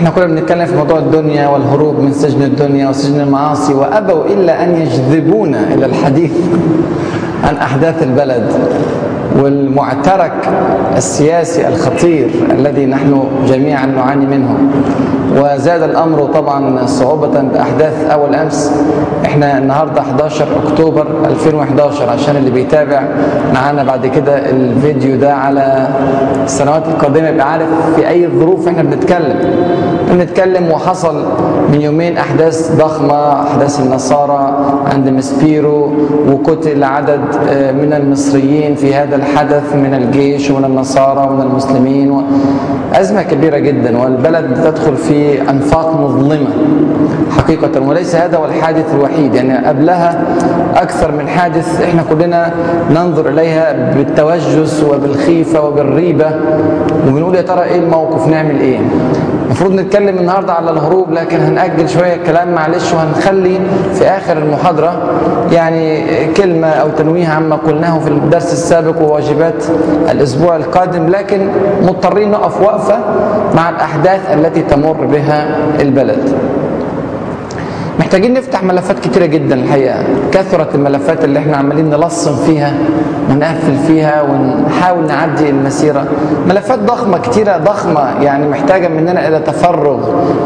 إحنا 0.00 0.10
كنا 0.10 0.26
بنتكلم 0.26 0.66
في 0.66 0.76
موضوع 0.76 0.98
الدنيا 0.98 1.48
والهروب 1.48 2.00
من 2.00 2.12
سجن 2.12 2.42
الدنيا 2.42 2.88
وسجن 2.88 3.20
المعاصي 3.20 3.74
وأبوا 3.74 4.24
إلا 4.24 4.64
أن 4.64 4.76
يجذبونا 4.76 5.74
إلى 5.74 5.86
الحديث 5.86 6.32
عن 7.44 7.56
أحداث 7.56 8.02
البلد. 8.02 8.52
والمعترك 9.38 10.32
السياسي 10.96 11.68
الخطير 11.68 12.30
الذي 12.50 12.86
نحن 12.86 13.24
جميعا 13.46 13.86
نعاني 13.86 14.26
منه. 14.26 14.54
وزاد 15.36 15.82
الأمر 15.82 16.22
طبعا 16.34 16.86
صعوبة 16.86 17.40
بأحداث 17.40 18.10
أول 18.10 18.34
أمس. 18.34 18.72
إحنا 19.24 19.58
النهارده 19.58 20.00
11 20.00 20.46
أكتوبر 20.66 21.06
2011 21.30 22.10
عشان 22.10 22.36
اللي 22.36 22.50
بيتابع 22.50 23.02
معانا 23.54 23.84
بعد 23.84 24.06
كده 24.06 24.50
الفيديو 24.50 25.16
ده 25.16 25.34
على 25.34 25.88
السنوات 26.44 26.82
القادمة 26.88 27.28
يبقى 27.28 27.52
عارف 27.52 27.66
في 27.96 28.08
أي 28.08 28.28
ظروف 28.38 28.68
إحنا 28.68 28.82
بنتكلم. 28.82 29.36
بنتكلم 30.10 30.70
وحصل 30.70 31.24
من 31.72 31.80
يومين 31.80 32.18
أحداث 32.18 32.76
ضخمة 32.76 33.42
أحداث 33.42 33.80
النصارى 33.80 34.56
عند 34.92 35.08
مسبيرو 35.08 35.92
وقتل 36.28 36.84
عدد 36.84 37.20
من 37.80 37.92
المصريين 37.92 38.74
في 38.74 38.94
هذا 38.94 39.16
الحدث 39.22 39.74
من 39.74 39.94
الجيش 39.94 40.50
ومن 40.50 40.64
النصارى 40.64 41.26
ومن 41.30 41.40
المسلمين 41.42 42.22
أزمة 42.94 43.22
كبيرة 43.22 43.58
جدا 43.58 43.98
والبلد 43.98 44.54
تدخل 44.64 44.96
في 44.96 45.50
أنفاق 45.50 46.00
مظلمة 46.00 46.46
حقيقة 47.38 47.80
وليس 47.80 48.14
هذا 48.16 48.36
هو 48.36 48.44
الحادث 48.44 48.94
الوحيد. 48.94 49.34
يعني 49.34 49.66
قبلها 49.66 50.22
أكثر 50.76 51.12
من 51.12 51.28
حادث 51.28 51.82
إحنا 51.82 52.02
كلنا 52.10 52.52
ننظر 52.90 53.28
إليها 53.28 53.94
بالتوجس 53.94 54.82
وبالخيفة 54.82 55.60
وبالريبة 55.60 56.26
وبنقول 57.08 57.34
يا 57.34 57.42
ترى 57.42 57.62
إيه 57.64 57.78
الموقف 57.78 58.28
نعمل 58.28 58.60
إيه؟ 58.60 58.78
المفروض 59.46 59.72
نتكلم 59.72 60.18
النهارده 60.18 60.52
على 60.52 60.70
الهروب 60.70 61.12
لكن 61.12 61.40
هنأجل 61.40 61.88
شوية 61.88 62.14
الكلام 62.14 62.54
معلش 62.54 62.92
وهنخلي 62.92 63.60
في 63.94 64.04
آخر 64.04 64.38
المحاضرة 64.38 65.02
يعني 65.52 66.04
كلمة 66.36 66.66
أو 66.66 66.88
تنويه 66.88 67.28
عما 67.28 67.56
قلناه 67.56 67.98
في 67.98 68.08
الدرس 68.08 68.52
السابق 68.52 69.02
وواجبات 69.10 69.64
الأسبوع 70.10 70.56
القادم 70.56 71.08
لكن 71.08 71.48
مضطرين 71.82 72.30
نقف 72.30 72.60
وقفة 72.60 72.98
مع 73.56 73.70
الأحداث 73.70 74.20
التي 74.34 74.62
تمر 74.62 74.92
بها 75.06 75.56
البلد. 75.80 76.32
محتاجين 78.00 78.32
نفتح 78.34 78.62
ملفات 78.62 78.98
كتيرة 78.98 79.26
جدا 79.26 79.54
الحقيقة. 79.54 80.02
كثرت 80.32 80.74
الملفات 80.74 81.24
اللي 81.24 81.38
إحنا 81.38 81.56
عمالين 81.56 81.90
نلصم 81.90 82.36
فيها 82.36 82.72
ونقفل 83.30 83.76
فيها 83.86 84.22
ونحاول 84.22 85.06
نعدي 85.06 85.50
المسيرة. 85.50 86.04
ملفات 86.48 86.78
ضخمة 86.78 87.18
كتيرة 87.18 87.56
ضخمة. 87.58 88.22
يعني 88.22 88.48
محتاجة 88.48 88.88
مننا 88.88 89.28
إلى 89.28 89.38
تفرغ. 89.38 89.98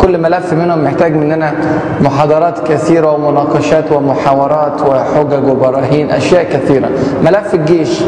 كل 0.03 0.19
ملف 0.19 0.53
منهم 0.53 0.85
محتاج 0.85 1.17
مننا 1.17 1.53
محاضرات 2.01 2.69
كثيرة 2.69 3.13
ومناقشات 3.13 3.93
ومحاورات 3.93 4.83
وحجج 4.83 5.49
وبراهين 5.49 6.11
أشياء 6.11 6.45
كثيرة. 6.45 6.89
ملف 7.25 7.55
الجيش 7.55 8.01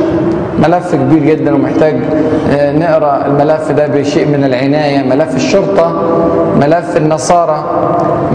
ملف 0.63 0.95
كبير 0.95 1.23
جدا 1.23 1.55
ومحتاج 1.55 1.97
نقرأ 2.53 3.27
الملف 3.27 3.71
ده 3.73 3.87
بشيء 3.87 4.27
من 4.29 4.45
العناية. 4.45 5.03
ملف 5.03 5.37
الشرطة 5.37 6.03
ملف 6.61 6.97
النصارى 6.97 7.65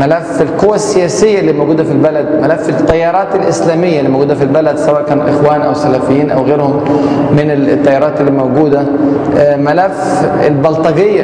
ملف 0.02 0.42
القوى 0.42 0.76
السياسية 0.76 1.40
اللي 1.40 1.54
موجودة 1.54 1.84
في 1.84 1.92
البلد 1.92 2.26
ملف 2.42 2.70
التيارات 2.70 3.36
الإسلامية 3.36 4.00
اللي 4.00 4.10
موجودة 4.10 4.36
في 4.36 4.44
البلد 4.44 4.78
سواء 4.78 5.04
كانوا 5.04 5.30
إخوان 5.30 5.62
أو 5.62 5.74
سلفيين 5.74 6.32
أو 6.32 6.44
غيرهم 6.44 6.84
من 7.32 7.52
التيارات 7.52 8.22
اللي 8.22 8.32
موجودة. 8.32 8.84
ملف 9.58 10.26
البلطجية 10.48 11.24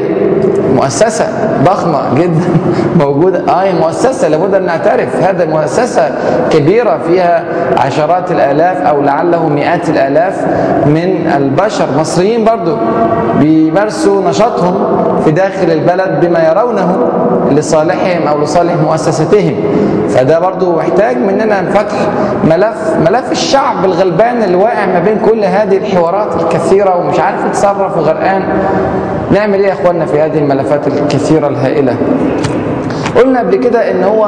مؤسسة 0.76 1.26
ضخمة 1.66 2.00
جدا 2.16 2.46
موجودة. 3.06 3.40
آه 3.50 3.74
مؤسسة 3.74 4.28
لابد 4.28 4.54
أن 4.54 4.66
نعترف. 4.66 5.16
هذا 5.24 5.46
مؤسسة 5.46 6.10
كبيرة 6.50 7.00
فيها 7.08 7.44
عشرات 7.78 8.32
الآلاف 8.32 8.78
أو 8.82 9.02
لعله 9.02 9.50
مئات 9.50 9.90
الآلاف 9.90 10.46
من 10.86 11.32
البشر. 11.38 11.86
مصريين 12.00 12.46
برضو 12.46 12.76
بيمارسوا 13.40 14.30
نشاطهم 14.30 14.98
في 15.28 15.34
داخل 15.34 15.72
البلد 15.72 16.26
بما 16.26 16.48
يرونه 16.50 17.10
لصالحهم 17.52 18.28
أو 18.28 18.42
لصالح 18.42 18.74
مؤسستهم. 18.76 19.56
فده 20.10 20.40
برضو 20.40 20.76
محتاج 20.76 21.18
مننا 21.18 21.72
فتح 21.72 21.96
ملف 22.44 22.96
ملف 23.06 23.32
الشعب 23.32 23.86
الغلبان 23.86 24.44
اللي 24.44 24.56
واقع 24.56 24.86
ما 24.86 25.00
بين 25.00 25.20
كل 25.20 25.44
هذه 25.44 25.78
الحوارات 25.78 26.42
الكثيرة 26.42 26.98
ومش 26.98 27.20
عارف 27.20 27.46
يتصرف 27.46 27.98
وغرقان. 27.98 28.44
نعمل 29.32 29.60
إيه 29.60 29.68
يا 29.68 29.74
إخواننا 29.74 30.06
في 30.06 30.22
هذه 30.22 30.38
الملفات 30.38 30.88
الكثيرة 30.88 31.48
الهائلة؟ 31.48 31.96
قلنا 33.18 33.40
قبل 33.40 33.56
كده 33.56 33.92
إن 33.92 34.04
هو 34.04 34.28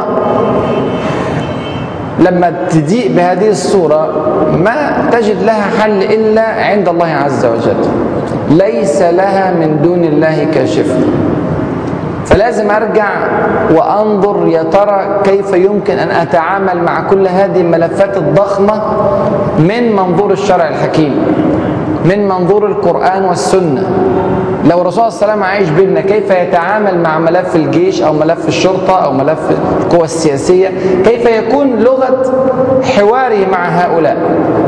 لما 2.19 2.53
تضيق 2.69 3.11
بهذه 3.11 3.49
الصورة 3.49 4.09
ما 4.51 5.07
تجد 5.11 5.43
لها 5.43 5.63
حل 5.79 6.03
إلا 6.03 6.41
عند 6.41 6.89
الله 6.89 7.07
عز 7.07 7.45
وجل. 7.45 7.75
ليس 8.49 9.01
لها 9.01 9.51
من 9.51 9.81
دون 9.83 10.03
الله 10.03 10.47
كاشف. 10.53 10.97
فلازم 12.25 12.71
أرجع 12.71 13.09
وأنظر 13.75 14.47
يا 14.47 14.63
ترى 14.63 15.21
كيف 15.23 15.53
يمكن 15.53 15.93
أن 15.93 16.11
أتعامل 16.11 16.83
مع 16.83 17.01
كل 17.01 17.27
هذه 17.27 17.61
الملفات 17.61 18.17
الضخمة 18.17 18.81
من 19.59 19.95
منظور 19.95 20.31
الشرع 20.31 20.67
الحكيم. 20.69 21.13
من 22.05 22.27
منظور 22.27 22.65
القرآن 22.67 23.25
والسنة. 23.25 23.83
لو 24.65 24.81
الرسول 24.81 25.11
صلى 25.11 25.21
الله 25.21 25.21
عليه 25.21 25.33
وسلم 25.33 25.43
عايش 25.43 25.69
بيننا 25.69 26.01
كيف 26.01 26.31
يتعامل 26.31 26.99
مع 26.99 27.19
ملف 27.19 27.55
الجيش 27.55 28.01
أو 28.01 28.13
ملف 28.13 28.47
الشرطة 28.47 28.93
أو 29.05 29.13
ملف 29.13 29.39
القوى 29.81 30.03
السياسية؟ 30.03 30.67
كيف 31.05 31.25
يكون 31.25 31.75
لغة 31.79 32.23
حواره 32.83 33.45
مع 33.51 33.69
هؤلاء؟ 33.69 34.17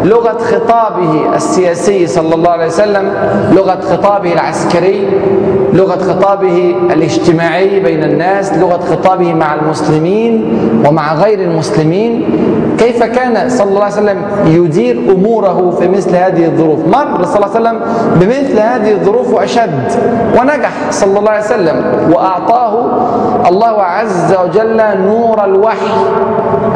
لغة 0.04 0.38
خطابه 0.38 1.36
السياسي 1.36 2.08
صلى 2.08 2.36
الله 2.36 2.50
عليه 2.52 2.66
وسلم 2.66 3.14
لغة 3.52 3.80
خطابه 3.82 4.34
العسكري 4.34 5.08
لغة 5.74 5.98
خطابه 5.98 6.76
الاجتماعي 6.94 7.80
بين 7.80 8.04
الناس 8.04 8.54
لغة 8.54 8.80
خطابه 8.92 9.34
مع 9.34 9.56
المسلمين 9.56 10.60
ومع 10.88 11.14
غير 11.14 11.42
المسلمين. 11.42 12.26
كيف 12.78 13.04
كان 13.04 13.50
صلى 13.50 13.68
الله 13.70 13.84
عليه 13.84 13.94
وسلم 13.94 14.18
يدير 14.46 15.00
أموره 15.12 15.76
في 15.80 15.88
مثل 15.88 16.16
هذه 16.16 16.46
الظروف؟ 16.46 16.80
مر 16.88 17.24
صلى 17.26 17.36
الله 17.36 17.56
عليه 17.56 17.70
وسلم 17.70 17.80
بمثل 18.16 18.60
هذه 18.60 18.92
الظروف 18.92 19.34
واشد 19.34 19.92
ونجح 20.40 20.72
صلى 20.92 21.20
الله 21.20 21.32
عليه 21.32 21.44
وسلم 21.46 21.84
وأعطاه 22.14 22.86
الله 23.50 23.82
عز 23.82 24.36
وجل 24.44 24.82
نور 25.08 25.46
الوحي 25.46 25.92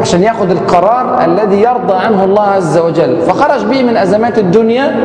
عشان 0.00 0.22
ياخذ 0.22 0.50
القرار 0.50 1.24
الذي 1.24 1.62
يرضى 1.62 1.94
عنه 1.94 2.24
الله 2.24 2.42
عز 2.42 2.78
وجل. 2.78 3.16
فخرج 3.20 3.64
به 3.64 3.82
من 3.82 3.96
أزمات 3.96 4.38
الدنيا 4.38 4.96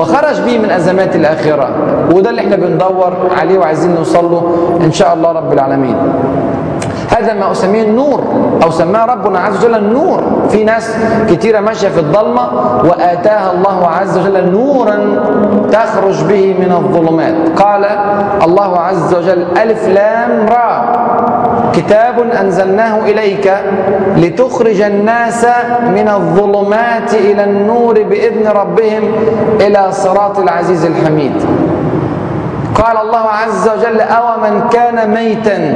وخرج 0.00 0.40
به 0.40 0.58
من 0.58 0.70
أزمات 0.70 1.16
الآخرة. 1.16 1.68
وده 2.14 2.30
اللي 2.30 2.40
إحنا 2.40 2.56
بندور 2.56 3.13
عليه 3.40 3.58
وعايزين 3.58 3.94
نوصل 3.94 4.30
له 4.30 4.42
إن 4.84 4.92
شاء 4.92 5.14
الله 5.14 5.32
رب 5.32 5.52
العالمين. 5.52 5.96
هذا 7.10 7.34
ما 7.34 7.52
أسميه 7.52 7.82
النور 7.82 8.20
أو 8.62 8.70
سماه 8.70 9.04
ربنا 9.04 9.38
عز 9.38 9.64
وجل 9.64 9.74
النور. 9.74 10.22
في 10.48 10.64
ناس 10.64 10.96
كتيرة 11.30 11.60
ماشية 11.60 11.88
في 11.88 12.00
الضلمة 12.00 12.42
وآتاها 12.84 13.52
الله 13.52 13.88
عز 13.88 14.18
وجل 14.18 14.50
نورا 14.50 14.98
تخرج 15.72 16.24
به 16.24 16.54
من 16.58 16.72
الظلمات. 16.72 17.34
قال 17.62 17.84
الله 18.44 18.78
عز 18.78 19.14
وجل 19.14 19.46
ألف 19.62 19.88
لام 19.88 20.46
را. 20.48 20.72
كتاب 21.72 22.18
أنزلناه 22.40 22.98
إليك 23.00 23.54
لتخرج 24.16 24.80
الناس 24.80 25.46
من 25.94 26.08
الظلمات 26.08 27.14
إلى 27.14 27.44
النور 27.44 28.02
بإذن 28.02 28.46
ربهم 28.46 29.02
إلى 29.60 29.86
صراط 29.90 30.38
العزيز 30.38 30.84
الحميد. 30.84 31.32
قال 32.74 32.96
الله 32.96 33.26
عز 33.28 33.68
وجل 33.68 34.00
أو 34.00 34.40
من 34.40 34.68
كان 34.72 35.10
ميتا 35.10 35.74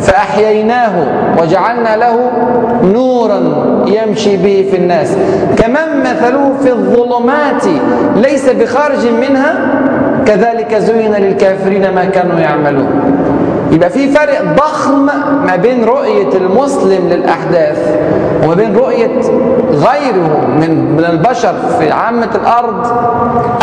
فأحييناه 0.00 0.92
وجعلنا 1.40 1.96
له 1.96 2.30
نورا 2.82 3.40
يمشي 3.86 4.36
به 4.36 4.68
في 4.70 4.76
الناس. 4.76 5.16
كمن 5.56 6.00
مثله 6.00 6.52
في 6.62 6.70
الظلمات 6.70 7.64
ليس 8.16 8.48
بخارج 8.50 9.06
منها 9.20 9.54
كذلك 10.26 10.74
زين 10.74 11.14
للكافرين 11.14 11.94
ما 11.94 12.04
كانوا 12.04 12.38
يعملون. 12.38 12.88
يبقى 13.72 13.90
في 13.90 14.08
فرق 14.08 14.42
ضخم 14.56 15.06
ما 15.46 15.56
بين 15.56 15.84
رؤية 15.84 16.32
المسلم 16.34 17.08
للأحداث 17.08 17.96
وما 18.44 18.54
بين 18.54 18.76
رؤية 18.76 19.20
غيره 19.70 20.46
من 20.60 20.96
من 20.96 21.04
البشر 21.04 21.54
في 21.78 21.90
عامة 21.90 22.28
الأرض 22.34 22.86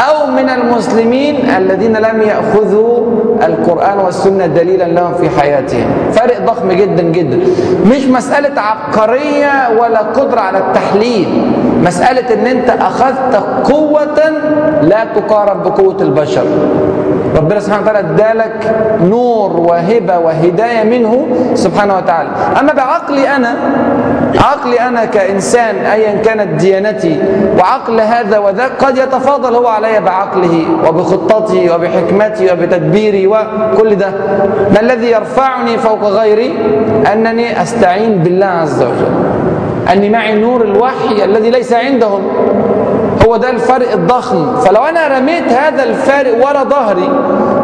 أو 0.10 0.32
من 0.32 0.50
المسلمين 0.50 1.50
الذين 1.58 1.98
لم 1.98 2.22
يأخذوا 2.22 3.00
القرآن 3.44 3.98
والسنة 4.00 4.46
دليلا 4.46 4.84
لهم 4.84 5.14
في 5.14 5.30
حياتهم. 5.30 5.88
فرق 6.12 6.46
ضخم 6.46 6.72
جدا 6.72 7.04
جدا. 7.04 7.40
مش 7.86 8.06
مسألة 8.06 8.62
عبقرية 8.62 9.80
ولا 9.80 10.00
قدرة 10.00 10.40
على 10.40 10.58
التحليل. 10.58 11.52
مسألة 11.84 12.34
إن 12.34 12.48
أنت 12.48 12.70
أخذت 12.70 13.36
قوة 13.64 14.20
لا 14.82 15.06
تقارب 15.16 15.64
بقوة 15.64 15.98
البشر. 16.02 16.46
ربنا 17.36 17.60
سبحانه 17.60 17.82
وتعالى 17.82 18.00
ادالك 18.00 18.76
نور 19.04 19.60
وهبة 19.60 20.20
وهداية 20.20 20.84
منه 20.84 21.28
سبحانه 21.54 21.98
وتعالى. 21.98 22.30
أما 22.60 22.74
بعقلي 22.74 23.36
أنا 23.36 23.56
عقلي 24.66 24.82
أنا 24.82 25.06
كإنسان 25.06 25.76
ايا 25.76 26.22
كانت 26.26 26.62
ديانتي. 26.62 27.20
وعقل 27.60 28.02
هذا 28.02 28.38
وذاك 28.38 28.72
قد 28.84 28.98
يتفاضل 28.98 29.56
هو 29.56 29.68
علي 29.68 30.00
بعقله 30.00 30.66
وبخطتي 30.88 31.70
وبحكمتي 31.70 32.54
وبتدبيري 32.54 33.28
وكل 33.28 33.96
ده. 33.96 34.10
ما 34.74 34.80
الذي 34.80 35.12
يرفعني 35.12 35.78
فوق 35.78 36.04
غيري؟ 36.04 36.54
أنني 37.14 37.62
أستعين 37.62 38.18
بالله 38.18 38.46
عز 38.46 38.82
وجل. 38.82 39.14
أني 39.92 40.10
معي 40.10 40.34
نور 40.34 40.62
الوحي 40.62 41.26
الذي 41.26 41.50
ليس 41.50 41.74
عندهم. 41.74 42.22
هو 43.28 43.38
ده 43.38 43.50
الفرق 43.50 43.92
الضخم. 43.92 44.56
فلو 44.56 44.84
أنا 44.84 45.20
رميت 45.20 45.48
هذا 45.54 45.84
الفارق 45.84 46.46
ورا 46.46 46.64
ظهري 46.64 47.10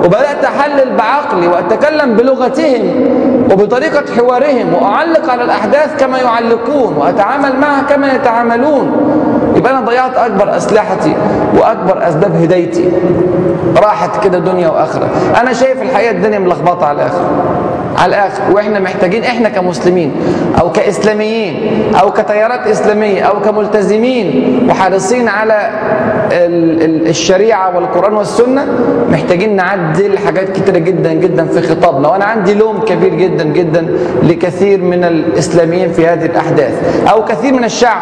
وبدأت 0.06 0.44
أحلل 0.44 0.96
بعقلي 0.98 1.48
وأتكلم 1.48 2.14
بلغتهم 2.14 3.08
وبطريقة 3.52 4.04
حوارهم 4.18 4.74
وأعلق 4.74 5.32
على 5.32 5.44
الأحداث 5.44 6.00
كما 6.00 6.18
يعلقون 6.18 6.98
وأتعامل 6.98 7.60
معها 7.60 7.82
كما 7.90 8.14
يتعاملون. 8.14 8.92
يبقى 9.56 9.72
أنا 9.72 9.82
ضيعت 9.82 10.18
أكبر 10.18 10.58
أسلحتي 10.58 11.16
وأكبر 11.58 12.08
أسباب 12.08 12.36
هدايتي. 12.36 12.92
راحت 13.78 14.24
كده 14.24 14.40
دنيا 14.40 14.70
وآخرة. 14.70 15.08
أنا 15.42 15.54
شايف 15.54 15.82
الحقيقة 15.82 16.12
الدنيا 16.12 16.40
ملخبطة 16.40 16.86
على 16.86 16.96
الآخر 16.96 17.26
على 18.02 18.10
الآخر 18.10 18.42
وإحنا 18.52 18.80
محتاجين 18.80 19.24
إحنا 19.24 19.50
كمسلمين 19.50 20.12
أو 20.62 20.72
كإسلاميين 20.72 21.56
أو 22.02 22.12
كتيارات 22.12 22.68
إسلامية 22.68 23.22
أو 23.22 23.42
كملتزمين 23.42 24.60
وحريصين 24.70 25.28
على 25.28 25.70
الشريعة 27.10 27.76
والقرآن 27.76 28.14
والسنة 28.14 28.66
محتاجين 29.10 29.56
نعدل 29.56 30.18
حاجات 30.18 30.50
كتيرة 30.50 30.78
جدا 30.78 31.14
جدا 31.14 31.46
في 31.46 31.62
خطابنا. 31.62 32.08
وأنا 32.08 32.26
عندي 32.26 32.54
لوم 32.54 32.80
كبير 32.80 33.16
جدا 33.16 33.44
جدا 33.44 33.88
لكثير 34.24 34.82
من 34.82 35.04
الإسلاميين 35.04 35.92
في 35.92 36.08
هذه 36.08 36.26
الأحداث 36.26 37.06
أو 37.12 37.26
كثير 37.26 37.54
من 37.54 37.64
الشعب. 37.64 38.02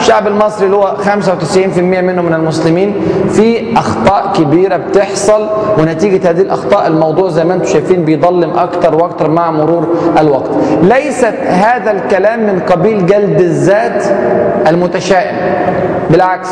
الشعب 0.00 0.26
المصري 0.26 0.66
اللي 0.66 0.76
هو 0.76 0.96
95% 0.96 1.78
منه 1.78 2.22
من 2.22 2.34
المسلمين 2.34 2.94
في 3.28 3.78
أخطاء 3.78 4.32
كبيرة 4.32 4.76
بتحصل 4.76 5.48
ونتيجة 5.78 6.30
هذه 6.30 6.40
الأخطاء 6.40 6.86
الموضوع 6.86 7.28
زي 7.28 7.44
ما 7.44 7.54
أنتم 7.54 7.66
شايفين 7.66 8.04
بيضلم 8.04 8.50
أكتر 8.50 8.94
وأكتر 8.94 9.30
مع 9.30 9.50
مرور 9.50 9.86
الوقت. 10.18 10.50
ليست 10.82 11.34
هذا 11.46 11.90
الكلام 11.90 12.40
من 12.46 12.60
قبيل 12.60 13.06
جلد 13.06 13.40
الذات 13.40 14.04
المتشائم. 14.66 15.36
بالعكس 16.10 16.48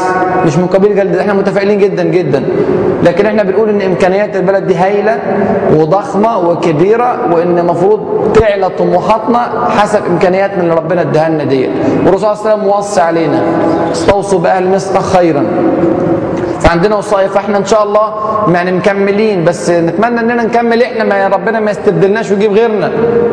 مش 0.47 0.57
من 0.57 0.67
قبيل 0.67 0.97
جلد 0.97 1.17
إحنا 1.17 1.33
متفائلين 1.33 1.79
جدا 1.79 2.03
جدا. 2.03 2.43
لكن 3.03 3.27
إحنا 3.27 3.43
بنقول 3.43 3.69
إن 3.69 3.83
إمكانيات 3.83 4.37
البلد 4.37 4.67
دي 4.67 4.75
هايلة 4.75 5.19
وضخمة 5.77 6.39
وكبيرة 6.39 7.35
وإن 7.35 7.59
المفروض 7.59 8.01
تعلى 8.35 8.69
طموحاتنا 8.69 9.51
حسب 9.79 10.01
إمكانيات 10.11 10.55
من 10.55 10.61
اللي 10.61 10.75
ربنا 10.75 11.01
اداها 11.01 11.29
لنا 11.29 11.45
ديت. 11.45 11.71
والرسول 12.07 12.21
صلى 12.21 12.33
الله 12.33 12.41
عليه 12.45 12.55
وسلم 12.55 12.65
موصي 12.77 13.01
علينا 13.01 13.43
استوصوا 13.93 14.39
بأهل 14.39 14.75
مصر 14.75 15.01
خيرا. 15.01 15.45
فعندنا 16.61 16.97
وصايا 16.97 17.29
فاحنا 17.29 17.59
إن 17.59 17.65
شاء 17.65 17.83
الله 17.83 18.13
يعني 18.55 18.73
مكملين 18.73 19.45
بس 19.45 19.71
نتمنى 19.71 20.21
إننا 20.21 20.43
نكمل 20.45 20.83
إحنا 20.83 21.05
ما 21.05 21.29
ربنا 21.29 21.61
ما 21.61 21.71
يستبدلناش 21.71 22.31
ويجيب 22.31 22.53
غيرنا. 22.53 22.91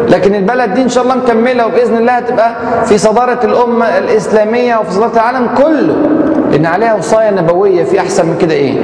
لكن 0.10 0.36
البلد 0.36 0.74
دي 0.74 0.82
إن 0.82 0.90
شاء 0.90 1.04
الله 1.04 1.16
مكملة 1.16 1.66
وبإذن 1.66 1.98
الله 1.98 2.12
هتبقى 2.14 2.56
في 2.86 2.98
صدارة 2.98 3.40
الأمة 3.44 3.98
الإسلامية 3.98 4.78
وفي 4.78 4.92
صدارة 4.92 5.14
العالم 5.14 5.48
كله. 5.58 5.96
لأن 6.52 6.66
عليها 6.66 6.94
وصايا 6.94 7.32
نبوية 7.32 7.84
في 7.84 8.00
أحسن 8.00 8.26
من 8.26 8.38
كده 8.42 8.54
إيه؟ 8.54 8.78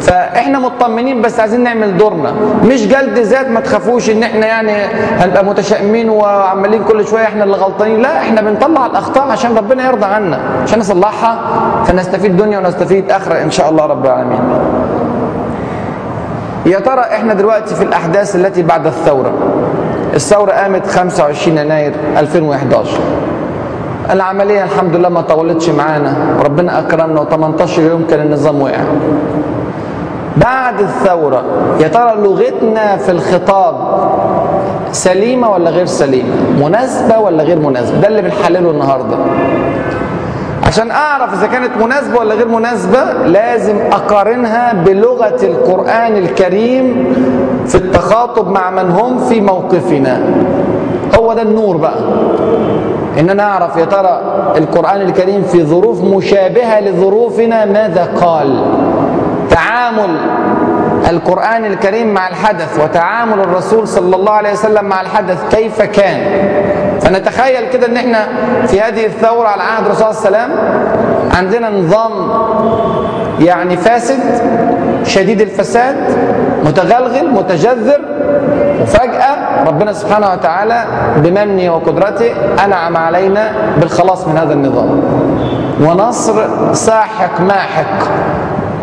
فإحنا 0.00 0.58
مطمنين 0.58 1.22
بس 1.22 1.40
عايزين 1.40 1.62
نعمل 1.62 1.96
دورنا. 1.96 2.32
مش 2.64 2.86
جلد 2.86 3.18
ذات 3.18 3.48
ما 3.48 3.60
تخافوش 3.60 4.10
إن 4.10 4.22
إحنا 4.22 4.46
يعني 4.46 4.72
هنبقى 5.18 5.44
متشائمين 5.44 6.10
وعمالين 6.10 6.84
كل 6.84 7.06
شوية 7.06 7.24
إحنا 7.24 7.44
اللي 7.44 7.56
غلطانين. 7.56 8.02
لا 8.02 8.18
إحنا 8.18 8.40
بنطلع 8.40 8.86
الأخطاء 8.86 9.28
عشان 9.30 9.56
ربنا 9.56 9.86
يرضى 9.86 10.06
عنا 10.06 10.38
عشان 10.62 10.78
نصلحها 10.78 11.38
فنستفيد 11.84 12.36
دنيا 12.36 12.58
ونستفيد 12.58 13.10
آخرة 13.10 13.42
إن 13.42 13.50
شاء 13.50 13.70
الله 13.70 13.86
رب 13.86 14.06
العالمين. 14.06 14.38
يا 16.66 16.78
ترى 16.78 17.00
إحنا 17.00 17.34
دلوقتي 17.34 17.74
في 17.74 17.84
الأحداث 17.84 18.36
التي 18.36 18.62
بعد 18.62 18.86
الثورة 18.86 19.32
الثورة 20.14 20.52
قامت 20.52 20.86
25 20.86 21.58
يناير 21.58 21.92
2011 22.16 22.90
العملية 24.10 24.64
الحمد 24.64 24.96
لله 24.96 25.08
ما 25.08 25.20
طولتش 25.20 25.68
معانا 25.68 26.14
وربنا 26.38 26.78
أكرمنا 26.78 27.24
و18 27.24 27.78
يوم 27.78 28.06
كان 28.10 28.20
النظام 28.20 28.62
وقع. 28.62 28.80
بعد 30.36 30.80
الثورة. 30.80 31.42
يا 31.80 31.88
ترى 31.88 32.14
لغتنا 32.16 32.96
في 32.96 33.10
الخطاب 33.10 33.74
سليمة 34.92 35.50
ولا 35.52 35.70
غير 35.70 35.86
سليمة؟ 35.86 36.34
مناسبة 36.64 37.18
ولا 37.18 37.42
غير 37.42 37.58
مناسبة؟ 37.58 38.00
ده 38.00 38.08
اللي 38.08 38.22
بنحلله 38.22 38.70
النهاردة. 38.70 39.16
عشان 40.66 40.90
أعرف 40.90 41.34
إذا 41.34 41.46
كانت 41.46 41.70
مناسبة 41.84 42.18
ولا 42.18 42.34
غير 42.34 42.48
مناسبة 42.48 43.12
لازم 43.26 43.76
أقارنها 43.92 44.72
بلغة 44.72 45.38
القرآن 45.42 46.16
الكريم 46.16 47.14
في 47.66 47.74
التخاطب 47.74 48.48
مع 48.50 48.70
من 48.70 48.90
هم 48.90 49.18
في 49.18 49.40
موقفنا. 49.40 50.20
هو 51.18 51.32
ده 51.34 51.42
النور 51.42 51.76
بقى. 51.76 51.98
إن 53.20 53.30
أنا 53.30 53.42
أعرف 53.42 53.76
يا 53.76 53.84
ترى 53.84 54.20
القرآن 54.56 55.00
الكريم 55.00 55.42
في 55.42 55.64
ظروف 55.64 56.02
مشابهة 56.04 56.80
لظروفنا 56.80 57.64
ماذا 57.64 58.08
قال؟ 58.20 58.60
تعامل 59.50 60.16
القرآن 61.10 61.64
الكريم 61.64 62.14
مع 62.14 62.28
الحدث 62.28 62.80
وتعامل 62.84 63.40
الرسول 63.40 63.88
صلى 63.88 64.16
الله 64.16 64.32
عليه 64.32 64.52
وسلم 64.52 64.84
مع 64.84 65.00
الحدث 65.00 65.38
كيف 65.54 65.82
كان؟ 65.82 66.20
فنتخيل 67.00 67.68
كده 67.72 67.86
إن 67.86 67.96
إحنا 67.96 68.28
في 68.66 68.80
هذه 68.80 69.06
الثورة 69.06 69.48
على 69.48 69.62
عهد 69.62 69.84
الرسول 69.86 70.14
صلى 70.14 70.28
الله 70.28 70.38
عليه 70.40 70.54
وسلم 70.54 70.58
عندنا 71.36 71.70
نظام 71.70 72.12
يعني 73.40 73.76
فاسد 73.76 74.18
شديد 75.04 75.40
الفساد 75.40 75.96
متغلغل 76.64 77.30
متجذر 77.30 78.00
وفجأة 78.82 79.36
ربنا 79.66 79.92
سبحانه 79.92 80.32
وتعالى 80.32 80.84
بمنه 81.16 81.74
وقدرته 81.74 82.30
أنعم 82.64 82.96
علينا 82.96 83.52
بالخلاص 83.80 84.28
من 84.28 84.38
هذا 84.38 84.52
النظام. 84.52 85.00
ونصر 85.80 86.34
ساحق 86.74 87.40
ماحق. 87.40 88.08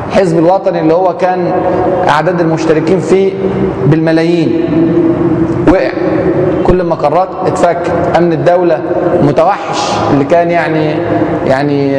الحزب 0.08 0.38
الوطني 0.40 0.80
اللي 0.80 0.94
هو 0.94 1.18
كان 1.18 1.52
أعداد 2.10 2.40
المشتركين 2.40 3.00
فيه 3.00 3.34
بالملايين. 3.86 4.66
وقع. 5.72 5.92
كل 6.68 6.82
المقرات 6.82 7.30
اتفكت 7.46 7.92
أمن 8.18 8.34
الدولة 8.34 8.82
متوحش 9.22 9.80
اللي 10.14 10.26
كان 10.26 10.52
يعني 10.52 10.96
يعني 11.48 11.92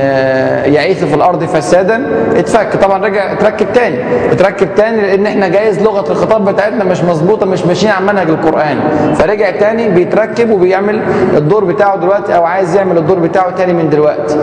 يعيث 0.74 1.04
في 1.04 1.14
الأرض 1.14 1.44
فسادا 1.44 2.06
اتفك. 2.36 2.76
طبعا 2.76 3.04
رجع 3.04 3.32
اتركب 3.32 3.66
تاني. 3.74 3.96
اتركب 4.32 4.74
تاني 4.74 5.00
لأن 5.00 5.26
إحنا 5.26 5.48
جايز 5.48 5.82
لغة 5.82 6.10
الخطاب 6.12 6.44
بتاعتنا 6.44 6.84
مش 6.84 7.02
مظبوطة 7.02 7.46
مش 7.46 7.66
ماشيين 7.66 7.92
على 7.92 8.04
منهج 8.06 8.28
القرآن. 8.28 8.76
فرجع 9.14 9.50
تاني 9.50 9.88
بيتركب 9.88 10.50
وبيعمل 10.50 11.00
الدور 11.36 11.64
بتاعه 11.64 11.96
دلوقتي 11.96 12.36
أو 12.36 12.44
عايز 12.44 12.76
يعمل 12.76 12.98
الدور 12.98 13.18
بتاعه 13.18 13.50
تاني 13.56 13.72
من 13.72 13.90
دلوقتي. 13.90 14.36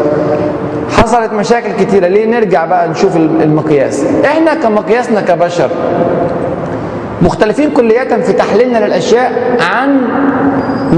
حصلت 0.91 1.33
مشاكل 1.33 1.71
كتيرة. 1.83 2.07
ليه؟ 2.07 2.25
نرجع 2.25 2.65
بقى 2.65 2.89
نشوف 2.89 3.15
المقياس. 3.17 4.05
إحنا 4.25 4.53
كمقياسنا 4.53 5.21
كبشر 5.21 5.69
مختلفين 7.21 7.71
كلية 7.71 8.03
في 8.03 8.33
تحليلنا 8.33 8.85
للأشياء 8.85 9.57
عن 9.73 9.89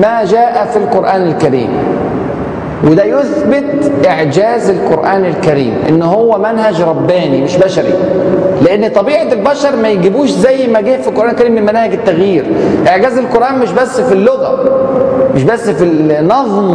ما 0.01 0.23
جاء 0.25 0.67
في 0.71 0.77
القرآن 0.77 1.21
الكريم. 1.21 1.69
وده 2.87 3.03
يثبت 3.03 3.91
إعجاز 4.07 4.69
القرآن 4.69 5.25
الكريم 5.25 5.77
إن 5.89 6.01
هو 6.01 6.37
منهج 6.37 6.81
رباني 6.81 7.41
مش 7.43 7.57
بشري. 7.57 7.93
لأن 8.61 8.91
طبيعة 8.91 9.23
البشر 9.33 9.75
ما 9.75 9.89
يجيبوش 9.89 10.29
زي 10.29 10.67
ما 10.67 10.81
جه 10.81 11.01
في 11.01 11.07
القرآن 11.07 11.29
الكريم 11.29 11.55
من 11.55 11.65
مناهج 11.65 11.93
التغيير. 11.93 12.45
إعجاز 12.87 13.17
القرآن 13.17 13.59
مش 13.59 13.71
بس 13.71 14.01
في 14.01 14.13
اللغة. 14.13 14.59
مش 15.35 15.43
بس 15.43 15.69
في 15.69 15.83
النظم 15.83 16.73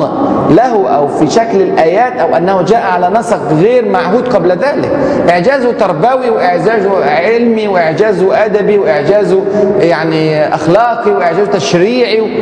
له 0.50 0.88
أو 0.88 1.08
في 1.08 1.30
شكل 1.30 1.62
الآيات 1.62 2.12
أو 2.12 2.36
أنه 2.36 2.62
جاء 2.62 2.82
على 2.82 3.10
نسق 3.18 3.52
غير 3.52 3.88
معهود 3.88 4.28
قبل 4.28 4.50
ذلك. 4.50 4.98
إعجازه 5.30 5.72
تربوي 5.72 6.30
وإعجازه 6.30 7.04
علمي 7.04 7.68
وإعجازه 7.68 8.44
أدبي 8.44 8.78
وإعجازه 8.78 9.42
يعني 9.80 10.54
أخلاقي 10.54 11.10
وإعجازه 11.10 11.50
تشريعي. 11.50 12.40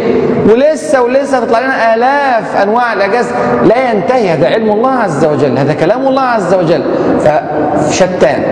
ولسه 0.50 1.02
ولسه 1.02 1.40
تطلع 1.40 1.60
لنا 1.60 1.94
آلاف 1.94 2.56
أنواع 2.62 2.92
الإعجاز 2.92 3.26
لا 3.64 3.90
ينتهي. 3.90 4.30
هذا 4.30 4.46
علم 4.46 4.70
الله 4.70 4.92
عز 4.92 5.24
وجل 5.24 5.58
هذا 5.58 5.74
كلام 5.74 6.08
الله 6.08 6.22
عز 6.22 6.54
وجل. 6.54 6.84
فشتان 7.20 8.42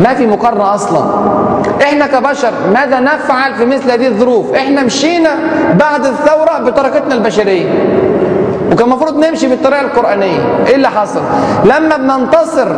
ما 0.00 0.14
في 0.14 0.26
مقارنة 0.26 0.74
أصلا. 0.74 1.04
إحنا 1.82 2.06
كبشر 2.06 2.50
ماذا 2.74 3.00
نفعل 3.00 3.54
في 3.54 3.66
مثل 3.66 3.90
هذه 3.90 4.06
الظروف؟ 4.06 4.54
إحنا 4.54 4.82
مشينا 4.82 5.30
بعد 5.74 6.04
الثورة 6.04 6.58
بطريقتنا 7.06 7.14
البشرية. 7.14 7.68
وكان 8.72 8.86
المفروض 8.86 9.24
نمشي 9.24 9.46
بالطريقة 9.48 9.80
القرآنية. 9.80 10.38
إيه 10.66 10.74
اللي 10.76 10.88
حصل؟ 10.88 11.20
لما 11.64 11.96
بننتصر 11.96 12.68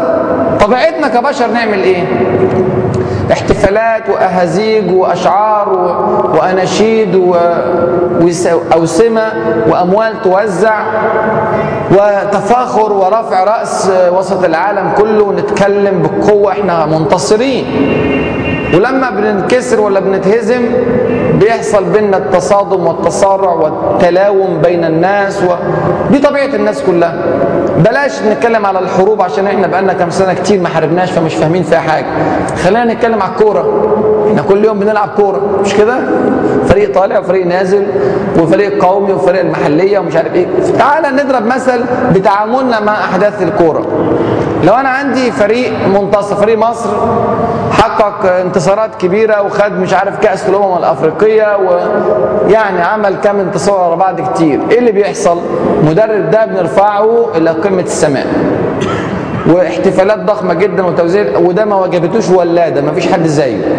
طبيعتنا 0.60 1.08
كبشر 1.08 1.46
نعمل 1.46 1.78
إيه؟ 1.78 2.04
احتفالات 3.32 4.08
وأهازيج 4.08 4.92
وأشعار 4.92 5.68
و... 5.68 6.36
وأناشيد 6.36 7.14
و... 7.14 7.36
واوسمه 8.72 9.32
وأموال 9.68 10.22
توزع 10.22 10.80
وتفاخر 11.90 12.92
ورفع 12.92 13.44
رأس 13.44 13.90
وسط 14.12 14.44
العالم 14.44 14.92
كله 14.98 15.24
ونتكلم 15.24 16.02
بقوة 16.02 16.52
إحنا 16.52 16.86
منتصرين. 16.86 17.64
ولما 18.74 19.10
بننكسر 19.10 19.80
ولا 19.80 20.00
بنتهزم 20.00 20.62
بيحصل 21.34 21.84
بينا 21.84 22.16
التصادم 22.16 22.86
والتصارع 22.86 23.52
والتلاوم 23.52 24.60
بين 24.64 24.84
الناس 24.84 25.42
و... 25.42 25.46
دي 26.10 26.18
طبيعه 26.18 26.54
الناس 26.54 26.82
كلها. 26.82 27.14
بلاش 27.78 28.22
نتكلم 28.22 28.66
على 28.66 28.78
الحروب 28.78 29.22
عشان 29.22 29.46
إحنا 29.46 29.66
بقالنا 29.66 29.92
كام 29.92 30.10
سنة 30.10 30.34
كتير 30.34 30.60
ما 30.60 30.68
حاربناش 30.68 31.10
فمش 31.10 31.34
فاهمين 31.34 31.62
فيها 31.62 31.78
حاجة. 31.80 32.06
خلينا 32.64 32.94
نتكلم 32.94 33.22
على 33.22 33.32
الكورة. 33.32 33.88
إحنا 34.28 34.42
كل 34.42 34.64
يوم 34.64 34.78
بنلعب 34.78 35.08
كورة 35.08 35.40
مش 35.64 35.74
كده؟ 35.74 35.98
فريق 36.66 36.94
طالع 36.94 37.18
وفريق 37.18 37.46
نازل 37.46 37.86
وفريق 38.38 38.84
قومي 38.84 39.12
وفريق 39.12 39.40
المحلية 39.40 39.98
ومش 39.98 40.16
عارف 40.16 40.34
إيه. 40.34 40.46
تعالى 40.78 41.22
نضرب 41.22 41.46
مثل 41.46 41.84
بتعاملنا 42.14 42.80
مع 42.80 42.92
أحداث 42.94 43.42
الكورة. 43.42 43.86
لو 44.64 44.74
أنا 44.74 44.88
عندي 44.88 45.30
فريق 45.30 45.72
منتصر 45.88 46.36
فريق 46.36 46.58
مصر 46.58 46.90
حقق 47.70 48.26
انتصارات 48.58 48.94
كبيرة 48.94 49.42
وخد 49.42 49.72
مش 49.72 49.94
عارف 49.94 50.18
كأس 50.18 50.48
الأمم 50.48 50.76
الأفريقية 50.76 51.56
ويعني 51.56 52.80
عمل 52.82 53.16
كام 53.24 53.40
انتصار 53.40 53.88
ورا 53.88 53.96
بعض 53.96 54.20
كتير. 54.20 54.60
إيه 54.70 54.78
اللي 54.78 54.92
بيحصل؟ 54.92 55.40
مدرب 55.84 56.30
ده 56.30 56.44
بنرفعه 56.46 57.28
إلى 57.36 57.50
قمة 57.50 57.82
السماء. 57.82 58.26
واحتفالات 59.46 60.18
ضخمة 60.18 60.54
جدا 60.54 60.86
وتوزيع 60.86 61.38
وده 61.38 61.64
ما 61.64 61.76
وجبتوش 61.76 62.30
ولادة 62.30 62.80
ما 62.80 62.92
فيش 62.92 63.12
حد 63.12 63.26
زيه. 63.26 63.76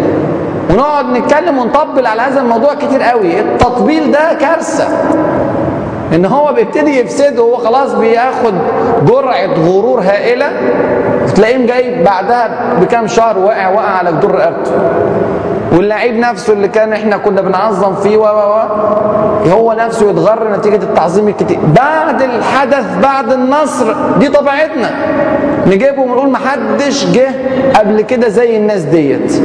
ونقعد 0.69 1.05
نتكلم 1.05 1.57
ونطبل 1.57 2.05
على 2.05 2.21
هذا 2.21 2.41
الموضوع 2.41 2.73
كتير 2.73 3.01
قوي. 3.01 3.39
التطبيل 3.39 4.11
ده 4.11 4.33
كارثة. 4.41 4.87
إن 6.13 6.25
هو 6.25 6.53
بيبتدي 6.53 6.99
يفسده 6.99 7.41
هو 7.41 7.55
خلاص 7.55 7.93
بياخد 7.93 8.53
جرعة 9.07 9.47
غرور 9.47 9.99
هائلة. 10.01 10.47
تلاقيه 11.35 11.65
جاي 11.67 12.03
بعدها 12.03 12.49
بكام 12.81 13.07
شهر 13.07 13.37
واقع 13.37 13.67
واقع 13.67 13.89
على 13.89 14.11
جدور 14.11 14.35
رقبته. 14.35 14.71
واللعيب 15.71 16.15
نفسه 16.15 16.53
اللي 16.53 16.67
كان 16.67 16.93
إحنا 16.93 17.17
كنا 17.17 17.41
بنعظم 17.41 17.95
فيه 17.95 18.17
و 18.17 18.23
و 18.23 18.59
هو 19.49 19.73
نفسه 19.73 20.09
يتغر 20.09 20.51
نتيجة 20.57 20.75
التعظيم 20.83 21.27
الكتير. 21.27 21.59
بعد 21.75 22.21
الحدث 22.21 22.85
بعد 23.03 23.31
النصر 23.31 23.95
دي 24.19 24.27
طبيعتنا. 24.29 24.89
نجيبهم 25.67 26.11
ونقول 26.11 26.29
محدش 26.29 27.05
جه 27.05 27.29
قبل 27.75 28.01
كده 28.01 28.27
زي 28.29 28.57
الناس 28.57 28.81
ديت. 28.81 29.41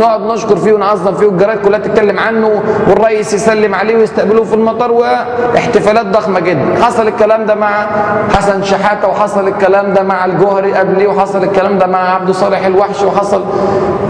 نقعد 0.00 0.20
نشكر 0.20 0.56
فيه 0.56 0.72
ونعظم 0.72 1.14
فيه 1.14 1.26
والجرايد 1.26 1.60
كلها 1.60 1.78
تتكلم 1.78 2.18
عنه 2.18 2.62
والرئيس 2.88 3.34
يسلم 3.34 3.74
عليه 3.74 3.96
ويستقبلوه 3.96 4.44
في 4.44 4.54
المطار 4.54 4.92
واحتفالات 4.92 6.06
ضخمة 6.06 6.40
جدا. 6.40 6.82
حصل 6.82 7.08
الكلام 7.08 7.46
ده 7.46 7.54
مع 7.54 7.86
حسن 8.34 8.62
شحاتة 8.62 9.08
وحصل 9.08 9.48
الكلام 9.48 9.92
ده 9.94 10.02
مع 10.02 10.24
الجوهري 10.24 10.72
قبليه 10.72 11.08
وحصل 11.08 11.42
الكلام 11.42 11.78
ده 11.78 11.86
مع 11.86 12.14
عبد 12.14 12.30
صالح 12.30 12.66
الوحش 12.66 13.02
وحصل 13.02 13.44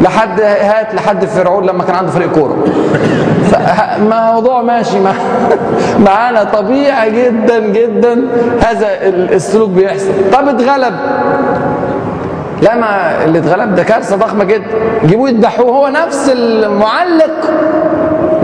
لحد 0.01 0.41
هات 0.41 0.95
لحد 0.95 1.25
فرعون 1.25 1.67
لما 1.67 1.85
كان 1.85 1.97
عنده 1.97 2.13
فريق 2.13 2.33
كورة. 2.33 2.57
الموضوع 3.97 4.63
ماشي 4.63 5.01
مع 5.01 5.13
معانا 5.99 6.45
طبيعي 6.45 7.11
جدا 7.11 7.59
جدا 7.59 8.23
هذا 8.61 8.87
السلوك 9.09 9.71
بيحصل. 9.71 10.13
طب 10.33 10.49
اتغلب. 10.49 10.95
لا 12.63 12.77
ما 12.77 13.25
اللي 13.25 13.39
اتغلب 13.39 13.75
ده 13.75 13.83
كارثة 13.83 14.17
ضخمة 14.17 14.45
جدا. 14.45 14.65
جيبوه 15.05 15.29
يذبحوه 15.29 15.71
هو 15.71 15.89
نفس 15.89 16.31
المعلق. 16.35 17.51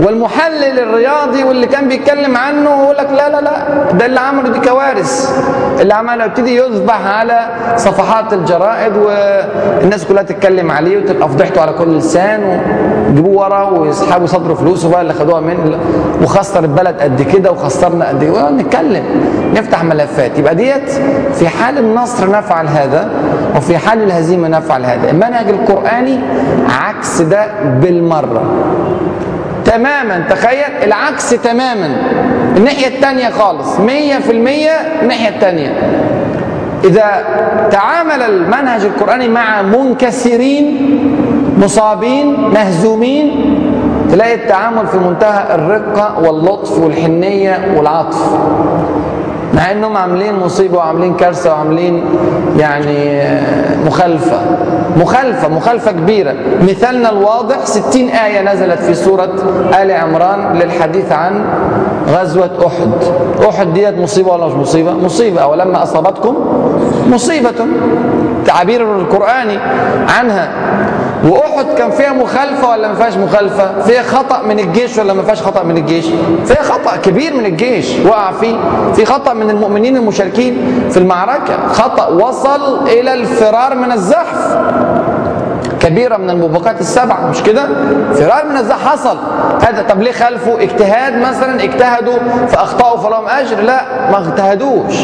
والمحلل 0.03 0.79
الرياضي 0.79 1.45
واللي 1.45 1.67
كان 1.67 1.89
بيتكلم 1.89 2.37
عنه 2.37 2.71
يقول 2.83 2.97
لك 2.97 3.11
لا 3.11 3.29
لا 3.29 3.41
لا 3.41 3.93
ده 3.93 4.07
اللي 4.07 4.21
عمله 4.21 4.49
دي 4.49 4.61
كوارث. 4.69 5.43
اللي 5.81 5.95
عمله 5.95 6.25
يبتدي 6.25 6.57
يذبح 6.57 7.07
على 7.07 7.41
صفحات 7.77 8.33
الجرائد 8.33 8.93
والناس 8.97 10.05
كلها 10.05 10.23
تتكلم 10.23 10.71
عليه 10.71 10.99
وتبقى 10.99 11.29
فضحته 11.29 11.61
على 11.61 11.73
كل 11.73 11.97
لسان 11.97 12.61
ويجيبوه 13.09 13.45
ورا 13.45 13.63
ويسحبوا 13.71 14.27
صدره 14.27 14.55
فلوسه 14.55 14.91
بقى 14.91 15.01
اللي 15.01 15.13
خدوها 15.13 15.41
منه 15.41 15.79
وخسر 16.23 16.61
البلد 16.65 17.01
قد 17.01 17.23
كده 17.23 17.53
وخسرنا 17.53 18.09
قد 18.09 18.25
كده 18.25 18.51
نتكلم 18.51 19.05
نفتح 19.55 19.85
ملفات. 19.85 20.39
يبقى 20.39 20.55
ديت 20.55 20.91
في 21.35 21.49
حال 21.49 21.79
النصر 21.79 22.31
نفعل 22.31 22.67
هذا 22.69 23.09
وفي 23.57 23.79
حال 23.79 24.03
الهزيمة 24.03 24.49
نفعل 24.49 24.85
هذا. 24.85 25.11
المنهج 25.11 25.49
القراني 25.49 26.21
عكس 26.69 27.21
ده 27.21 27.47
بالمرة. 27.81 28.43
تماما 29.75 30.25
تخيل؟ 30.31 30.83
العكس 30.83 31.31
تماما. 31.31 31.97
الناحية 32.57 32.87
التانية 32.87 33.29
خالص. 33.29 33.81
مية 33.81 34.19
في 34.19 34.33
المية 34.33 34.71
الناحية 35.03 35.29
التانية. 35.29 35.73
إذا 36.85 37.25
تعامل 37.71 38.23
المنهج 38.23 38.85
القرآني 38.85 39.29
مع 39.29 39.63
منكسرين 39.63 41.01
مصابين 41.59 42.51
مهزومين 42.51 43.55
تلاقي 44.11 44.35
التعامل 44.35 44.87
في 44.87 44.99
منتهى 44.99 45.55
الرقة 45.55 46.19
واللطف 46.19 46.79
والحنية 46.79 47.75
والعطف. 47.77 48.23
مع 49.55 49.71
إنهم 49.73 49.97
عاملين 49.97 50.35
مصيبة 50.39 50.79
وعاملين 50.79 51.15
كارثة 51.17 51.51
وعاملين 51.53 52.05
يعني 52.59 53.23
مخالفة. 53.87 54.41
مخالفة 54.97 55.49
مخالفة 55.49 55.93
كبيرة. 55.93 56.35
مثالنا 56.63 57.11
الواضح 57.11 57.65
60 57.67 58.09
آية 58.09 58.43
نزلت 58.53 58.79
في 58.81 58.95
سورة 58.95 59.31
آل 59.83 59.91
عمران 59.91 60.53
للحديث 60.57 61.13
عن 61.13 61.45
غزوة 62.09 62.51
أحد. 62.67 62.91
أحد 63.49 63.73
ديت 63.75 63.99
مصيبة 63.99 64.33
ولا 64.33 64.47
مش 64.47 64.53
مصيبة؟ 64.55 64.93
مصيبة. 64.93 65.47
ولما 65.47 65.83
أصابتكم 65.83 66.37
مصيبة. 67.11 67.67
تعبير 68.47 68.97
القرآني 68.97 69.59
عنها. 70.19 70.49
وأحد 71.25 71.67
كان 71.79 71.91
فيها 71.91 72.13
مخالفة 72.13 72.69
ولا 72.71 72.89
ما 72.89 72.95
فيهاش 72.95 73.17
مخالفة؟ 73.17 73.83
فيها 73.83 74.03
خطأ 74.03 74.43
من 74.43 74.59
الجيش 74.61 74.99
ولا 74.99 75.13
ما 75.13 75.23
فيهاش 75.23 75.43
خطأ 75.43 75.63
من 75.63 75.77
الجيش؟ 75.77 76.05
فيها 76.47 76.63
خطأ 76.63 76.97
كبير 76.97 77.35
من 77.35 77.47
الجيش 77.47 77.95
وقع 78.07 78.33
فيه. 78.33 78.57
في 78.95 79.05
خطأ 79.05 79.33
من 79.33 79.51
المؤمنين 79.51 79.97
المشاركين 79.97 80.83
في 80.91 80.97
المعركة. 80.97 81.69
خطأ 81.73 82.07
وصل 82.09 82.89
إلى 82.89 83.15
الفرار 83.15 83.75
من 83.75 83.93
الزحف. 83.93 84.57
كبيرة 85.81 86.17
من 86.17 86.31
الموبقات 86.31 86.81
السبعة 86.81 87.31
مش 87.31 87.43
كده؟ 87.43 87.63
فرار 88.15 88.45
من 88.51 88.57
الزحف 88.57 88.87
حصل. 88.89 89.19
هذا 89.63 89.83
طب 89.89 90.03
ليه 90.03 90.13
خالفوا؟ 90.13 90.63
اجتهاد 90.63 91.17
مثلا 91.19 91.63
اجتهدوا 91.65 92.19
فأخطأوا 92.49 92.99
فلهم 92.99 93.29
أجر. 93.29 93.61
لا 93.61 94.11
ما 94.11 94.19
اجتهدوش. 94.19 94.95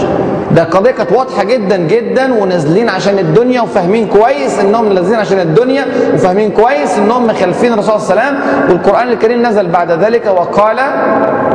ده 0.56 0.62
القضية 0.62 0.90
كانت 0.90 1.12
واضحة 1.12 1.44
جدا 1.44 1.76
جدا 1.76 2.34
ونازلين 2.34 2.88
عشان 2.88 3.18
الدنيا 3.18 3.60
وفاهمين 3.60 4.06
كويس 4.08 4.58
إنهم 4.58 4.92
نازلين 4.92 5.18
عشان 5.20 5.40
الدنيا 5.40 5.84
وفاهمين 6.14 6.50
كويس 6.50 6.98
إنهم 6.98 7.26
مخالفين 7.26 7.72
الرسول 7.72 8.00
صلى 8.00 8.12
الله 8.12 8.22
عليه 8.22 8.36
وسلم 8.38 8.70
والقرآن 8.70 9.08
الكريم 9.08 9.46
نزل 9.46 9.66
بعد 9.68 9.90
ذلك 9.92 10.26
وقال 10.26 10.76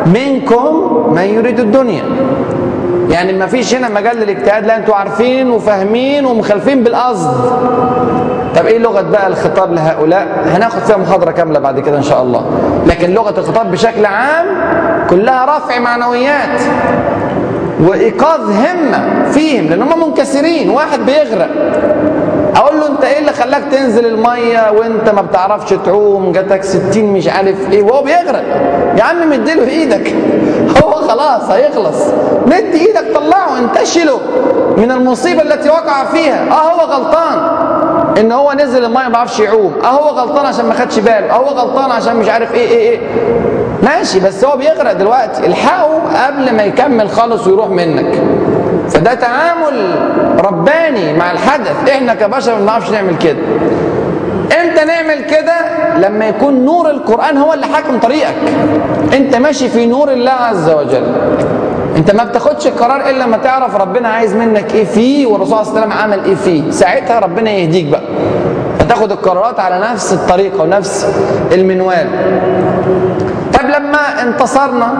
منكم 0.05 1.03
من 1.15 1.21
يريد 1.21 1.59
الدنيا. 1.59 2.03
يعني 3.09 3.33
ما 3.33 3.45
فيش 3.45 3.75
هنا 3.75 3.89
مجال 3.89 4.17
للاجتهاد 4.17 4.65
لا 4.65 4.77
أنتوا 4.77 4.95
عارفين 4.95 5.49
وفاهمين 5.51 6.25
ومخالفين 6.25 6.83
بالقصد. 6.83 7.35
طب 8.55 8.65
إيه 8.65 8.77
لغة 8.77 9.01
بقى 9.01 9.27
الخطاب 9.27 9.73
لهؤلاء؟ 9.73 10.27
هناخد 10.45 10.79
فيها 10.79 10.97
محاضرة 10.97 11.31
كاملة 11.31 11.59
بعد 11.59 11.79
كده 11.79 11.97
إن 11.97 12.03
شاء 12.03 12.21
الله. 12.21 12.45
لكن 12.87 13.09
لغة 13.13 13.39
الخطاب 13.39 13.71
بشكل 13.71 14.05
عام 14.05 14.45
كلها 15.09 15.57
رفع 15.57 15.79
معنويات. 15.79 16.61
وإيقاظ 17.79 18.39
همة 18.49 19.31
فيهم 19.31 19.69
لأن 19.69 19.81
هم 19.81 20.07
منكسرين 20.09 20.69
واحد 20.69 20.99
بيغرق. 21.05 21.49
أقول 22.55 22.79
له 22.79 22.87
أنت 22.87 23.03
إيه 23.03 23.19
اللي 23.19 23.31
خلاك 23.31 23.63
تنزل 23.71 24.05
المية 24.05 24.71
وأنت 24.71 25.09
ما 25.09 25.21
بتعرفش 25.21 25.73
تعوم؟ 25.85 26.31
جاتك 26.31 26.63
60 26.63 27.03
مش 27.03 27.27
عارف 27.27 27.71
إيه. 27.71 27.83
وهو 27.83 28.03
بيغرق. 28.03 28.43
يا 28.97 29.03
عم 29.03 29.29
مديله 29.29 29.67
إيدك. 29.67 30.13
هو 30.83 30.91
خلاص 30.91 31.49
هيخلص. 31.49 31.97
مد 32.45 32.53
إيدك 32.73 33.05
طلعه 33.15 33.59
انتشله 33.59 34.19
من 34.77 34.91
المصيبة 34.91 35.41
التي 35.41 35.69
وقع 35.69 36.05
فيها. 36.05 36.51
آه 36.51 36.71
هو 36.71 36.81
غلطان. 36.81 37.49
إن 38.19 38.31
هو 38.31 38.53
نزل 38.53 38.85
الميه 38.85 39.03
ما 39.03 39.09
بيعرفش 39.09 39.39
يعوم 39.39 39.73
أه 39.83 39.87
هو 39.87 40.09
غلطان 40.09 40.45
عشان 40.45 40.65
ما 40.65 40.73
خدش 40.73 40.99
باله. 40.99 41.29
أه 41.31 41.33
هو 41.35 41.45
غلطان 41.47 41.91
عشان 41.91 42.15
مش 42.15 42.29
عارف 42.29 42.53
إيه 42.53 42.67
إيه 42.69 42.89
إيه. 42.89 42.99
ماشي 43.83 44.19
بس 44.19 44.45
هو 44.45 44.57
بيغرق 44.57 44.91
دلوقتي. 44.93 45.45
الحقه 45.45 46.25
قبل 46.27 46.55
ما 46.55 46.63
يكمل 46.63 47.09
خالص 47.09 47.47
ويروح 47.47 47.69
منك. 47.69 48.21
فده 48.89 49.13
تعامل 49.13 49.95
رباني 50.39 51.13
مع 51.13 51.31
الحدث. 51.31 51.89
إحنا 51.89 52.13
كبشر 52.13 52.51
ما 52.55 52.59
بنعرفش 52.61 52.89
نعمل 52.91 53.17
كده. 53.17 53.37
إمتى 54.61 54.85
نعمل 54.85 55.23
كده؟ 55.25 55.55
لما 55.97 56.25
يكون 56.27 56.65
نور 56.65 56.89
القرآن 56.89 57.37
هو 57.37 57.53
اللي 57.53 57.65
حاكم 57.65 57.99
طريقك. 57.99 58.35
إنت 59.13 59.35
ماشي 59.35 59.69
في 59.69 59.85
نور 59.85 60.11
الله 60.11 60.31
عز 60.31 60.69
وجل. 60.69 61.03
انت 61.95 62.11
ما 62.11 62.23
بتاخدش 62.23 62.67
القرار 62.67 63.09
الا 63.09 63.23
لما 63.23 63.37
تعرف 63.37 63.75
ربنا 63.75 64.07
عايز 64.09 64.35
منك 64.35 64.73
إيه 64.73 64.85
فيه 64.85 65.25
والرسول 65.25 65.65
صلى 65.65 65.67
الله 65.67 65.81
عليه 65.81 65.81
وسلم 65.81 65.93
عمل 66.03 66.23
إيه 66.25 66.35
فيه. 66.35 66.71
ساعتها 66.71 67.19
ربنا 67.19 67.51
يهديك 67.51 67.85
بقى. 67.85 68.01
فتاخد 68.79 69.11
القرارات 69.11 69.59
على 69.59 69.79
نفس 69.91 70.13
الطريقة 70.13 70.61
ونفس 70.61 71.07
المنوال. 71.51 72.07
طب 73.53 73.65
لما 73.65 74.21
انتصرنا 74.21 74.93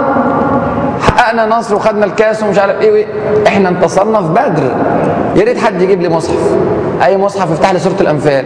حققنا 1.02 1.46
نصر 1.46 1.76
وخدنا 1.76 2.06
الكاس 2.06 2.44
ومش 2.44 2.60
عارف 2.60 2.82
إيه 2.82 2.92
وإيه. 2.92 3.06
إحنا 3.48 3.70
انتصرنا 3.70 4.22
في 4.22 4.28
بدر. 4.28 4.64
يا 5.36 5.44
ريت 5.44 5.58
حد 5.58 5.82
يجيب 5.82 6.02
لي 6.02 6.10
مصحف. 6.10 6.56
أي 7.04 7.18
مصحف؟ 7.18 7.52
يفتح 7.52 7.72
لي 7.72 7.80
سورة 7.80 7.96
الأنفال. 8.02 8.46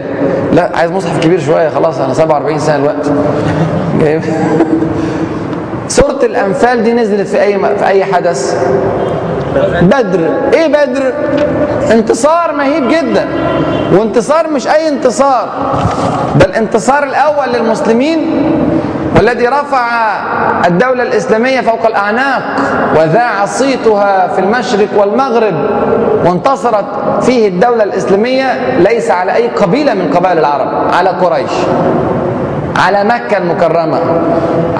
لا 0.52 0.70
عايز 0.74 0.90
مصحف 0.90 1.20
كبير 1.20 1.40
شوية 1.40 1.68
خلاص 1.68 1.98
أنا 1.98 2.14
47 2.14 2.58
سنة 2.58 2.76
دلوقتي. 2.78 3.10
جايب. 4.00 4.22
سوره 5.90 6.18
الأنفال 6.22 6.82
دي 6.82 6.92
نزلت 6.92 7.28
في 7.28 7.42
أي 7.42 7.58
في 7.78 7.86
أي 7.86 8.04
حدث؟ 8.04 8.68
بدر. 9.82 10.30
إيه 10.54 10.66
بدر؟ 10.66 11.12
انتصار 11.92 12.52
مهيب 12.52 12.88
جدا. 12.88 13.26
وانتصار 13.92 14.48
مش 14.50 14.68
أي 14.68 14.88
انتصار 14.88 15.48
ده 16.36 16.46
الانتصار 16.46 17.04
الأول 17.04 17.48
للمسلمين 17.52 18.20
والذي 19.16 19.46
رفع 19.48 19.86
الدولة 20.66 21.02
الإسلامية 21.02 21.60
فوق 21.60 21.86
الأعناق 21.86 22.42
وذاع 22.96 23.46
صيتها 23.46 24.28
في 24.28 24.38
المشرق 24.40 24.88
والمغرب 24.96 25.54
وانتصرت 26.24 26.84
فيه 27.22 27.48
الدولة 27.48 27.84
الإسلامية 27.84 28.76
ليس 28.78 29.10
على 29.10 29.34
أي 29.34 29.48
قبيلة 29.48 29.94
من 29.94 30.10
قبائل 30.14 30.38
العرب 30.38 30.68
على 30.94 31.08
قريش. 31.10 31.50
على 32.76 33.04
مكة 33.04 33.36
المكرمة 33.38 34.00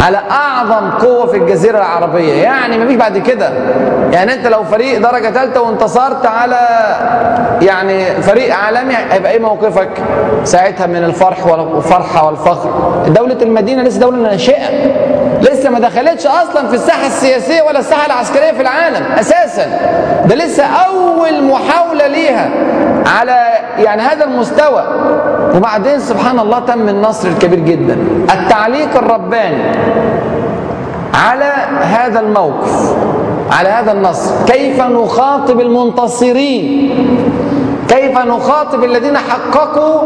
على 0.00 0.18
أعظم 0.30 0.90
قوة 0.90 1.26
في 1.26 1.36
الجزيرة 1.36 1.78
العربية. 1.78 2.32
يعني 2.34 2.78
ما 2.78 2.86
فيش 2.86 2.96
بعد 2.96 3.18
كده. 3.18 3.50
يعني 4.12 4.34
أنت 4.34 4.46
لو 4.46 4.64
فريق 4.64 4.98
درجة 5.10 5.30
ثالثة 5.30 5.60
وانتصرت 5.62 6.26
على 6.26 6.58
يعني 7.62 8.04
فريق 8.22 8.54
عالمي 8.56 8.94
هيبقى 9.10 9.32
إيه 9.32 9.38
موقفك؟ 9.38 9.88
ساعتها 10.44 10.86
من 10.86 11.04
الفرح 11.04 11.46
والفرحة 11.46 12.26
والفخر. 12.26 12.70
دولة 13.06 13.36
المدينة 13.42 13.82
لسه 13.82 14.00
دولة 14.00 14.18
ناشئة. 14.18 14.68
لسه 15.40 15.70
ما 15.70 15.78
دخلتش 15.78 16.26
أصلا 16.26 16.68
في 16.68 16.74
الساحة 16.74 17.06
السياسية 17.06 17.62
ولا 17.62 17.78
الساحة 17.78 18.06
العسكرية 18.06 18.52
في 18.52 18.60
العالم 18.62 19.04
أساسا. 19.18 19.66
ده 20.24 20.34
لسه 20.34 20.64
أول 20.64 21.44
محاولة 21.44 22.06
ليها 22.06 22.50
على 23.18 23.46
يعني 23.78 24.02
هذا 24.02 24.24
المستوى. 24.24 24.84
وبعدين 25.56 25.98
سبحان 26.00 26.38
الله 26.38 26.58
تم 26.58 26.88
النصر 26.88 27.28
الكبير 27.28 27.58
جدا. 27.58 27.96
التعليق 28.34 28.96
الرباني 28.96 29.62
على 31.14 31.52
هذا 31.80 32.20
الموقف 32.20 32.94
على 33.50 33.68
هذا 33.68 33.92
النصر. 33.92 34.30
كيف 34.46 34.80
نخاطب 34.82 35.60
المنتصرين؟ 35.60 36.90
كيف 37.88 38.18
نخاطب 38.18 38.84
الذين 38.84 39.18
حققوا 39.18 40.00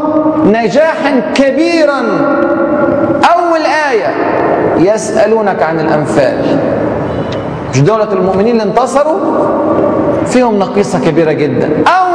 نجاحا 0.44 1.20
كبيرا؟ 1.34 2.00
أول 3.34 3.60
آية 3.90 4.10
يسألونك 4.78 5.62
عن 5.62 5.80
الأنفال. 5.80 6.58
مش 7.70 7.80
دولة 7.80 8.12
المؤمنين 8.12 8.60
اللي 8.60 8.62
انتصروا 8.62 9.20
فيهم 10.26 10.58
نقيصة 10.58 10.98
كبيرة 10.98 11.32
جدا. 11.32 11.70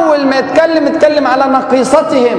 أول 0.09 0.25
ما 0.25 0.35
يتكلم 0.35 0.87
يتكلم 0.87 1.27
على 1.27 1.43
نقيصتهم 1.45 2.37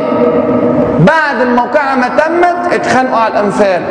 بعد 0.99 1.41
الموقعة 1.41 1.95
ما 1.95 2.09
تمت 2.09 2.73
اتخانقوا 2.73 3.17
على 3.17 3.33
الأنفال. 3.33 3.83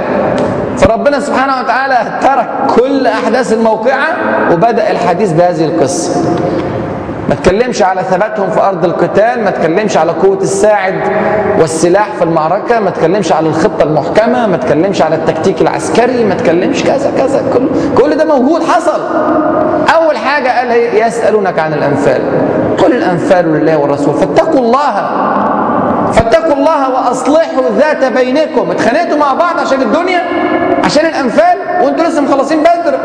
فربنا 0.77 1.19
سبحانه 1.19 1.59
وتعالى 1.59 2.19
ترك 2.21 2.49
كل 2.79 3.07
أحداث 3.07 3.53
الموقعة 3.53 4.07
وبدأ 4.51 4.91
الحديث 4.91 5.31
بهذه 5.31 5.65
القصة. 5.65 6.21
ما 7.29 7.35
تكلمش 7.35 7.81
على 7.81 8.01
ثباتهم 8.03 8.49
في 8.49 8.61
أرض 8.61 8.85
القتال 8.85 9.43
ما 9.43 9.51
تكلمش 9.51 9.97
على 9.97 10.11
قوة 10.11 10.37
الساعد 10.37 10.93
والسلاح 11.59 12.07
في 12.17 12.23
المعركة 12.23 12.79
ما 12.79 12.89
تكلمش 12.89 13.31
على 13.31 13.47
الخطة 13.47 13.83
المحكمة 13.83 14.47
ما 14.47 14.57
تكلمش 14.57 15.01
على 15.01 15.15
التكتيك 15.15 15.61
العسكري 15.61 16.23
ما 16.25 16.35
تكلمش 16.35 16.83
كذا 16.83 17.11
كذا 17.17 17.43
كل, 17.53 17.69
كل 17.97 18.15
ده 18.17 18.25
موجود 18.25 18.63
حصل. 18.63 19.01
أول 19.95 20.17
حاجة 20.17 20.57
قال 20.59 20.71
يسألونك 21.07 21.59
عن 21.59 21.73
الأنفال. 21.73 22.21
قل 22.77 22.93
الأنفال 22.93 23.45
لله 23.53 23.77
والرسول 23.77 24.13
فاتقوا 24.13 24.59
الله. 24.59 25.09
فاتقوا 26.13 26.53
الله 26.53 26.89
وأصلحوا 26.89 27.63
ذات 27.77 28.13
بينكم. 28.13 28.71
اتخانقتوا 28.71 29.17
مع 29.17 29.33
بعض 29.33 29.59
عشان 29.59 29.81
الدنيا؟ 29.81 30.21
عشان 30.83 31.05
الأنفال؟ 31.05 31.57
وانتوا 31.83 32.05
لسه 32.05 32.21
مخلصين 32.21 32.59
بدر. 32.59 32.97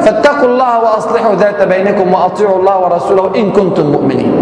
فاتقوا 0.00 0.48
الله 0.48 0.78
وأصلحوا 0.78 1.34
ذات 1.34 1.62
بينكم 1.62 2.14
وأطيعوا 2.14 2.58
الله 2.58 2.78
ورسوله 2.78 3.36
إن 3.36 3.52
كنتم 3.52 3.86
مؤمنين. 3.86 4.32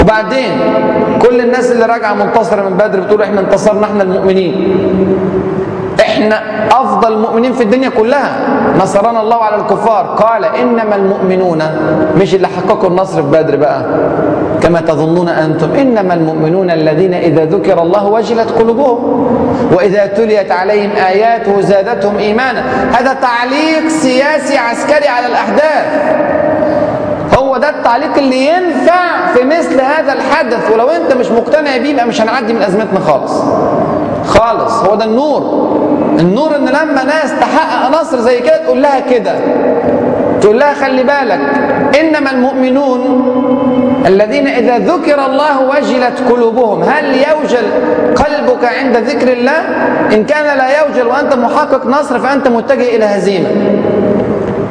وبعدين 0.00 0.50
كل 1.22 1.40
الناس 1.40 1.72
اللي 1.72 1.86
راجعة 1.86 2.14
منتصرة 2.14 2.68
من 2.68 2.76
بدر 2.76 3.00
بتقول 3.00 3.22
إحنا 3.22 3.40
انتصرنا 3.40 3.86
إحنا 3.86 4.02
المؤمنين. 4.02 4.54
إحنا 6.00 6.42
افضل 6.70 7.12
المؤمنين 7.12 7.52
في 7.52 7.62
الدنيا 7.62 7.88
كلها. 7.88 8.38
نصرنا 8.82 9.20
الله 9.20 9.36
على 9.44 9.56
الكفار. 9.56 10.06
قال 10.06 10.44
إنما 10.44 10.96
المؤمنون 10.96 11.62
مش 12.16 12.34
اللي 12.34 12.48
حققوا 12.48 12.88
النصر 12.90 13.22
في 13.22 13.28
بدر 13.28 13.56
بقى. 13.56 13.82
كما 14.60 14.80
تظنون 14.80 15.28
أنتم. 15.28 15.74
إنما 15.74 16.14
المؤمنون 16.14 16.70
الذين 16.70 17.14
إذا 17.14 17.44
ذكر 17.44 17.82
الله 17.82 18.06
وجلت 18.06 18.50
قلوبهم 18.50 19.26
وإذا 19.72 20.06
تليت 20.06 20.50
عليهم 20.52 20.90
آياته 20.90 21.60
زادتهم 21.60 22.18
إيمانا. 22.18 22.62
هذا 22.92 23.12
تعليق 23.12 23.88
سياسي 23.88 24.58
عسكري 24.58 25.08
على 25.08 25.26
الأحداث. 25.26 25.86
هو 27.38 27.56
ده 27.56 27.68
التعليق 27.68 28.16
اللي 28.18 28.46
ينفع 28.46 29.26
في 29.34 29.44
مثل 29.44 29.80
هذا 29.80 30.12
الحدث. 30.12 30.70
ولو 30.72 30.88
أنت 30.88 31.12
مش 31.12 31.30
مقتنع 31.30 31.76
بيه 31.76 31.90
يبقى 31.90 32.06
مش 32.06 32.20
هنعدي 32.20 32.52
من 32.52 32.62
أزمتنا 32.62 33.00
خالص. 33.00 33.32
خالص. 34.26 34.72
هو 34.72 34.94
ده 34.94 35.04
النور. 35.04 35.68
النور 36.20 36.56
ان 36.56 36.66
لما 36.68 37.04
ناس 37.04 37.32
تحقق 37.40 38.00
نصر 38.00 38.18
زي 38.18 38.40
كده 38.40 38.56
تقول 38.56 38.82
لها 38.82 39.00
كده. 39.00 39.34
تقول 40.40 40.60
لها 40.60 40.74
خلي 40.74 41.02
بالك 41.02 41.40
إنما 42.00 42.30
المؤمنون 42.30 43.24
الذين 44.06 44.46
إذا 44.46 44.78
ذكر 44.78 45.26
الله 45.26 45.60
وجلت 45.60 46.22
قلوبهم 46.30 46.82
هل 46.82 47.04
يوجل 47.14 47.66
قلبك 48.16 48.64
عند 48.64 48.96
ذكر 48.96 49.32
الله؟ 49.32 49.60
إن 50.12 50.24
كان 50.24 50.58
لا 50.58 50.80
يوجل 50.80 51.06
وأنت 51.06 51.34
محقق 51.34 51.86
نصر 51.86 52.18
فأنت 52.18 52.48
متجه 52.48 52.96
إلى 52.96 53.04
هزيمة. 53.04 53.48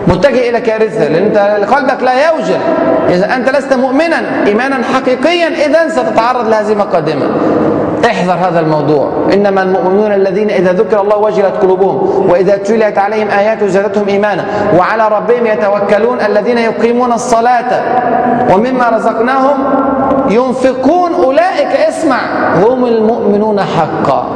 متجه 0.07 0.49
إلى 0.49 0.61
كارثة 0.61 1.07
لأن 1.07 1.23
أنت 1.23 1.37
قلبك 1.73 2.03
لا 2.03 2.27
يوجل. 2.27 2.59
إذا 3.09 3.35
أنت 3.35 3.49
لست 3.49 3.73
مؤمنا 3.73 4.21
ايمانا 4.47 4.79
حقيقيا 4.93 5.47
اذا 5.47 5.89
ستتعرض 5.89 6.49
لهزيمة 6.49 6.83
قادمة. 6.83 7.25
احذر 8.05 8.33
هذا 8.33 8.60
الموضوع. 8.60 9.12
إنما 9.33 9.63
المؤمنون 9.63 10.12
الذين 10.12 10.49
إذا 10.49 10.73
ذكر 10.73 11.01
الله 11.01 11.17
وجلت 11.17 11.53
قلوبهم 11.62 12.29
وإذا 12.29 12.57
تليت 12.57 12.97
عليهم 12.97 13.27
اياته 13.29 13.67
زادتهم 13.67 14.07
إيمانا. 14.07 14.45
وعلى 14.77 15.07
ربهم 15.07 15.45
يتوكلون 15.45 16.21
الذين 16.21 16.57
يقيمون 16.57 17.13
الصلاة. 17.13 17.81
ومما 18.53 18.89
رزقناهم 18.89 19.57
ينفقون. 20.29 21.13
أولئك 21.13 21.67
اسمع 21.67 22.19
هم 22.63 22.86
المؤمنون 22.86 23.60
حقا. 23.60 24.27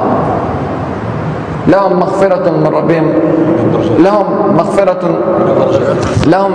لهم 1.67 2.00
مغفرة 2.00 2.50
من 2.50 2.67
ربهم. 2.67 3.13
لهم 4.00 4.56
مغفرة. 4.58 5.19
لهم 6.28 6.54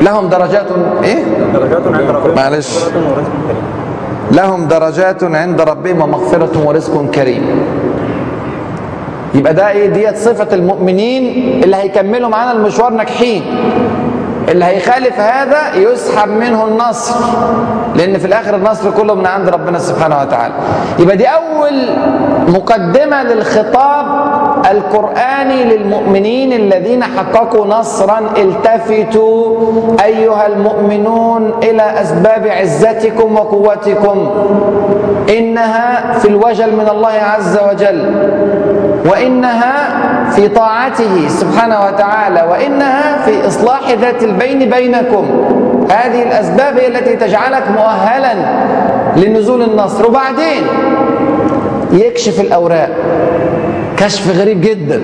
لهم 0.00 0.28
درجات. 0.28 0.66
إيه؟ 1.04 1.24
معلش. 2.36 2.84
لهم 4.32 4.68
درجات 4.68 5.24
عند 5.24 5.60
ربهم 5.60 6.02
ومغفرة 6.02 6.66
ورزق 6.66 7.10
كريم. 7.10 7.42
يبقى 9.34 9.54
ده 9.54 9.70
إيه؟ 9.70 9.86
ديت 9.88 10.16
صفة 10.16 10.54
المؤمنين 10.54 11.24
اللي 11.64 11.76
هيكملوا 11.76 12.28
معانا 12.28 12.52
المشوار 12.52 12.92
ناجحين. 12.92 13.42
اللي 14.48 14.64
هيخالف 14.64 15.20
هذا 15.20 15.74
يسحب 15.76 16.28
منه 16.28 16.66
النصر. 16.66 17.14
لأن 17.96 18.18
في 18.18 18.24
الآخر 18.26 18.56
النصر 18.56 18.90
كله 18.90 19.14
من 19.14 19.26
عند 19.26 19.48
ربنا 19.48 19.78
سبحانه 19.78 20.20
وتعالى. 20.20 20.54
يبقى 20.98 21.16
دي 21.16 21.26
أول 21.26 21.88
مقدمة 22.48 23.22
للخطاب 23.22 24.06
القرآني 24.70 25.64
للمؤمنين 25.64 26.52
الذين 26.52 27.04
حققوا 27.04 27.66
نصرا 27.66 28.20
التفتوا 28.38 29.56
أيها 30.04 30.46
المؤمنون 30.46 31.52
إلى 31.62 31.82
أسباب 31.82 32.46
عزتكم 32.46 33.36
وقوتكم. 33.36 34.30
إنها 35.38 36.12
في 36.12 36.28
الوجل 36.28 36.76
من 36.76 36.88
الله 36.88 37.08
عز 37.08 37.58
وجل 37.70 38.14
وإنها 39.10 39.74
في 40.30 40.48
طاعته 40.48 41.28
سبحانه 41.28 41.84
وتعالى 41.86 42.42
وإنها 42.50 43.18
في 43.24 43.46
إصلاح 43.46 43.90
ذات 44.00 44.22
البين 44.22 44.70
بينكم. 44.70 45.26
هذه 45.90 46.22
الأسباب 46.22 46.78
هي 46.78 46.86
التي 46.88 47.16
تجعلك 47.16 47.62
مؤهلا 47.70 48.34
لنزول 49.16 49.62
النصر. 49.62 50.06
وبعدين 50.06 50.62
يكشف 51.92 52.40
الأوراق. 52.40 52.90
كشف 53.96 54.36
غريب 54.40 54.60
جدا. 54.60 55.02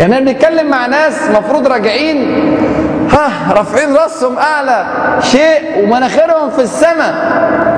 يعني 0.00 0.20
بنتكلم 0.20 0.70
مع 0.70 0.86
ناس 0.86 1.14
مفروض 1.30 1.66
راجعين 1.66 2.26
ها 3.12 3.52
رافعين 3.54 3.96
راسهم 3.96 4.38
أعلى 4.38 4.86
شيء 5.22 5.82
ومناخيرهم 5.82 6.50
في 6.50 6.62
السماء. 6.62 7.14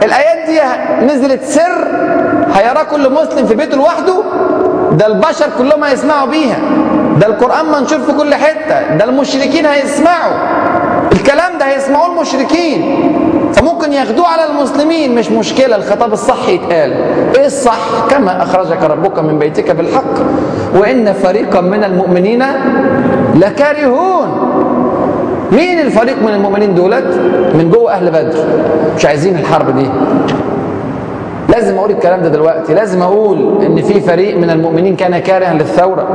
الآيات 0.05 0.49
دي 0.51 0.61
نزلت 1.07 1.43
سر 1.45 1.87
هيراه 2.55 2.83
كل 2.83 3.13
مسلم 3.13 3.47
في 3.47 3.55
بيته 3.55 3.77
لوحده. 3.77 4.23
ده 4.93 5.07
البشر 5.07 5.47
كلهم 5.59 5.85
هيسمعوا 5.85 6.27
بيها. 6.29 6.59
ده 7.21 7.27
القرآن 7.27 7.67
منشور 7.67 7.99
في 7.99 8.13
كل 8.13 8.35
حتة. 8.35 8.97
ده 8.97 9.05
المشركين 9.05 9.67
هيسمعوا. 9.67 10.35
الكلام 11.13 11.59
ده 11.59 11.65
هيسمعوه 11.67 12.13
المشركين. 12.13 12.97
فممكن 13.53 13.93
ياخدوه 13.93 14.27
على 14.27 14.47
المسلمين 14.51 15.15
مش 15.15 15.31
مشكلة 15.31 15.77
الخطاب 15.77 16.13
الصح 16.13 16.49
يتقال. 16.49 16.93
إيه 17.37 17.47
الصح؟ 17.47 17.79
كما 18.11 18.43
أخرجك 18.43 18.83
ربك 18.83 19.19
من 19.19 19.39
بيتك 19.39 19.71
بالحق. 19.71 20.15
وإن 20.75 21.13
فريقا 21.13 21.61
من 21.61 21.85
المؤمنين 21.85 22.45
لكارهون. 23.35 24.29
مين 25.53 25.81
الفريق 25.81 26.23
من 26.23 26.35
المؤمنين 26.35 26.75
دولت؟ 26.75 27.21
من 27.55 27.71
جوه 27.75 27.93
أهل 27.93 28.11
بدر. 28.11 28.45
مش 28.97 29.07
عايزين 29.07 29.39
الحرب 29.39 29.77
دي. 29.77 29.91
لازم 31.61 31.79
أقول 31.79 31.91
الكلام 31.91 32.23
ده 32.23 32.29
دلوقتي. 32.29 32.75
لازم 32.75 33.03
أقول 33.03 33.65
إن 33.65 33.83
في 33.83 34.01
فريق 34.01 34.37
من 34.37 34.51
المؤمنين 34.51 34.97
كان 34.97 35.19
كارها 35.19 35.55
للثورة 35.55 36.09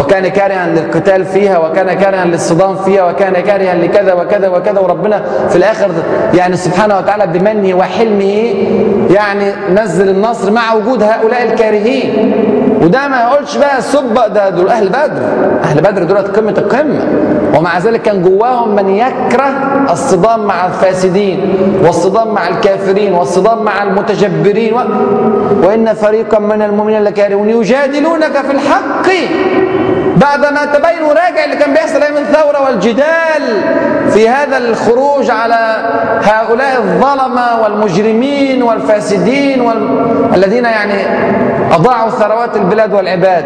وكان 0.00 0.28
كارها 0.28 0.66
للقتال 0.68 1.24
فيها 1.24 1.58
وكان 1.58 1.92
كارها 1.92 2.24
للصدام 2.24 2.76
فيها 2.76 3.10
وكان 3.10 3.32
كارها 3.32 3.74
لكذا 3.74 4.12
وكذا 4.14 4.48
وكذا. 4.48 4.80
وربنا 4.80 5.24
في 5.48 5.56
الآخر 5.56 5.90
يعني 6.34 6.56
سبحانه 6.56 6.98
وتعالى 6.98 7.26
بمنه 7.26 7.74
وحلمه 7.76 8.54
يعني 9.10 9.44
نزل 9.74 10.08
النصر 10.08 10.50
مع 10.52 10.74
وجود 10.74 11.02
هؤلاء 11.02 11.42
الكارهين. 11.52 12.32
وده 12.82 13.08
ما 13.08 13.20
يقولش 13.20 13.56
بقى 13.56 13.78
السب 13.78 14.14
ده 14.14 14.48
دول 14.50 14.68
أهل 14.68 14.88
بدر. 14.88 15.22
أهل 15.64 15.80
بدر 15.80 16.02
دولت 16.02 16.36
قمة 16.36 16.54
القمة. 16.58 17.04
ومع 17.58 17.78
ذلك 17.78 18.02
كان 18.02 18.22
جواهم 18.22 18.76
من 18.76 18.88
يكره 18.90 19.50
الصدام 19.90 20.44
مع 20.46 20.66
الفاسدين 20.66 21.54
والصدام 21.84 22.34
مع 22.34 22.48
الكافرين 22.48 23.12
والصدام 23.14 23.62
مع 23.62 23.82
المتجبرين. 23.82 24.74
و... 24.74 24.80
وإن 25.66 25.94
فريقا 25.94 26.38
من 26.38 26.62
المؤمنين 26.62 27.02
لكارهون. 27.04 27.48
يجادلونك 27.50 28.32
في 28.46 28.50
الحق 28.52 29.06
بعدما 30.16 30.64
تبين 30.64 31.02
وراجع 31.02 31.44
اللي 31.44 31.56
كان 31.56 31.72
بيحصل 31.72 32.02
أيام 32.02 32.16
الثورة 32.16 32.64
والجدال. 32.64 33.42
في 34.14 34.28
هذا 34.28 34.58
الخروج 34.58 35.30
على 35.30 35.76
هؤلاء 36.22 36.76
الظلمة 36.78 37.62
والمجرمين 37.62 38.62
والفاسدين 38.62 39.60
وال... 39.60 39.88
الذين 40.34 40.64
يعني 40.64 40.94
أضاعوا 41.72 42.10
ثروات 42.10 42.56
البلاد 42.56 42.94
والعباد 42.94 43.44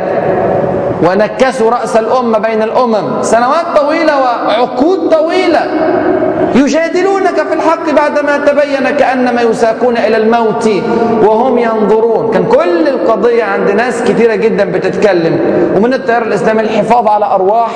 ونكسوا 1.03 1.71
رأس 1.71 1.97
الأمة 1.97 2.39
بين 2.39 2.63
الأمم. 2.63 3.23
سنوات 3.23 3.67
طويلة 3.77 4.21
وعقود 4.21 5.09
طويلة. 5.11 5.61
يجادلونك 6.55 7.35
في 7.49 7.55
الحق 7.55 7.91
بعدما 7.91 8.37
تبين 8.37 8.97
كأنما 8.99 9.43
يساقون 9.43 9.97
إلى 9.97 10.17
الموت 10.17 10.69
وهم 11.23 11.59
ينظرون. 11.59 12.31
كان 12.31 12.47
كل 12.47 12.89
القضية 12.89 13.45
عند 13.45 13.71
ناس 13.71 14.03
كثيرة 14.03 14.35
جدا 14.35 14.65
بتتكلم. 14.65 15.41
ومن 15.77 15.95
التيار 15.95 16.23
الإسلامي 16.23 16.61
الحفاظ 16.61 17.09
على 17.09 17.25
أرواح 17.25 17.71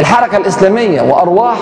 الحركة 0.00 0.36
الإسلامية 0.36 1.02
وأرواح 1.02 1.56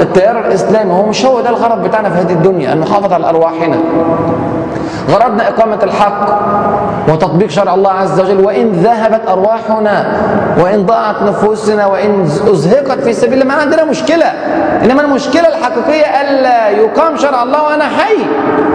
التيار 0.00 0.38
الإسلامي 0.40 0.92
هو 0.92 1.06
مش 1.06 1.26
هو 1.26 1.40
ده 1.40 1.50
الغرض 1.50 1.82
بتاعنا 1.82 2.10
في 2.10 2.18
هذه 2.18 2.32
الدنيا 2.32 2.72
أن 2.72 2.80
نحافظ 2.80 3.12
على 3.12 3.28
أرواحنا 3.28 3.76
غرضنا 5.10 5.48
إقامة 5.48 5.78
الحق 5.82 6.26
وتطبيق 7.08 7.50
شرع 7.50 7.74
الله 7.74 7.90
عز 7.90 8.20
وجل 8.20 8.40
وإن 8.44 8.72
ذهبت 8.72 9.28
أرواحنا 9.28 10.06
وإن 10.58 10.86
ضاعت 10.86 11.22
نفوسنا 11.22 11.86
وإن 11.86 12.22
أزهقت 12.52 13.00
في 13.00 13.12
سبيل 13.12 13.42
الله 13.42 13.44
ما 13.54 13.60
عندنا 13.60 13.84
مشكلة. 13.84 14.26
إنما 14.84 15.02
المشكلة 15.02 15.48
الحقيقية 15.48 16.20
ألا 16.20 16.68
يقام 16.68 17.16
شرع 17.16 17.42
الله 17.42 17.62
وأنا 17.62 17.84
حي. 17.84 18.16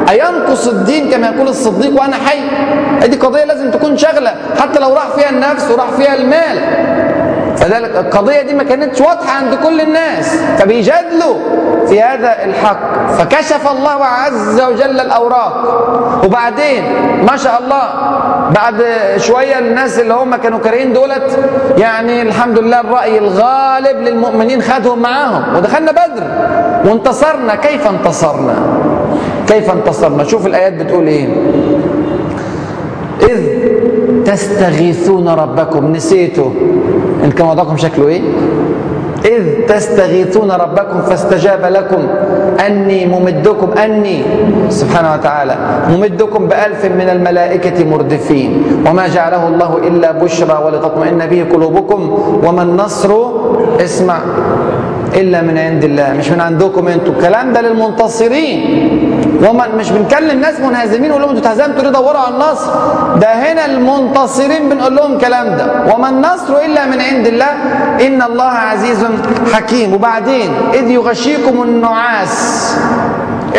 أينقص 0.10 0.67
الدين 0.67 1.10
كما 1.12 1.28
يقول 1.28 1.48
الصديق 1.48 2.02
وأنا 2.02 2.15
حي؟ 2.15 2.39
هذه 3.02 3.20
قضية 3.20 3.43
لازم 3.43 3.72
تكون 3.72 3.98
شغلة 3.98 4.32
حتى 4.62 4.80
لو 4.80 4.93
راح 4.93 5.08
فيها 5.15 5.30
النفس 5.30 5.72
وراح 5.72 5.89
فيها 5.89 6.15
المال. 6.15 6.58
فذلك 7.58 7.96
القضية 7.96 8.41
دي 8.41 8.54
ما 8.54 8.63
كانتش 8.63 9.02
واضحة 9.02 9.38
عند 9.38 9.56
كل 9.63 9.82
الناس. 9.82 10.36
فبيجادلوا 10.58 11.36
في 11.88 12.02
هذا 12.02 12.46
الحق. 12.46 13.12
فكشف 13.17 13.72
الله 13.72 14.06
عز 14.06 14.62
وجل 14.62 15.00
الأوراق. 15.00 16.24
وبعدين 16.26 16.84
ما 17.32 17.38
شاء 17.38 17.62
الله 17.63 17.84
بعد 18.56 18.86
شوية 19.17 19.60
الناس 19.60 20.00
اللي 20.00 20.13
هم 20.13 20.36
كانوا 20.36 20.60
كارهين 20.60 20.93
دولت 20.93 21.39
يعني 21.78 22.22
الحمد 22.22 22.60
لله 22.60 22.80
الرأي 22.80 23.17
الغالب 23.17 23.98
للمؤمنين 23.98 24.62
خدهم 24.62 25.00
معاهم. 25.02 25.56
ودخلنا 25.56 25.91
بدر. 25.91 26.24
وانتصرنا. 26.86 27.56
كيف 27.56 27.88
انتصرنا؟ 27.88 28.56
كيف 29.48 29.72
انتصرنا؟ 29.72 30.24
شوف 30.24 30.48
الآيات 30.48 30.74
بتقول 30.74 31.08
إيه. 31.08 31.28
إذ 33.22 33.41
تستغيثون 34.26 35.30
ربكم. 35.30 35.91
نسيتوا. 35.91 36.50
إن 36.50 36.87
كان 37.31 37.47
وضعكم 37.47 37.77
شكله 37.77 38.07
إيه؟ 38.07 38.21
إذ 39.25 39.65
تستغيثون 39.67 40.51
ربكم 40.51 41.01
فاستجاب 41.01 41.65
لكم. 41.65 42.07
أني 42.65 43.05
ممدكم 43.05 43.71
أني 43.71 44.23
سبحانه 44.69 45.13
وتعالى 45.13 45.55
ممدكم 45.89 46.47
بألف 46.47 46.85
من 46.85 47.09
الملائكة 47.09 47.85
مردفين. 47.85 48.63
وما 48.87 49.07
جعله 49.07 49.47
الله 49.47 49.77
إلا 49.77 50.11
بشرى 50.11 50.63
ولتطمئن 50.65 51.25
به 51.25 51.45
قلوبكم. 51.53 52.01
وما 52.47 52.63
النصر؟ 52.63 53.11
اسمع. 53.79 54.19
إلا 55.17 55.41
من 55.41 55.58
عند 55.58 55.84
الله. 55.84 56.13
مش 56.13 56.30
من 56.30 56.41
عندكم 56.41 56.88
أنتم 56.88 57.12
الكلام 57.12 57.53
ده 57.53 57.62
للمنتصرين. 57.62 58.60
وما 59.49 59.67
مش 59.67 59.91
بنكلم 59.91 60.39
ناس 60.39 60.60
منهزمين 60.60 61.12
ونقول 61.12 61.21
لهم 61.21 61.36
أنتوا 61.36 61.51
اتهزمتوا 61.51 61.84
ليه؟ 61.84 61.89
دوروا 61.89 62.21
على 62.21 62.34
النصر. 62.36 62.71
ده 63.15 63.27
هنا 63.34 63.65
المنتصرين 63.65 64.69
بنقول 64.69 64.95
لهم 64.95 65.13
الكلام 65.13 65.58
ده. 65.58 65.65
وما 65.93 66.10
النصر 66.10 66.58
إلا 66.65 66.86
من 66.86 67.01
عند 67.01 67.27
الله. 67.27 67.51
إن 68.01 68.21
الله 68.21 68.51
عزيز 68.69 69.06
حكيم. 69.53 69.93
وبعدين 69.93 70.51
إذ 70.73 70.89
يغشيكم 70.89 71.63
النعاس. 71.63 72.36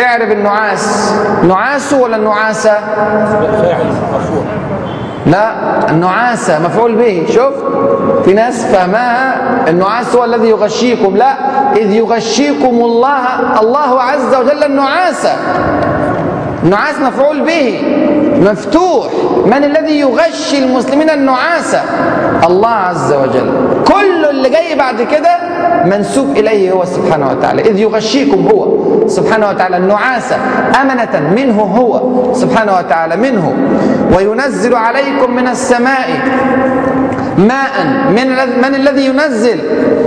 اعرف 0.03 0.31
النعاس. 0.31 1.13
نعاس 1.43 1.93
ولا 1.93 2.15
النعاسة؟ 2.15 2.73
لا 5.29 5.51
النعاسة 5.89 6.59
مفعول 6.59 6.95
به 6.95 7.25
شوف. 7.29 7.53
في 8.25 8.33
ناس 8.33 8.65
فهمها 8.65 9.41
النعاس 9.69 10.15
هو 10.15 10.25
الذي 10.25 10.49
يغشيكم. 10.49 11.17
لا 11.17 11.33
إذ 11.75 11.91
يغشيكم 11.91 12.79
الله 12.81 13.19
الله 13.61 14.01
عز 14.01 14.35
وجل 14.35 14.63
النعاسة 14.63 15.31
النعاس 16.63 16.95
مفعول 16.99 17.41
به 17.41 17.83
مفتوح. 18.51 19.05
من 19.45 19.63
الذي 19.63 19.99
يغشي 19.99 20.59
المسلمين 20.59 21.09
النعاسة 21.09 21.81
الله 22.47 22.69
عز 22.69 23.13
وجل. 23.13 23.51
كل 23.87 24.25
اللي 24.29 24.49
جاي 24.49 24.75
بعد 24.75 25.01
كده 25.01 25.37
منسوب 25.85 26.37
إليه 26.37 26.71
هو 26.71 26.85
سبحانه 26.85 27.31
وتعالى. 27.31 27.61
إذ 27.61 27.79
يغشيكم 27.79 28.47
هو. 28.47 28.79
سبحانه 29.07 29.49
وتعالى 29.49 29.77
النعاسة 29.77 30.35
أمنة 30.81 31.33
منه 31.35 31.61
هو. 31.61 32.01
سبحانه 32.33 32.77
وتعالى 32.77 33.15
منه. 33.15 33.53
وينزل 34.15 34.75
عليكم 34.75 35.35
من 35.35 35.47
السماء 35.47 36.07
ماء 37.37 37.75
من 38.09 38.27
من 38.61 38.75
الذي 38.75 39.05
ينزل. 39.05 39.59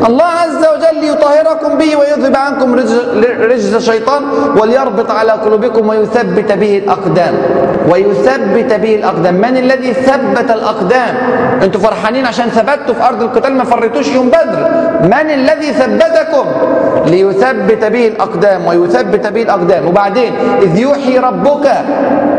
الله 0.09 0.25
عز 0.25 0.67
وجل 0.73 1.01
ليطهركم 1.01 1.79
به 1.79 1.97
ويذهب 1.97 2.37
عنكم 2.37 2.75
رجز 3.41 3.75
الشيطان 3.75 4.23
وليربط 4.57 5.11
على 5.11 5.33
قلوبكم 5.33 5.89
ويثبت 5.89 6.53
به 6.53 6.79
الأقدام. 6.79 7.35
ويثبت 7.91 8.73
به 8.73 8.95
الأقدام. 8.95 9.35
من 9.35 9.57
الذي 9.57 9.93
ثبت 9.93 10.51
الأقدام؟ 10.51 11.15
أنتوا 11.63 11.81
فرحانين 11.81 12.27
عشان 12.27 12.49
ثبتوا 12.49 12.95
في 12.95 13.09
أرض 13.09 13.23
القتال؟ 13.23 13.55
ما 13.55 13.65
فريتوش 13.65 14.09
يوم 14.09 14.29
بدر. 14.29 14.69
من 15.03 15.31
الذي 15.31 15.73
ثبتكم 15.73 16.47
ليثبت 17.07 17.85
به 17.85 18.09
الأقدام 18.09 18.67
ويثبت 18.67 19.27
به 19.27 19.43
الأقدام؟ 19.43 19.89
وبعدين 19.89 20.33
إذ 20.63 20.79
يوحي 20.79 21.19
ربك 21.19 21.67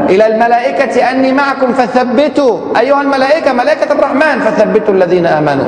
إلى 0.09 0.27
الملائكة 0.27 1.11
أني 1.11 1.31
معكم 1.31 1.73
فثبتوا. 1.73 2.79
أيها 2.79 3.01
الملائكة 3.01 3.53
ملائكة 3.53 3.91
الرحمن 3.91 4.39
فثبتوا 4.39 4.93
الذين 4.93 5.25
آمنوا. 5.25 5.65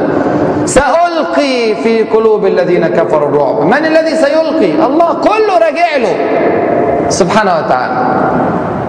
سألقي 0.65 1.75
في 1.83 2.03
قلوب 2.03 2.45
الذين 2.45 2.87
كفروا 2.87 3.29
الرعب. 3.29 3.61
من 3.61 3.85
الذي 3.85 4.15
سيلقي؟ 4.15 4.71
الله 4.85 5.13
كله 5.13 5.53
راجع 5.61 5.89
له. 5.97 6.15
سبحانه 7.09 7.53
وتعالى. 7.59 7.97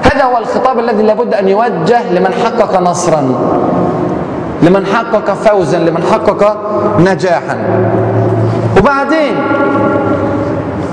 هذا 0.02 0.24
هو 0.24 0.38
الخطاب 0.38 0.78
الذي 0.78 1.02
لابد 1.02 1.34
أن 1.34 1.48
يوجه 1.48 2.12
لمن 2.12 2.32
حقق 2.32 2.80
نصرا. 2.80 3.22
لمن 4.66 4.86
حقق 4.86 5.34
فوزا 5.34 5.78
لمن 5.78 6.02
حقق 6.02 6.56
نجاحا. 6.98 7.56
وبعدين 8.78 9.34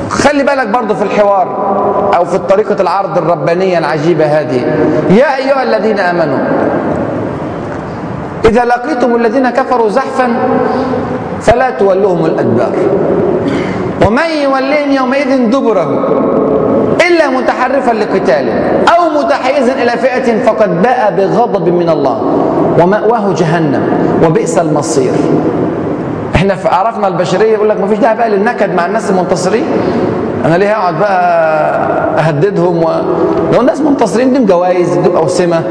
خلي 0.10 0.44
بالك 0.44 0.68
برضه 0.68 0.94
في 0.94 1.04
الحوار 1.04 1.48
أو 2.16 2.26
في 2.26 2.38
طريقة 2.38 2.82
العرض 2.82 3.18
الربانية 3.18 3.78
العجيبة 3.78 4.26
هذه. 4.26 4.62
يا 5.10 5.36
أيها 5.38 5.64
الذين 5.64 6.00
آمنوا 6.00 6.40
إذا 8.46 8.66
لقيتم 8.66 9.16
الذين 9.16 9.50
كفروا 9.50 9.90
زحفا 9.90 10.28
فلا 11.42 11.70
تولوهم 11.70 12.26
الأدبار. 12.26 12.72
ومن 14.08 14.30
يوليهم 14.44 14.92
يومئذ 14.92 15.50
دبره 15.50 15.90
إلا 17.08 17.30
متحرفا 17.30 17.92
لقتال 17.92 18.50
أو 18.98 19.20
متحيزا 19.24 19.74
إلى 19.74 19.92
فئة 19.92 20.44
فقد 20.44 20.82
باء 20.82 21.14
بغضب 21.18 21.70
من 21.70 21.90
الله 21.90 22.22
ومأواه 22.82 23.34
جهنم 23.34 23.84
وبئس 24.26 24.58
المصير. 24.58 25.12
إحنا 26.36 26.56
عرفنا 26.66 27.08
البشرية 27.08 27.54
يقول 27.54 27.70
لك 27.70 27.82
ما 27.82 27.88
فيش 27.88 28.00
داعي 28.00 28.16
بقى 28.16 28.30
للنكد 28.30 28.74
مع 28.76 28.86
الناس 28.86 29.10
المنتصرين. 29.10 29.64
أنا 30.46 30.56
ليه 30.56 30.72
اقعد 30.72 31.00
بقى 31.00 31.20
أهددهم 32.20 32.84
و... 32.84 32.92
لو 33.54 33.62
الناس 33.62 33.82
منتصرين؟ 33.82 34.34
دي 34.34 34.40
جوائز 34.46 34.94
دي 34.94 35.18
أوسمة 35.18 35.62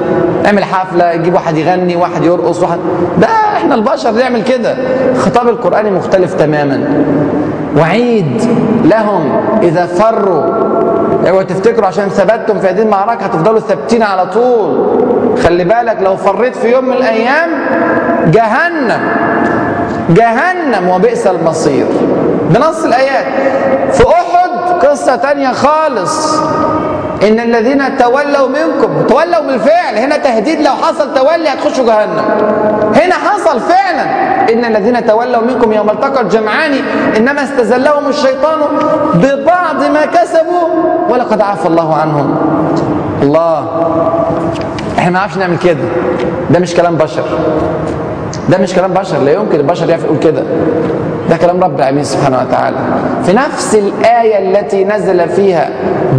اعمل 0.46 0.64
حفلة 0.64 1.10
يجيب 1.10 1.34
واحد 1.34 1.56
يغني 1.56 1.96
واحد 1.96 2.24
يرقص 2.24 2.62
واحد. 2.62 2.78
ده 3.20 3.26
إحنا 3.56 3.74
البشر 3.74 4.10
نعمل 4.10 4.42
كده. 4.42 4.76
الخطاب 5.14 5.48
القراني 5.48 5.90
مختلف 5.90 6.34
تماما. 6.34 6.84
وعيد 7.78 8.42
لهم 8.84 9.22
إذا 9.62 9.86
فروا 9.86 10.44
اوعوا 11.28 11.42
تفتكروا 11.42 11.86
عشان 11.86 12.08
ثبتتم 12.08 12.58
في 12.60 12.68
هذه 12.68 12.82
المعركة 12.82 13.24
هتفضلوا 13.24 13.60
ثابتين 13.60 14.02
على 14.02 14.26
طول. 14.26 14.98
خلي 15.44 15.64
بالك 15.64 15.96
لو 16.00 16.16
فريت 16.16 16.56
في 16.56 16.72
يوم 16.72 16.84
من 16.84 16.92
الأيام 16.92 17.48
جهنم 18.26 19.00
جهنم 20.10 20.88
وبئس 20.88 21.26
المصير. 21.26 21.86
بنص 22.50 22.84
الآيات. 22.84 23.26
في 23.92 24.04
أحد 24.08 24.84
قصة 24.86 25.16
تانية 25.16 25.52
خالص. 25.52 26.40
إن 27.28 27.40
الذين 27.40 27.98
تولوا 27.98 28.48
منكم 28.48 29.06
تولوا 29.08 29.40
بالفعل 29.46 29.96
هنا 29.96 30.16
تهديد 30.16 30.60
لو 30.60 30.72
حصل 30.72 31.14
تولي 31.14 31.48
هتخشوا 31.48 31.84
جهنم. 31.86 32.24
هنا 32.94 33.14
حصل 33.14 33.60
فعلا. 33.60 34.02
إن 34.52 34.64
الذين 34.64 35.06
تولوا 35.06 35.42
منكم 35.42 35.72
يوم 35.72 35.90
التقى 35.90 36.20
الجمعان 36.20 36.72
إنما 37.16 37.42
استزلهم 37.44 38.08
الشيطان 38.08 38.58
ببعض 39.14 39.84
ما 39.94 40.04
كسبوا 40.06 40.68
ولقد 41.08 41.40
عفى 41.40 41.66
الله 41.66 41.94
عنهم. 41.94 42.36
الله. 43.22 43.58
إحنا 44.98 45.10
ما 45.10 45.18
نعرفش 45.18 45.36
نعمل 45.36 45.58
كده. 45.58 45.84
ده 46.50 46.58
مش 46.58 46.74
كلام 46.74 46.96
بشر. 46.96 47.24
ده 48.48 48.58
مش 48.58 48.74
كلام 48.74 48.92
بشر 48.92 49.18
لا 49.18 49.32
يمكن 49.32 49.60
البشر 49.60 49.90
يعرف 49.90 50.04
يقول 50.04 50.18
كده. 50.18 50.42
ده 51.30 51.36
كلام 51.36 51.64
رب 51.64 51.78
العالمين 51.78 52.04
سبحانه 52.04 52.40
وتعالى. 52.40 52.76
في 53.24 53.32
نفس 53.32 53.74
الآية 53.74 54.38
التي 54.60 54.84
نزل 54.84 55.28
فيها 55.28 55.68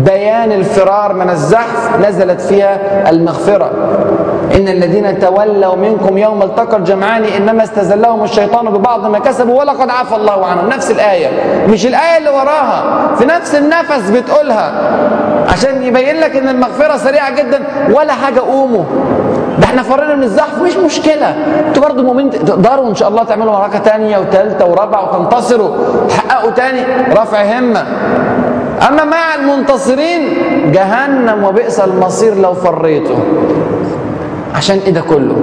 بيان 0.05 0.51
الفرار 0.51 1.13
من 1.13 1.29
الزحف 1.29 1.99
نزلت 2.07 2.41
فيها 2.41 2.79
المغفرة. 3.09 3.71
إن 4.55 4.67
الذين 4.67 5.19
تولوا 5.19 5.75
منكم 5.75 6.17
يوم 6.17 6.41
التقى 6.41 6.77
الجمعان 6.77 7.23
إنما 7.23 7.63
استزلهم 7.63 8.23
الشيطان 8.23 8.65
ببعض 8.69 9.05
ما 9.05 9.19
كسبوا 9.19 9.59
ولقد 9.59 9.89
عفى 9.89 10.15
الله 10.15 10.45
عنهم. 10.45 10.69
نفس 10.69 10.91
الآية 10.91 11.27
مش 11.69 11.85
الآية 11.85 12.17
اللي 12.17 12.29
وراها. 12.29 12.83
في 13.19 13.25
نفس 13.25 13.55
النفس 13.55 14.09
بتقولها. 14.09 14.71
عشان 15.49 15.83
يبين 15.83 16.15
لك 16.19 16.35
إن 16.35 16.49
المغفرة 16.49 16.97
سريعة 16.97 17.35
جدا 17.35 17.59
ولا 17.91 18.13
حاجة 18.13 18.39
قوموا. 18.39 18.83
ده 19.59 19.65
إحنا 19.65 19.81
فرينا 19.81 20.15
من 20.15 20.23
الزحف 20.23 20.61
مش 20.61 20.75
مشكلة. 20.77 21.35
أنتوا 21.67 21.83
برضه 21.83 22.03
مؤمنين 22.03 22.29
تقدروا 22.29 22.89
إن 22.89 22.95
شاء 22.95 23.09
الله 23.09 23.23
تعملوا 23.23 23.51
معركة 23.51 23.79
تانية 23.79 24.17
وثالثة 24.17 24.65
ورابعة 24.65 25.19
وتنتصروا. 25.21 25.75
تحققوا 26.09 26.51
تاني 26.51 26.81
رفع 27.11 27.41
همة. 27.59 27.83
أما 28.89 29.03
مع 29.03 29.35
المنتصرين 29.39 30.21
جهنم 30.71 31.43
وبئس 31.43 31.79
المصير 31.79 32.35
لو 32.35 32.53
فريتوا 32.53 33.15
عشان 34.55 34.77
إيه 34.85 34.93
ده 34.93 35.01
كله؟ 35.01 35.35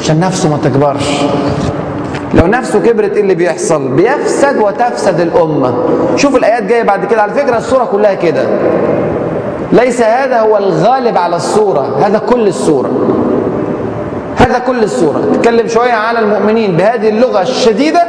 عشان 0.00 0.20
نفسه 0.20 0.50
ما 0.50 0.58
تكبرش. 0.64 1.20
لو 2.34 2.46
نفسه 2.46 2.80
كبرت 2.80 3.12
إيه 3.14 3.22
اللي 3.22 3.34
بيحصل؟ 3.34 3.88
بيفسد 3.88 4.56
وتفسد 4.58 5.20
الأمة. 5.20 5.74
شوف 6.16 6.36
الآيات 6.36 6.62
جاية 6.62 6.82
بعد 6.82 7.04
كده. 7.04 7.22
على 7.22 7.32
فكرة 7.32 7.56
السورة 7.58 7.84
كلها 7.84 8.14
كده. 8.14 8.42
ليس 9.72 10.00
هذا 10.02 10.40
هو 10.40 10.56
الغالب 10.56 11.18
على 11.18 11.36
الصورة. 11.36 11.98
هذا 12.06 12.18
كل 12.18 12.48
الصورة 12.48 12.90
هذا 14.52 14.58
كل 14.58 14.82
الصورة 14.82 15.20
تتكلم 15.32 15.68
شوية 15.68 15.92
على 15.92 16.18
المؤمنين 16.18 16.76
بهذه 16.76 17.08
اللغة 17.08 17.42
الشديدة 17.42 18.02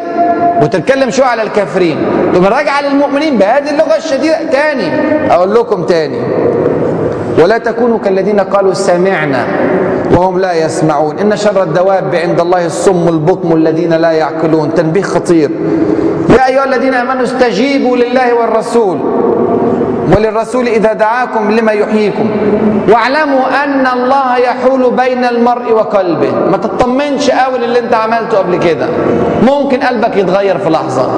وتتكلم 0.62 1.10
شوية 1.10 1.26
على 1.26 1.42
الكافرين. 1.42 1.98
ثم 2.34 2.46
راجع 2.46 2.80
للمؤمنين 2.80 3.38
بهذه 3.38 3.70
اللغة 3.70 3.96
الشديدة 3.98 4.44
تاني. 4.52 4.88
أقول 5.32 5.56
لكم 5.56 5.84
تاني. 5.84 6.20
ولا 7.40 7.58
تكونوا 7.58 8.00
كالذين 8.00 8.40
قالوا 8.40 8.74
سمعنا 8.74 9.46
وهم 10.12 10.40
لا 10.40 10.54
يسمعون. 10.54 11.20
إن 11.20 11.36
شر 11.36 11.64
الدواب 11.64 12.16
عند 12.16 12.40
الله 12.40 12.66
الصم 12.66 13.08
البكم 13.08 13.56
الذين 13.56 13.94
لا 13.94 14.12
يعقلون. 14.12 14.74
تنبيه 14.76 15.02
خطير. 15.02 15.52
يا 16.30 16.48
أيها 16.48 16.66
الذين 16.66 16.94
آمنوا 16.94 17.24
استجيبوا 17.24 17.98
لله 17.98 18.34
والرسول. 18.34 18.98
وللرسول 20.16 20.68
إذا 20.68 20.94
دعاكم 20.94 21.52
لما 21.52 21.72
يحييكم. 21.72 22.30
واعلموا 22.90 23.64
أن 23.64 23.88
الله 23.88 24.38
يحول 24.38 24.92
بين 24.92 25.26
المرء 25.26 25.72
وقلبه. 25.72 26.32
ما 26.52 26.58
تطمنش 26.58 27.30
قوي 27.30 27.58
للي 27.58 27.80
أنت 27.80 27.94
عملته 27.94 28.38
قبل 28.38 28.56
كده. 28.56 28.88
ممكن 29.44 29.80
قلبك 29.80 30.18
يتغير 30.18 30.58
في 30.58 30.70
لحظة. 30.70 31.10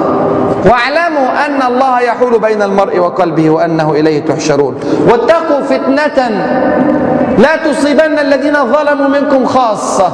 واعلموا 0.64 1.46
أن 1.46 1.62
الله 1.72 2.00
يحول 2.00 2.38
بين 2.38 2.62
المرء 2.62 2.98
وقلبه 2.98 3.50
وأنه 3.50 3.92
إليه 3.92 4.24
تحشرون. 4.24 4.74
واتقوا 5.08 5.60
فتنة 5.60 6.30
لا 7.38 7.56
تصيبن 7.56 8.18
الذين 8.18 8.54
ظلموا 8.54 9.08
منكم 9.08 9.44
خاصة. 9.46 10.12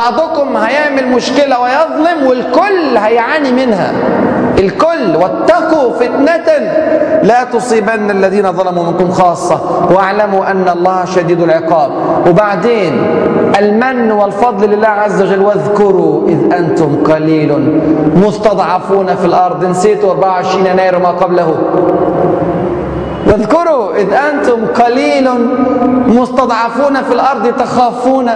بعضكم 0.00 0.56
هيعمل 0.56 1.08
مشكلة 1.08 1.60
ويظلم 1.60 2.26
والكل 2.26 2.96
هيعاني 2.96 3.52
منها. 3.52 3.92
الكل 4.60 5.16
واتقوا 5.16 5.92
فتنة 5.92 6.48
لا 7.22 7.44
تصيبن 7.44 8.10
الذين 8.10 8.52
ظلموا 8.52 8.84
منكم 8.84 9.10
خاصة. 9.10 9.60
واعلموا 9.94 10.50
أن 10.50 10.68
الله 10.68 11.04
شديد 11.04 11.40
العقاب. 11.42 11.90
وبعدين 12.28 12.92
المن 13.58 14.12
والفضل 14.12 14.70
لله 14.70 14.88
عز 14.88 15.22
وجل 15.22 15.42
واذكروا 15.42 16.28
إذ 16.28 16.52
أنتم 16.52 17.04
قليل 17.04 17.80
مستضعفون 18.16 19.14
في 19.14 19.24
الأرض. 19.24 19.64
نسيتوا 19.64 20.10
24 20.10 20.66
يناير 20.66 20.98
ما 20.98 21.08
قبله. 21.08 21.54
واذكروا 23.30 23.94
إذ 23.96 24.12
أنتم 24.12 24.66
قليل 24.66 25.30
مستضعفون 26.06 27.02
في 27.02 27.12
الأرض 27.14 27.52
تخافون 27.58 28.28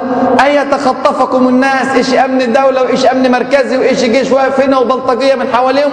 أن 0.47 0.51
يتخطفكم 0.51 1.49
الناس 1.49 1.97
إيش 1.97 2.15
أمن 2.15 2.43
الدولة 2.43 2.83
وإيش 2.83 3.07
أمن 3.07 3.31
مركزي 3.31 3.79
وإيش 3.79 4.05
جيش 4.05 4.33
واقف 4.33 4.61
هنا 4.61 4.79
وبلطجية 4.79 5.35
من 5.35 5.47
حواليهم؟ 5.53 5.91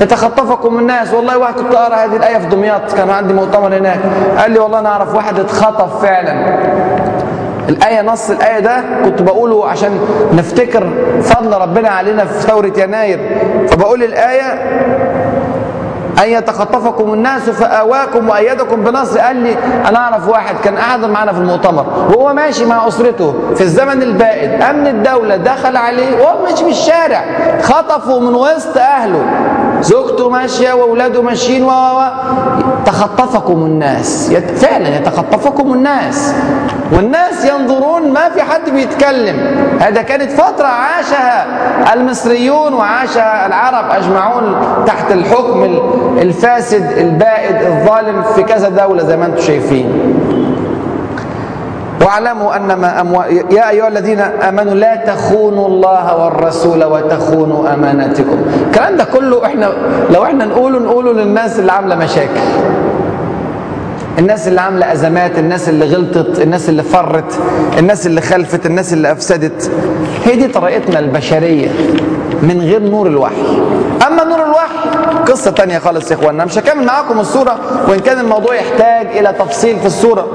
يتخطفكم 0.00 0.78
الناس. 0.78 1.14
والله 1.14 1.38
واحد 1.38 1.54
كنت 1.54 1.74
أقرأ 1.74 1.94
هذه 1.94 2.16
الآية 2.16 2.38
في 2.38 2.46
دمياط 2.46 2.92
كان 2.92 3.10
عندي 3.10 3.34
مؤتمر 3.34 3.76
هناك. 3.76 4.00
قال 4.38 4.50
لي 4.50 4.58
والله 4.58 4.78
أنا 4.78 4.88
أعرف 4.88 5.14
واحد 5.14 5.38
اتخطف 5.40 6.02
فعلا. 6.02 6.58
الآية 7.68 8.02
نص 8.02 8.30
الآية 8.30 8.58
ده 8.60 8.82
كنت 9.04 9.22
بقوله 9.22 9.68
عشان 9.68 10.00
نفتكر 10.32 10.90
فضل 11.22 11.52
ربنا 11.60 11.88
علينا 11.88 12.24
في 12.24 12.40
ثورة 12.40 12.72
يناير. 12.78 13.20
فبقول 13.68 14.02
الآية 14.02 14.62
أن 16.24 16.28
يتخطفكم 16.28 17.12
الناس 17.12 17.50
فآواكم 17.50 18.28
وأيدكم 18.28 18.84
بنصر 18.84 19.18
قال 19.20 19.36
لي 19.36 19.56
أنا 19.88 19.98
أعرف 19.98 20.28
واحد 20.28 20.54
كان 20.64 20.76
قاعد 20.76 21.04
معنا 21.04 21.32
في 21.32 21.38
المؤتمر 21.38 21.86
وهو 22.16 22.34
ماشي 22.34 22.64
مع 22.64 22.88
أسرته 22.88 23.34
في 23.54 23.60
الزمن 23.60 24.02
البائد 24.02 24.62
أمن 24.62 24.86
الدولة 24.86 25.36
دخل 25.36 25.76
عليه 25.76 26.20
وهو 26.22 26.42
ماشي 26.42 26.64
في 26.64 26.70
الشارع 26.70 27.24
خطفوا 27.62 28.20
من 28.20 28.34
وسط 28.34 28.76
أهله. 28.76 29.24
زوجته 29.80 30.30
ماشية 30.30 30.72
وأولاده 30.72 31.22
ماشيين 31.22 31.64
و 31.64 31.70
تخطفكم 32.86 33.52
الناس. 33.52 34.32
فعلا 34.56 34.96
يتخطفكم 34.96 35.72
الناس. 35.72 36.34
والناس 36.92 37.44
ينظرون 37.44 38.12
ما 38.12 38.28
في 38.28 38.42
حد 38.42 38.70
بيتكلم. 38.70 39.36
هذا 39.80 40.02
كانت 40.02 40.30
فترة 40.30 40.66
عاشها 40.66 41.46
المصريون 41.94 42.74
وعاشها 42.74 43.46
العرب 43.46 43.90
أجمعون 43.90 44.56
تحت 44.86 45.12
الحكم 45.12 45.80
الفاسد 46.18 46.84
البائد 46.98 47.56
الظالم 47.62 48.22
في 48.22 48.42
كذا 48.42 48.68
دولة 48.68 49.04
زي 49.04 49.16
ما 49.16 49.26
أنتم 49.26 49.40
شايفين. 49.40 50.14
واعلموا 52.04 52.56
انما 52.56 53.00
أمو... 53.00 53.22
يا 53.50 53.70
أيها 53.70 53.88
الذين 53.88 54.20
آمنوا 54.20 54.74
لا 54.74 54.96
تخونوا 54.96 55.66
الله 55.66 56.16
والرسول 56.24 56.84
وتخونوا 56.84 57.74
أماناتكم. 57.74 58.38
الكلام 58.66 58.96
ده 58.96 59.04
كله 59.04 59.46
إحنا 59.46 59.72
لو 60.10 60.24
إحنا 60.24 60.44
نقوله 60.44 60.78
نقوله 60.78 61.12
للناس 61.12 61.58
اللي 61.58 61.72
عاملة 61.72 61.96
مشاكل. 61.96 62.40
الناس 64.18 64.48
اللي 64.48 64.60
عاملة 64.60 64.92
أزمات 64.92 65.38
الناس 65.38 65.68
اللي 65.68 65.84
غلطت 65.96 66.40
الناس 66.40 66.68
اللي 66.68 66.82
فرت 66.82 67.38
الناس 67.78 68.06
اللي 68.06 68.20
خلفت 68.20 68.66
الناس 68.66 68.92
اللي 68.92 69.12
أفسدت. 69.12 69.70
هي 70.24 70.36
دي 70.36 70.48
طريقتنا 70.48 70.98
البشرية 70.98 71.68
من 72.42 72.60
غير 72.60 72.82
نور 72.82 73.06
الوحي. 73.06 73.42
أما 74.06 74.24
نور 74.24 74.44
الوحي 74.44 74.78
قصة 75.26 75.50
تانية 75.50 75.78
خالص 75.78 76.10
يا 76.10 76.16
اخوانا 76.16 76.44
مش 76.44 76.58
هكمل 76.58 76.84
معاكم 76.84 77.20
الصورة 77.20 77.56
وإن 77.88 78.00
كان 78.00 78.18
الموضوع 78.18 78.54
يحتاج 78.54 79.06
إلى 79.06 79.32
تفصيل 79.38 79.76
في 79.78 79.86
الصورة. 79.86 80.26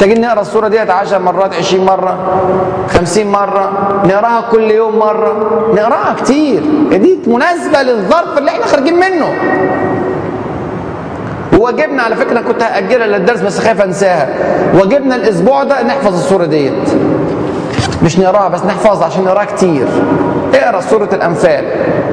محتاجين 0.00 0.20
نقرأ 0.20 0.40
الصورة 0.40 0.68
ديت 0.68 0.90
10 0.90 1.18
مرات 1.18 1.54
20 1.54 1.84
مرة 1.86 2.18
50 2.88 3.26
مرة 3.26 3.72
نقراها 4.04 4.44
كل 4.52 4.70
يوم 4.70 4.98
مرة. 4.98 5.32
نقراها 5.74 6.14
كتير. 6.14 6.62
دي 6.90 7.18
مناسبة 7.26 7.82
للظرف 7.82 8.38
اللي 8.38 8.50
إحنا 8.50 8.66
خارجين 8.66 8.94
منه. 8.94 9.26
وواجبنا 11.58 12.02
على 12.02 12.16
فكرة 12.16 12.40
كنت 12.40 12.62
هأجلها 12.62 13.06
للدرس 13.06 13.40
بس 13.40 13.58
خايف 13.58 13.82
أنساها. 13.82 14.28
واجبنا 14.74 15.16
الأسبوع 15.16 15.62
ده 15.64 15.82
نحفظ 15.82 16.14
الصورة 16.14 16.44
ديت. 16.44 16.88
مش 18.02 18.18
نقراها 18.18 18.48
بس 18.48 18.64
نحفظها 18.64 19.06
عشان 19.06 19.24
نقراها 19.24 19.44
كتير. 19.44 19.86
اقرا 20.70 20.80
سورة 20.80 21.08
الأنفال. 21.12 21.64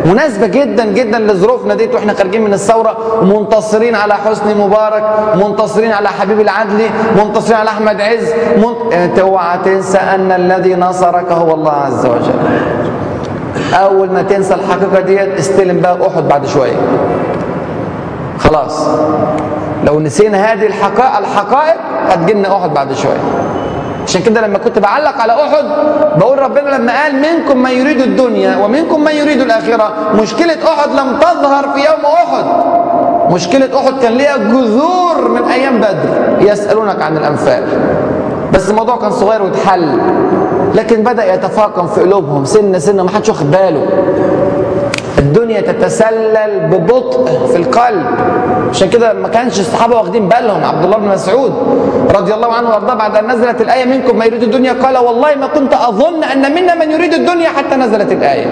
مناسبة 0.06 0.48
جدا 0.48 0.86
جدا 0.86 1.20
لظروفنا 1.20 1.74
ديت 1.74 1.96
وإحنا 1.96 2.14
خارجين 2.14 2.44
من 2.44 2.54
الثورة 2.54 2.98
ومنتصرين 3.22 3.96
على 3.96 4.14
حسني 4.14 4.54
مبارك 4.54 5.04
منتصرين 5.36 5.92
على 5.92 6.10
حبيب 6.10 6.40
العدلي 6.40 6.90
منتصرين 7.18 7.58
على 7.58 7.70
أحمد 7.70 8.02
عز 8.02 8.34
منت... 8.58 9.20
اوعى 9.20 9.58
تنسى 9.66 9.98
أن 9.98 10.32
الذي 10.32 10.76
نصرك 10.76 11.32
هو 11.32 11.54
الله 11.54 11.72
عز 11.72 12.06
وجل. 12.06 12.40
أول 13.74 14.12
ما 14.12 14.22
تنسى 14.22 14.54
الحقيقة 14.54 15.00
ديت 15.00 15.40
استلم 15.40 15.80
بقى 15.80 16.08
أحد 16.08 16.28
بعد 16.28 16.46
شوية. 16.46 16.76
خلاص. 18.40 18.88
لو 19.84 20.00
نسينا 20.00 20.54
هذه 20.54 20.66
الحقائق 20.66 21.18
الحقائق 21.18 21.78
هتجينا 22.10 22.58
أحد 22.58 22.74
بعد 22.74 22.94
شوية. 22.94 23.22
عشان 24.08 24.22
كده 24.22 24.42
لما 24.42 24.58
كنت 24.58 24.80
بعلق 24.80 25.22
على 25.22 25.34
أحد 25.34 25.66
بقول 26.20 26.40
ربنا 26.40 26.70
لما 26.70 27.04
قال 27.04 27.16
منكم 27.16 27.58
من 27.64 27.72
يريد 27.72 28.02
الدنيا 28.02 28.58
ومنكم 28.58 29.04
من 29.04 29.12
يريد 29.12 29.42
الآخرة 29.42 29.94
مشكلة 30.22 30.58
أحد 30.74 30.90
لم 30.90 31.20
تظهر 31.20 31.64
في 31.74 31.80
يوم 31.80 32.06
أحد. 32.14 32.46
مشكلة 33.34 33.80
أحد 33.80 33.94
كان 34.02 34.14
ليها 34.14 34.38
جذور 34.38 35.28
من 35.30 35.44
أيام 35.44 35.78
بدر 35.78 36.38
يسألونك 36.42 37.02
عن 37.02 37.18
الأنفال. 37.18 37.64
بس 38.54 38.70
الموضوع 38.70 38.98
كان 38.98 39.12
صغير 39.12 39.42
واتحل 39.42 39.98
لكن 40.76 41.04
بدأ 41.04 41.34
يتفاقم 41.34 41.88
في 41.88 42.02
قلوبهم 42.02 42.46
سنه 42.46 42.78
سنه 42.80 43.04
ما 43.04 43.10
حدش 43.10 43.30
واخد 43.30 43.52
باله. 43.52 43.88
الدنيا 45.18 45.62
تتسلل 45.62 46.60
ببطء 46.72 47.48
في 47.48 47.56
القلب. 47.56 48.06
عشان 48.70 48.90
كده 48.90 49.14
ما 49.14 49.28
كانش 49.28 49.60
الصحابة 49.60 49.96
واخدين 49.96 50.28
بالهم 50.28 50.64
عبد 50.64 50.84
الله 50.84 50.98
بن 50.98 51.08
مسعود 51.08 51.54
رضي 52.16 52.34
الله 52.34 52.54
عنه 52.54 52.70
وأرضاه 52.70 52.94
بعد 52.94 53.16
أن 53.16 53.32
نزلت 53.32 53.62
الآية 53.62 53.86
منكم 53.86 54.18
ما 54.18 54.26
يريد 54.26 54.44
الدنيا. 54.44 54.74
قال 54.74 54.98
والله 54.98 55.36
ما 55.36 55.48
كنت 55.48 55.74
أظن 55.74 56.24
أن 56.24 56.56
منا 56.56 56.76
من 56.76 56.92
يريد 56.92 57.14
الدنيا 57.14 57.50
حتى 57.50 57.76
نزلت 57.76 58.12
الآية. 58.12 58.46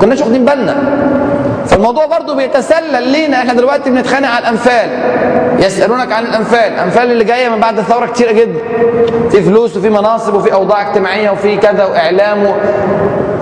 كناش 0.00 0.20
واخدين 0.20 0.44
بالنا. 0.44 0.76
فالموضوع 1.66 2.06
برضه 2.06 2.34
بيتسلل 2.34 3.08
لينا. 3.08 3.36
إحنا 3.36 3.52
دلوقتي 3.52 3.90
بنتخانق 3.90 4.28
على 4.28 4.38
الأنفال. 4.38 4.88
يسألونك 5.58 6.12
عن 6.12 6.24
الأنفال. 6.24 6.72
الأنفال 6.72 7.10
اللي 7.10 7.24
جاية 7.24 7.48
من 7.48 7.60
بعد 7.60 7.78
الثوره 7.78 8.06
كتيرة 8.06 8.32
جدا. 8.32 8.60
في 9.30 9.42
فلوس 9.42 9.76
وفي 9.76 9.90
مناصب 9.90 10.34
وفي 10.34 10.52
أوضاع 10.52 10.88
اجتماعية 10.88 11.30
وفي 11.30 11.56
كذا 11.56 11.84
وإعلام 11.84 12.46
و... 12.46 12.48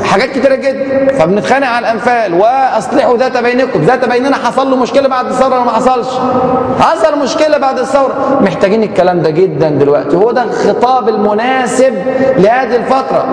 حاجات 0.07 0.31
كتيرة 0.31 0.55
جدا. 0.55 1.15
فبنتخانق 1.19 1.67
على 1.67 1.79
الأنفال. 1.79 2.35
وأصلحوا 2.35 3.17
ذات 3.17 3.37
بينكم. 3.37 3.83
ذات 3.83 4.09
بيننا 4.09 4.37
حصل 4.37 4.71
له 4.71 4.77
مشكلة 4.77 5.09
بعد 5.09 5.27
الثورة 5.27 5.55
ولا 5.55 5.65
ما 5.65 5.71
حصلش. 5.71 6.09
حصل 6.81 7.19
مشكلة 7.19 7.59
بعد 7.59 7.79
الثورة. 7.79 8.39
محتاجين 8.41 8.83
الكلام 8.83 9.23
ده 9.23 9.31
جدا 9.31 9.69
دلوقتي. 9.69 10.17
هو 10.17 10.31
ده 10.31 10.43
الخطاب 10.43 11.09
المناسب 11.09 11.95
لهذه 12.37 12.77
الفترة. 12.77 13.25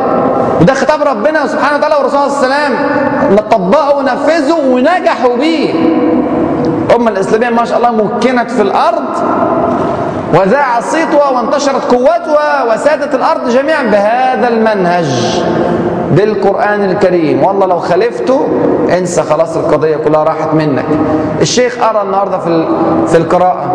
وده 0.62 0.73
خطاب 0.73 1.01
ربنا 1.03 1.47
سبحانه 1.47 1.77
وتعالى 1.77 1.95
عليه 1.95 2.05
وسلم. 2.25 2.77
طبقوا 3.51 3.99
ونفذوا 3.99 4.63
ونجحوا 4.65 5.38
بيه 5.38 5.73
الأمة 6.89 7.12
الإسلامية 7.12 7.49
ما 7.49 7.65
شاء 7.65 7.77
الله 7.77 7.91
مكنت 7.91 8.51
في 8.51 8.62
الأرض. 8.62 9.05
وذاع 10.33 10.79
صيتها 10.79 11.29
وانتشرت 11.29 11.93
قوتها 11.93 12.63
وسادت 12.63 13.15
الأرض 13.15 13.49
جميعا. 13.49 13.83
بهذا 13.83 14.47
المنهج. 14.47 15.05
بالقرآن 16.15 16.84
الكريم. 16.84 17.43
والله 17.43 17.65
لو 17.65 17.80
خالفته 17.80 18.47
انسى 18.97 19.21
خلاص 19.21 19.58
القضية 19.58 19.97
كلها 19.97 20.23
راحت 20.23 20.54
منك. 20.54 20.86
الشيخ 21.41 21.78
أرى 21.84 22.02
النهاردة 22.02 22.38
في 22.38 22.67
في 23.08 23.17
القراءة. 23.17 23.65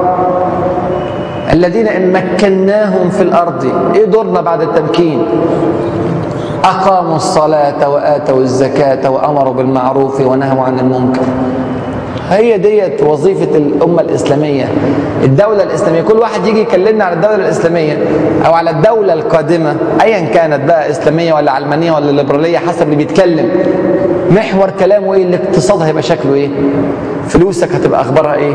الذين 1.52 1.88
إن 1.88 2.12
مكناهم 2.12 3.10
في 3.10 3.22
الأرض 3.22 3.72
إيه 3.94 4.04
دورنا 4.04 4.40
بعد 4.40 4.62
التمكين؟ 4.62 5.26
أقاموا 6.64 7.16
الصلاة 7.16 7.88
وآتوا 7.88 8.40
الزكاة 8.40 9.10
وأمروا 9.10 9.54
بالمعروف 9.54 10.20
ونهوا 10.20 10.64
عن 10.64 10.78
المنكر. 10.78 11.22
هي 12.30 12.58
ديت 12.58 13.02
وظيفة 13.02 13.56
الأمة 13.56 14.00
الإسلامية. 14.02 14.68
الدولة 15.24 15.62
الإسلامية 15.62 16.02
كل 16.02 16.18
واحد 16.18 16.46
يجي 16.46 16.60
يكلمنا 16.60 17.04
على 17.04 17.14
الدولة 17.16 17.34
الإسلامية 17.36 17.98
أو 18.46 18.52
على 18.52 18.70
الدولة 18.70 19.12
القادمة 19.12 19.76
أيا 20.02 20.20
كانت 20.20 20.64
بقى 20.68 20.90
إسلامية 20.90 21.32
ولا 21.32 21.52
علمانية 21.52 21.92
ولا 21.92 22.10
ليبرالية 22.10 22.58
حسب 22.58 22.82
اللي 22.82 22.96
بيتكلم. 22.96 23.48
محور 24.30 24.70
كلامه 24.70 25.14
إيه؟ 25.14 25.22
الاقتصاد 25.22 25.82
هيبقى 25.82 26.02
شكله 26.02 26.34
إيه؟ 26.34 26.48
فلوسك 27.28 27.72
هتبقى 27.72 28.00
أخبارها 28.00 28.34
إيه؟ 28.34 28.54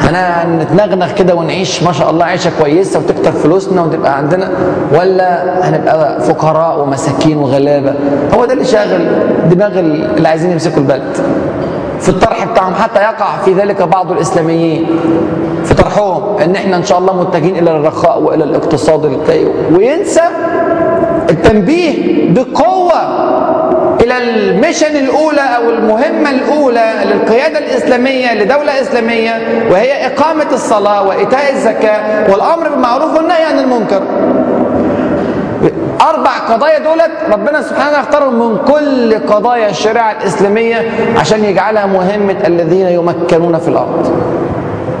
هنتنغنغ 0.00 1.12
كده 1.12 1.34
ونعيش 1.34 1.82
ما 1.82 1.92
شاء 1.92 2.10
الله 2.10 2.24
عيشة 2.24 2.50
كويسة 2.60 2.98
وتكتر 2.98 3.32
فلوسنا 3.32 3.82
وتبقى 3.82 4.16
عندنا 4.16 4.50
ولا 4.98 5.44
هنبقى 5.68 6.20
فقراء 6.20 6.80
ومساكين 6.80 7.36
وغلابة؟ 7.36 7.94
هو 8.34 8.44
ده 8.44 8.52
اللي 8.52 8.64
شاغل 8.64 9.06
دماغ 9.50 9.78
اللي 9.78 10.28
عايزين 10.28 10.50
يمسكوا 10.52 10.78
البلد. 10.78 11.16
في 12.04 12.08
الطرح 12.08 12.44
بتاعهم 12.44 12.74
حتى 12.74 13.00
يقع 13.00 13.26
في 13.44 13.52
ذلك 13.52 13.82
بعض 13.82 14.12
الإسلاميين. 14.12 14.86
في 15.64 15.74
طرحهم 15.74 16.38
إن 16.38 16.54
إحنا 16.56 16.76
إن 16.76 16.84
شاء 16.84 16.98
الله 16.98 17.20
متجهين 17.20 17.56
إلى 17.58 17.70
الرخاء 17.70 18.20
وإلى 18.20 18.44
الاقتصاد 18.44 19.04
الكي 19.04 19.46
وينسى 19.72 20.22
التنبيه 21.30 21.94
بقوة 22.32 23.00
إلى 24.02 24.18
الميشن 24.18 24.96
الأولى 24.96 25.40
أو 25.56 25.70
المهمة 25.70 26.30
الأولى 26.30 26.92
للقيادة 27.04 27.58
الإسلامية 27.58 28.34
لدولة 28.34 28.80
إسلامية 28.80 29.32
وهي 29.70 30.06
إقامة 30.06 30.46
الصلاة 30.52 31.02
وإيتاء 31.08 31.52
الزكاة 31.52 32.30
والأمر 32.32 32.68
بالمعروف 32.68 33.16
والنهي 33.16 33.42
عن 33.44 33.58
المنكر. 33.58 34.02
أربع 36.10 36.30
قضايا 36.48 36.78
دولت 36.78 37.10
ربنا 37.32 37.62
سبحانه 37.62 38.00
اختارهم 38.00 38.38
من 38.52 38.58
كل 38.58 39.18
قضايا 39.26 39.70
الشريعة 39.70 40.12
الإسلامية 40.12 40.90
عشان 41.18 41.44
يجعلها 41.44 41.86
مهمة 41.86 42.36
الذين 42.46 42.86
يمكنون 42.86 43.58
في 43.58 43.68
الأرض. 43.68 44.12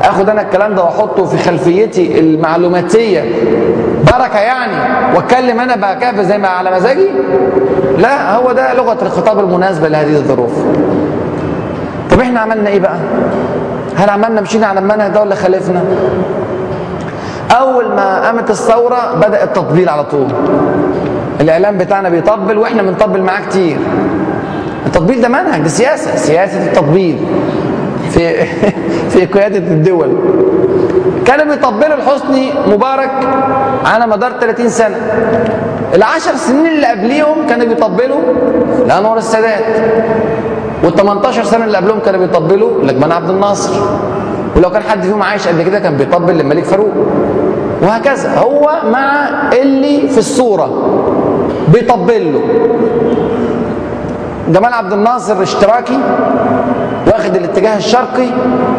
آخد 0.02 0.28
أنا 0.28 0.42
الكلام 0.42 0.74
ده 0.74 0.82
وأحطه 0.82 1.24
في 1.24 1.38
خلفيتي 1.38 2.20
المعلوماتية. 2.20 3.24
بركة 4.12 4.38
يعني. 4.38 4.72
واتكلم 5.16 5.60
أنا 5.60 5.76
بكافه 5.76 6.22
زي 6.22 6.38
ما 6.38 6.48
على 6.48 6.70
مزاجي. 6.76 7.08
لا 7.98 8.34
هو 8.36 8.52
ده 8.52 8.74
لغة 8.74 8.98
الخطاب 9.02 9.38
المناسبة 9.38 9.88
لهذه 9.88 10.16
الظروف. 10.16 10.52
طب 12.10 12.20
إحنا 12.20 12.40
عملنا 12.40 12.68
إيه 12.70 12.80
بقى؟ 12.80 12.96
هل 13.96 14.10
عملنا 14.10 14.40
مشينا 14.40 14.66
على 14.66 14.80
المنهج 14.80 15.10
ده 15.10 15.20
ولا 15.20 15.34
خالفنا؟ 15.34 15.84
أول 17.50 17.88
ما 17.88 18.26
قامت 18.26 18.50
الثورة 18.50 19.14
بدا 19.16 19.44
التطبيل 19.44 19.88
على 19.88 20.04
طول. 20.04 20.26
الإعلام 21.40 21.78
بتاعنا 21.78 22.08
بيطبل 22.08 22.58
وإحنا 22.58 22.82
بنطبل 22.82 23.22
معاه 23.22 23.40
كتير. 23.40 23.76
التطبيل 24.86 25.20
ده 25.20 25.28
منهج 25.28 25.60
دي 25.62 25.68
سياسة 25.68 26.16
سياسة 26.16 26.66
التطبيل. 26.66 27.18
في 28.10 28.44
في 29.10 29.26
قيادة 29.26 29.58
الدول. 29.58 30.16
كانوا 31.26 31.54
بيطبلوا 31.54 31.96
لحسني 31.96 32.52
مبارك 32.66 33.10
على 33.84 34.06
مدار 34.06 34.32
30 34.40 34.68
سنة. 34.68 34.96
العشر 35.94 36.36
سنين 36.36 36.66
اللي 36.66 36.86
قبليهم 36.86 37.46
كانوا 37.48 37.66
بيطبلوا 37.66 38.20
لأنور 38.86 39.16
السادات. 39.16 39.64
وال 40.84 40.94
18 40.94 41.44
سنة 41.44 41.64
اللي 41.64 41.76
قبلهم 41.76 42.00
كانوا 42.00 42.20
بيطبلوا 42.20 42.82
لجمال 42.82 43.12
عبد 43.12 43.30
الناصر. 43.30 43.72
ولو 44.56 44.70
كان 44.70 44.82
حد 44.82 45.02
فيهم 45.02 45.22
عايش 45.22 45.48
قبل 45.48 45.62
كده 45.62 45.78
كان 45.78 45.96
بيطبل 45.96 46.34
للملك 46.34 46.64
فاروق. 46.64 46.92
وهكذا. 47.82 48.34
هو 48.38 48.80
مع 48.90 49.28
اللي 49.52 50.08
في 50.08 50.18
الصورة 50.18 50.98
بيطبل 51.72 52.32
له. 52.32 52.40
جمال 54.48 54.72
عبد 54.72 54.92
الناصر 54.92 55.42
اشتراكي 55.42 55.98
واخد 57.06 57.36
الاتجاه 57.36 57.76
الشرقي. 57.76 58.26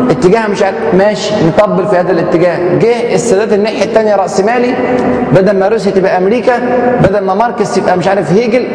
اتجاه 0.09 0.47
مش 0.47 0.63
عارف 0.63 0.77
ماشي 0.97 1.33
نطبل 1.47 1.87
في 1.87 1.95
هذا 1.97 2.11
الاتجاه. 2.11 2.77
جه 2.77 3.13
السادات 3.15 3.53
الناحية 3.53 3.83
الثانية 3.83 4.15
راسمالي 4.15 4.75
بدل 5.33 5.59
ما 5.59 5.67
روسيا 5.67 5.91
تبقى 5.91 6.17
أمريكا 6.17 6.53
بدل 7.03 7.23
ما 7.25 7.33
ماركس 7.33 7.77
يبقى 7.77 7.97
مش 7.97 8.07
عارف 8.07 8.31
هيجل 8.31 8.67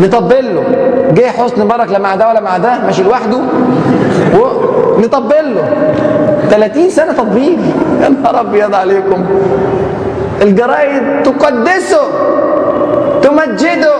نطبل 0.00 0.54
له. 0.54 0.62
جه 1.12 1.26
حسني 1.26 1.64
مبارك 1.64 1.90
لا 1.90 1.98
مع 1.98 2.14
ده 2.14 2.28
ولا 2.28 2.40
مع 2.40 2.56
ده 2.58 2.78
ماشي 2.86 3.02
لوحده. 3.02 3.38
ونطبل 5.04 5.54
له 5.54 5.64
30 6.50 6.90
سنة 6.90 7.12
تطبيل 7.12 7.58
يا 8.02 8.08
نهار 8.08 8.40
أبيض 8.40 8.74
عليكم. 8.74 9.24
الجرايد 10.42 11.02
تقدسه 11.22 12.00
تمجده. 13.22 13.94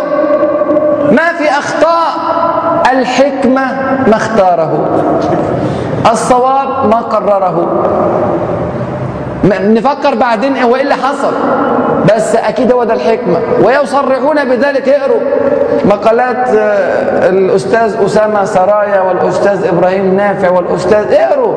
ما 1.10 1.32
في 1.38 1.50
أخطاء. 1.50 2.14
الحكمة 2.92 3.66
ما 4.06 4.16
اختاره. 4.16 4.86
الصواب 6.12 6.68
ما 6.90 6.96
قرره. 6.96 7.68
نفكر 9.44 10.14
بعدين 10.14 10.56
هو 10.56 10.76
إيه 10.76 10.82
اللي 10.82 10.94
حصل؟ 10.94 11.32
بس 12.04 12.36
أكيد 12.36 12.72
هو 12.72 12.84
ده 12.84 12.94
الحكمة. 12.94 13.38
ويصرحون 13.62 14.44
بذلك 14.44 14.88
اقروا 14.88 15.20
مقالات 15.84 16.48
الأستاذ 17.28 18.04
أسامة 18.04 18.44
سرايا 18.44 19.00
والأستاذ 19.00 19.66
إبراهيم 19.66 20.16
نافع 20.16 20.50
والأستاذ 20.50 21.12
اقروا. 21.12 21.54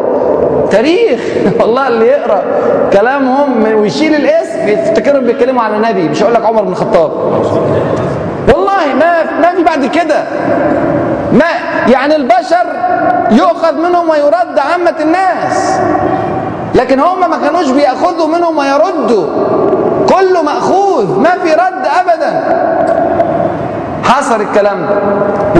تاريخ. 0.71 1.19
والله 1.59 1.87
اللي 1.87 2.07
يقرأ. 2.07 2.41
كلامهم 2.93 3.73
ويشيل 3.79 4.15
الاسم 4.15 4.67
يفتكرهم 4.67 5.25
بيتكلموا 5.25 5.63
على 5.63 5.77
نبي 5.77 6.09
مش 6.09 6.23
هقول 6.23 6.33
لك 6.33 6.45
عمر 6.45 6.61
بن 6.61 6.71
الخطاب. 6.71 7.11
والله 8.53 8.93
ما 8.99 9.23
ما 9.41 9.55
في 9.55 9.63
بعد 9.63 9.85
كده. 9.85 10.23
ما 11.33 11.45
يعني 11.91 12.15
البشر 12.15 12.65
يؤخذ 13.31 13.73
منهم 13.75 14.09
ويرد 14.09 14.59
عامة 14.71 14.95
الناس. 15.01 15.79
لكن 16.75 16.99
هم 16.99 17.29
ما 17.29 17.37
كانوش 17.37 17.69
بيأخذوا 17.69 18.27
منهم 18.27 18.57
ويردوا. 18.57 19.27
كله 20.09 20.41
مأخوذ 20.41 21.19
ما 21.19 21.29
في 21.29 21.53
رد 21.53 21.87
ابدا. 21.99 22.43
حصل 24.03 24.41
الكلام 24.41 24.77
ده. 24.81 24.95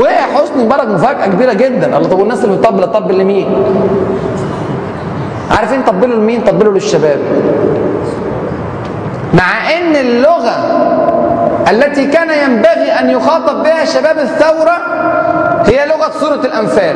وقع 0.01 0.21
حسني 0.35 0.63
مبارك 0.63 0.87
مفاجأة 0.87 1.25
كبيرة 1.27 1.53
جدا. 1.53 1.97
الله 1.97 2.09
طب 2.09 2.19
والناس 2.19 2.43
اللي 2.43 2.57
بتطبل 2.57 2.83
تطبل 2.83 3.17
لمين؟ 3.17 3.63
عارفين 5.51 5.83
طبلوا 5.83 6.15
لمين؟ 6.15 6.41
طبلوا 6.41 6.73
للشباب. 6.73 7.19
مع 9.33 9.71
إن 9.77 9.95
اللغة 9.95 10.55
التي 11.71 12.05
كان 12.07 12.29
ينبغي 12.29 12.91
أن 12.99 13.09
يخاطب 13.09 13.63
بها 13.63 13.85
شباب 13.85 14.17
الثورة 14.17 14.77
هي 15.65 15.85
لغة 15.87 16.11
سورة 16.19 16.45
الأنفال. 16.45 16.95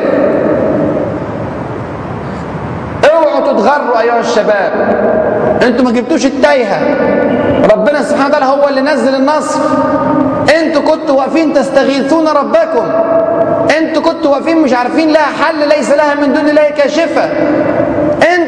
اوعوا 3.12 3.40
تتغروا 3.40 4.02
أيها 4.02 4.20
الشباب. 4.20 4.72
أنتوا 5.62 5.86
ما 5.86 5.92
جبتوش 5.92 6.26
التايهة. 6.26 6.80
ربنا 7.70 8.04
سبحانه 8.04 8.28
وتعالى 8.28 8.46
هو 8.46 8.68
اللي 8.68 8.82
نزل 8.82 9.16
النصر. 9.16 9.60
أنتوا 10.60 10.82
كنتوا 10.82 11.16
واقفين 11.16 11.54
تستغيثون 11.54 12.28
ربكم. 12.28 12.86
أنتوا 13.78 14.02
كنتوا 14.02 14.32
واقفين 14.32 14.62
مش 14.62 14.74
عارفين 14.74 15.10
لها 15.10 15.26
حل 15.42 15.68
ليس 15.70 15.92
لها 15.92 16.16
من 16.16 16.34
دون 16.34 16.50
الله 16.50 16.70
كاشفة. 16.70 17.30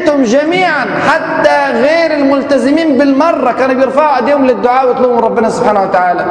أنتم 0.04 0.22
جميعا 0.22 0.86
حتى 1.08 1.72
غير 1.72 2.14
الملتزمين 2.14 2.98
بالمرة 2.98 3.52
كانوا 3.52 3.74
بيرفعوا 3.74 4.16
أيديهم 4.16 4.46
للدعاء 4.46 4.88
ويطلبوا 4.88 5.16
من 5.16 5.20
ربنا 5.20 5.48
سبحانه 5.50 5.82
وتعالى. 5.82 6.24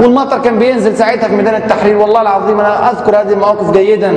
والمطر 0.00 0.38
كان 0.38 0.58
بينزل 0.58 0.96
ساعتها 0.96 1.28
في 1.28 1.34
ميدان 1.34 1.54
التحرير 1.54 1.96
والله 1.96 2.22
العظيم 2.22 2.60
أنا 2.60 2.90
أذكر 2.90 3.20
هذه 3.20 3.32
المواقف 3.32 3.70
جيدا. 3.70 4.12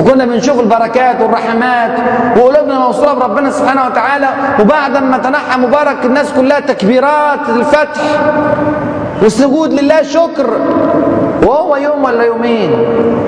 وكنا 0.00 0.24
بنشوف 0.24 0.60
البركات 0.60 1.20
والرحمات 1.20 1.90
وقلوبنا 2.36 2.78
موصولة 2.78 3.14
بربنا 3.14 3.50
سبحانه 3.50 3.86
وتعالى 3.86 4.28
وبعد 4.60 5.02
ما 5.02 5.18
تنحى 5.18 5.58
مبارك 5.58 6.04
الناس 6.04 6.32
كلها 6.32 6.60
تكبيرات 6.60 7.48
الفتح 7.48 8.02
والسجود 9.22 9.72
لله 9.72 10.02
شكر. 10.02 10.50
وهو 11.42 11.76
يوم 11.76 12.04
ولا 12.04 12.24
يومين؟ 12.24 12.70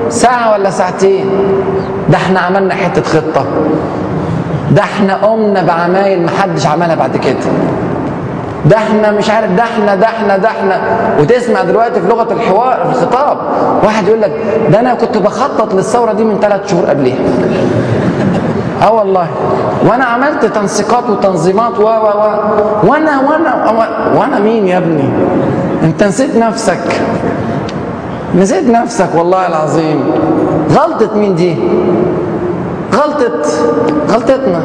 ساعة 0.08 0.52
ولا 0.52 0.70
ساعتين؟ 0.70 1.30
ده 2.08 2.16
إحنا 2.16 2.40
عملنا 2.40 2.74
حتة 2.74 3.02
خطة. 3.02 3.44
ده 4.70 4.82
إحنا 4.82 5.14
قمنا 5.14 5.62
بعمايل 5.62 6.22
محدش 6.24 6.66
عملها 6.66 6.94
بعد 6.94 7.16
كده. 7.16 7.36
ده 8.66 8.76
إحنا 8.76 9.10
مش 9.10 9.30
عارف 9.30 9.52
ده 9.52 9.62
إحنا 9.62 9.94
ده 9.94 10.06
إحنا 10.06 10.36
ده 10.36 10.48
إحنا. 10.48 10.80
وتسمع 11.20 11.62
دلوقتي 11.62 12.00
في 12.00 12.08
لغة 12.08 12.32
الحوار 12.32 12.76
في 12.84 12.90
الخطاب 12.98 13.38
واحد 13.84 14.08
يقول 14.08 14.20
لك 14.22 14.32
ده 14.72 14.80
أنا 14.80 14.94
كنت 14.94 15.18
بخطط 15.18 15.74
للثورة 15.74 16.12
دي 16.12 16.24
من 16.24 16.38
ثلاث 16.40 16.70
شهور 16.70 16.84
قبليها. 16.86 17.18
آه 18.82 18.92
والله. 18.92 19.26
وأنا 19.86 20.04
عملت 20.04 20.44
تنسيقات 20.44 21.10
وتنظيمات 21.10 21.78
و 21.78 21.82
و 21.82 21.86
و. 21.86 22.30
وأنا 22.90 23.20
وأنا 23.20 23.70
وأنا 24.16 24.38
مين 24.38 24.66
يا 24.68 24.78
ابني؟ 24.78 25.08
انت 25.82 26.02
نسيت 26.04 26.36
نفسك. 26.36 26.80
نسيت 28.34 28.68
نفسك 28.70 29.08
والله 29.14 29.46
العظيم. 29.46 30.00
غلطة 30.70 31.16
مين 31.18 31.34
دي؟ 31.34 31.56
غلطة 33.18 33.48
غلطتنا. 34.08 34.60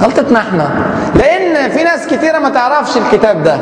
غلطتنا 0.00 0.38
إحنا. 0.38 0.70
لأن 1.14 1.70
في 1.70 1.84
ناس 1.84 2.06
كتيرة 2.06 2.38
ما 2.38 2.48
تعرفش 2.48 2.96
الكتاب 2.96 3.42
ده. 3.42 3.56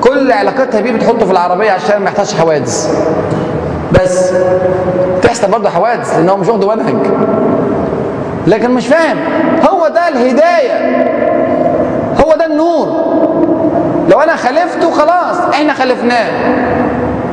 كل 0.00 0.32
علاقتها 0.32 0.80
بيه 0.80 0.92
بتحطه 0.92 1.26
في 1.26 1.32
العربية 1.32 1.70
عشان 1.70 1.98
ما 1.98 2.04
يحتاجش 2.10 2.34
حوادث. 2.34 3.04
بس 3.92 4.32
تحصل 5.22 5.50
برضه 5.50 5.70
حوادث 5.70 6.16
لأن 6.16 6.28
هو 6.28 6.36
مش 6.36 6.48
واخده 6.48 6.74
منهج. 6.74 6.96
لكن 8.46 8.70
مش 8.70 8.86
فاهم. 8.86 9.16
هو 9.68 9.88
ده 9.88 10.08
الهداية. 10.08 11.04
هو 12.24 12.34
ده 12.38 12.46
النور. 12.46 12.86
لو 14.10 14.20
أنا 14.20 14.36
خالفته 14.36 14.90
خلاص 14.90 15.36
إحنا 15.52 15.72
خالفناه. 15.74 16.30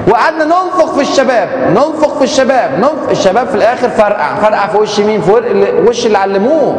وقعدنا 0.08 0.45
ننفخ 0.45 0.93
في 0.93 1.02
الشباب 1.02 1.49
ننفخ 1.70 2.14
في 2.18 2.24
الشباب 2.24 2.72
ننفخ 2.80 3.10
الشباب 3.12 3.47
في 3.47 3.56
الآخر 3.56 3.89
فرقع 3.89 4.36
فرقع 4.36 4.68
في 4.68 4.78
وش 4.78 4.99
مين؟ 4.99 5.22
في 5.22 5.32
وش 5.88 6.06
اللي 6.06 6.18
علموه؟ 6.18 6.76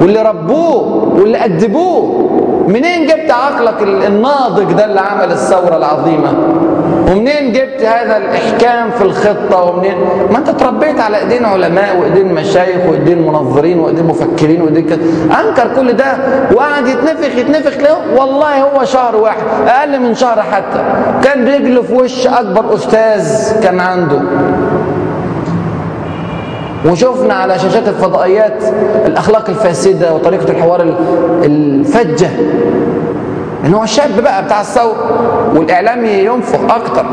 واللي 0.00 0.22
ربوه 0.22 1.12
واللي 1.16 1.44
أدبوه. 1.44 2.28
منين 2.68 3.06
جبت 3.06 3.30
عقلك 3.30 3.82
الناضج 3.82 4.72
ده 4.72 4.84
اللي 4.84 5.00
عمل 5.00 5.32
الثورة 5.32 5.76
العظيمة؟ 5.76 6.32
ومنين 7.10 7.52
جبت 7.52 7.82
هذا 7.82 8.16
الإحكام 8.16 8.90
في 8.90 9.02
الخطة 9.04 9.62
ومنين؟ 9.62 9.94
ما 10.30 10.38
أنت 10.38 10.48
اتربيت 10.48 11.00
على 11.00 11.18
إيدين 11.18 11.44
علماء 11.44 11.96
وإيدين 12.00 12.34
مشايخ 12.34 12.86
وإيدين 12.88 13.26
منظرين 13.26 13.80
وإيدين 13.80 14.04
مفكرين 14.04 14.62
وإيدين 14.62 14.86
كده 14.86 15.00
أنكر 15.40 15.74
كل 15.76 15.92
ده. 15.92 16.16
وقعد 16.54 16.86
يتنفخ 16.86 17.36
يتنفخ 17.36 17.76
له. 17.80 18.20
والله 18.20 18.62
هو 18.62 18.84
شهر 18.84 19.16
واحد. 19.16 19.42
أقل 19.66 20.00
من 20.00 20.14
شهر 20.14 20.42
حتى. 20.42 20.84
كان 21.24 21.48
رجله 21.48 21.82
في 21.82 21.94
وش 21.94 22.26
أكبر 22.26 22.74
أستاذ 22.74 23.60
كان 23.62 23.80
عنده. 23.80 24.20
وشفنا 26.86 27.34
على 27.34 27.58
شاشات 27.58 27.88
الفضائيات 27.88 28.64
الأخلاق 29.06 29.48
الفاسدة 29.48 30.14
وطريقة 30.14 30.50
الحوار 30.50 30.94
الفجة. 31.44 32.28
إن 33.64 33.74
هو 33.74 33.82
الشاب 33.82 34.20
بقى 34.22 34.44
بتاع 34.44 34.60
الثورة 34.60 34.94
والإعلام 35.54 36.04
ينفخ 36.04 36.58
أكتر. 36.76 37.06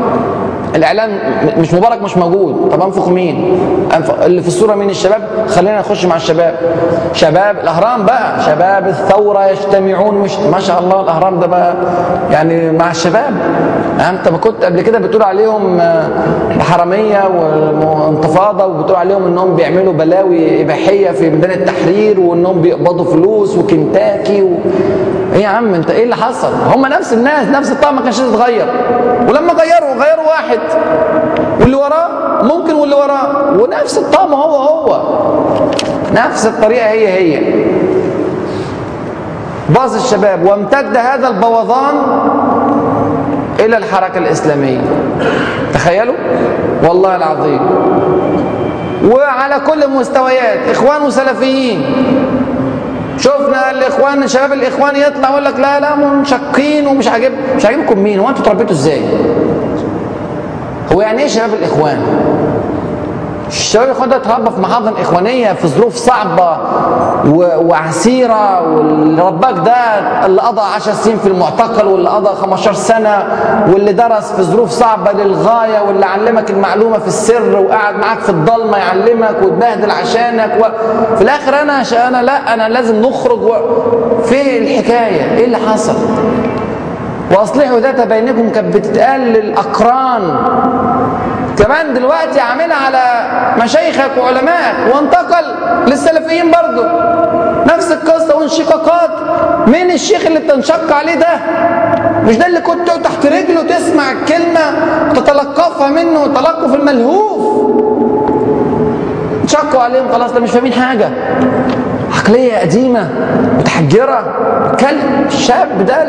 الإعلام 0.74 1.10
مش 1.58 1.74
مبارك 1.74 2.02
مش 2.02 2.16
موجود. 2.16 2.68
طب 2.72 2.82
أنفخ 2.82 3.08
مين؟ 3.08 3.58
أنفخ 3.96 4.14
اللي 4.22 4.42
في 4.42 4.48
الصورة 4.48 4.74
مين؟ 4.74 4.90
الشباب. 4.90 5.28
خلينا 5.48 5.78
نخش 5.78 6.04
مع 6.06 6.16
الشباب. 6.16 6.54
شباب 7.12 7.56
الأهرام 7.58 8.04
بقى. 8.06 8.40
شباب 8.46 8.88
الثورة 8.88 9.46
يجتمعون 9.46 10.14
مش 10.14 10.38
ما 10.52 10.60
شاء 10.60 10.80
الله 10.80 11.00
الأهرام 11.00 11.40
ده 11.40 11.46
بقى 11.46 11.74
يعني 12.30 12.72
مع 12.72 12.90
الشباب. 12.90 13.34
أنت 14.10 14.28
ما 14.28 14.38
كنت 14.38 14.64
قبل 14.64 14.80
كده 14.80 14.98
بتقول 14.98 15.22
عليهم 15.22 15.80
حرامية 16.60 17.28
وانتفاضة 17.82 18.66
وبتقول 18.66 18.96
عليهم 18.96 19.26
إنهم 19.26 19.56
بيعملوا 19.56 19.92
بلاوي 19.92 20.62
إباحية 20.62 21.10
في 21.10 21.30
ميدان 21.30 21.50
التحرير 21.50 22.20
وإنهم 22.20 22.60
بيقبضوا 22.62 23.04
فلوس 23.04 23.56
وكنتاكي 23.58 24.42
و... 24.42 24.50
إيه 25.36 25.42
يا 25.42 25.48
عم 25.48 25.74
أنت 25.74 25.90
إيه 25.90 26.04
اللي 26.04 26.16
حصل؟ 26.16 26.52
هم 26.74 26.86
نفس 26.86 27.12
الناس 27.12 27.48
نفس 27.48 27.70
الطعم 27.70 27.96
ما 27.96 28.02
كانش 28.02 28.18
يتغير. 28.18 28.66
ولما 29.28 29.52
غيروا 29.52 30.04
غيروا 30.04 30.26
واحد. 30.28 30.58
واللي 31.60 31.76
وراه 31.76 32.08
ممكن 32.42 32.74
واللي 32.74 32.94
وراه. 32.94 33.52
ونفس 33.58 33.98
الطعم 33.98 34.34
هو 34.34 34.56
هو. 34.56 35.02
نفس 36.14 36.46
الطريقة 36.46 36.86
هي 36.86 37.08
هي. 37.08 37.54
باظ 39.68 39.94
الشباب 39.94 40.44
وامتد 40.44 40.96
هذا 40.96 41.28
البوظان 41.28 41.94
إلى 43.60 43.76
الحركة 43.76 44.18
الإسلامية. 44.18 44.80
تخيلوا؟ 45.74 46.14
والله 46.84 47.16
العظيم. 47.16 47.60
وعلى 49.04 49.60
كل 49.66 49.82
المستويات 49.82 50.58
إخوان 50.70 51.02
وسلفيين 51.02 51.84
شفنا 53.18 53.70
الإخوان 53.70 54.28
شباب 54.28 54.52
الإخوان 54.52 54.96
يطلع 54.96 55.30
يقول 55.30 55.44
لك 55.44 55.58
لا 55.60 55.80
لا 55.80 55.94
منشقين 55.96 56.86
ومش 56.86 57.08
عاجب 57.08 57.32
مش 57.56 57.66
عاجبكم 57.66 57.98
مين؟ 57.98 58.18
هو 58.18 58.28
أنتوا 58.28 58.42
اتربيتوا 58.42 58.72
إزاي؟ 58.72 59.02
هو 60.92 61.00
يعني 61.00 61.22
إيه 61.22 61.28
شباب 61.28 61.54
الإخوان؟ 61.54 61.98
الشباب 63.48 63.86
الاخوان 63.86 64.08
ده 64.08 64.16
اتربى 64.16 64.50
في 64.50 64.60
محاضن 64.60 64.92
إخوانية 65.00 65.52
في 65.52 65.68
ظروف 65.68 65.94
صعبة 65.96 66.58
وعسيرة 67.58 68.62
واللي 68.76 69.22
رباك 69.22 69.54
ده 69.54 69.72
اللي 70.26 70.40
قضى 70.42 70.60
10 70.60 70.92
سنين 70.92 71.16
في 71.18 71.26
المعتقل 71.28 71.86
واللي 71.86 72.08
قضى 72.08 72.28
15 72.36 72.72
سنة 72.72 73.24
واللي 73.72 73.92
درس 73.92 74.32
في 74.32 74.42
ظروف 74.42 74.70
صعبة 74.70 75.12
للغاية 75.12 75.80
واللي 75.88 76.06
علمك 76.06 76.50
المعلومة 76.50 76.98
في 76.98 77.06
السر 77.08 77.56
وقعد 77.60 77.94
معاك 77.96 78.18
في 78.18 78.28
الضلمة 78.30 78.76
يعلمك 78.76 79.36
وتبهدل 79.42 79.90
عشانك 79.90 80.52
وفي 81.12 81.22
الآخر 81.22 81.62
أنا 81.62 81.82
أنا 82.08 82.22
لا 82.22 82.54
أنا 82.54 82.68
لازم 82.68 83.02
نخرج 83.02 83.42
و... 83.42 83.52
في 84.24 84.58
الحكاية. 84.58 85.36
إيه 85.38 85.44
اللي 85.44 85.56
حصل؟ 85.56 85.94
وأصلحوا 87.36 87.78
ذات 87.80 88.00
بينكم 88.00 88.50
كانت 88.50 88.76
بتتقال 88.76 89.20
للأقران. 89.20 90.36
كمان 91.58 91.94
دلوقتي 91.94 92.40
عاملها 92.40 92.76
على 92.76 93.26
مشايخك 93.64 94.10
وعلمائك 94.18 94.94
وانتقل 94.94 95.44
للسلفيين 95.86 96.50
برضه 96.50 96.86
نفس 97.74 97.92
القصة 97.92 98.36
وانشقاقات. 98.36 99.10
مين 99.68 99.90
الشيخ 99.90 100.26
اللي 100.26 100.38
بتنشق 100.38 100.92
عليه 100.92 101.14
ده؟ 101.14 101.28
مش 102.24 102.36
ده 102.36 102.46
اللي 102.46 102.60
كنت 102.60 102.90
تحت 102.90 103.26
رجله 103.26 103.62
تسمع 103.62 104.12
الكلمة 104.12 104.60
تتلقفها 105.14 105.88
منه 105.88 106.26
تلقف 106.26 106.74
الملهوف؟ 106.74 107.36
انشقوا 109.42 109.82
عليهم 109.82 110.12
خلاص 110.12 110.32
ده 110.32 110.40
مش 110.40 110.50
فاهمين 110.50 110.72
حاجة. 110.72 111.08
عقلية 112.26 112.58
قديمة 112.58 113.08
متحجرة. 113.58 114.24
كلب 114.80 115.26
الشاب 115.26 115.86
ده 115.86 116.02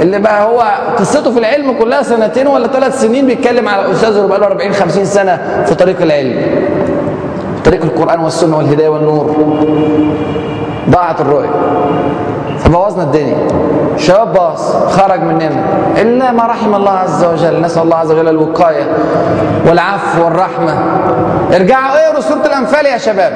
اللي 0.00 0.18
بقى 0.18 0.44
هو 0.44 0.64
قصته 0.98 1.32
في 1.32 1.38
العلم 1.38 1.72
كلها 1.72 2.02
سنتين 2.02 2.46
ولا 2.46 2.68
ثلاث 2.68 3.00
سنين 3.00 3.26
بيتكلم 3.26 3.68
على 3.68 3.92
استاذه 3.92 4.26
بقى 4.26 4.38
له 4.38 4.46
40 4.46 4.72
50 4.72 5.04
سنة 5.04 5.64
في 5.66 5.74
طريق 5.74 6.02
العلم. 6.02 6.42
طريق 7.64 7.82
القرآن 7.84 8.20
والسنة 8.20 8.56
والهداية 8.56 8.88
والنور. 8.88 9.36
ضاعت 10.90 11.20
الرؤية. 11.20 11.50
فبوظنا 12.58 13.02
الدنيا. 13.02 13.36
شباب 13.96 14.32
باص 14.32 14.76
خرج 14.76 15.20
مننا. 15.20 15.64
إلا 16.00 16.32
ما 16.32 16.46
رحم 16.46 16.74
الله 16.74 16.92
عز 16.92 17.24
وجل. 17.24 17.60
نسأل 17.60 17.82
الله 17.82 17.96
عز 17.96 18.12
وجل 18.12 18.28
الوقاية 18.28 18.84
والعفو 19.68 20.24
والرحمة. 20.24 20.74
ارجعوا 21.54 22.06
اقروا 22.06 22.20
سوره 22.20 22.46
الأنفال 22.46 22.86
يا 22.86 22.98
شباب؟ 22.98 23.32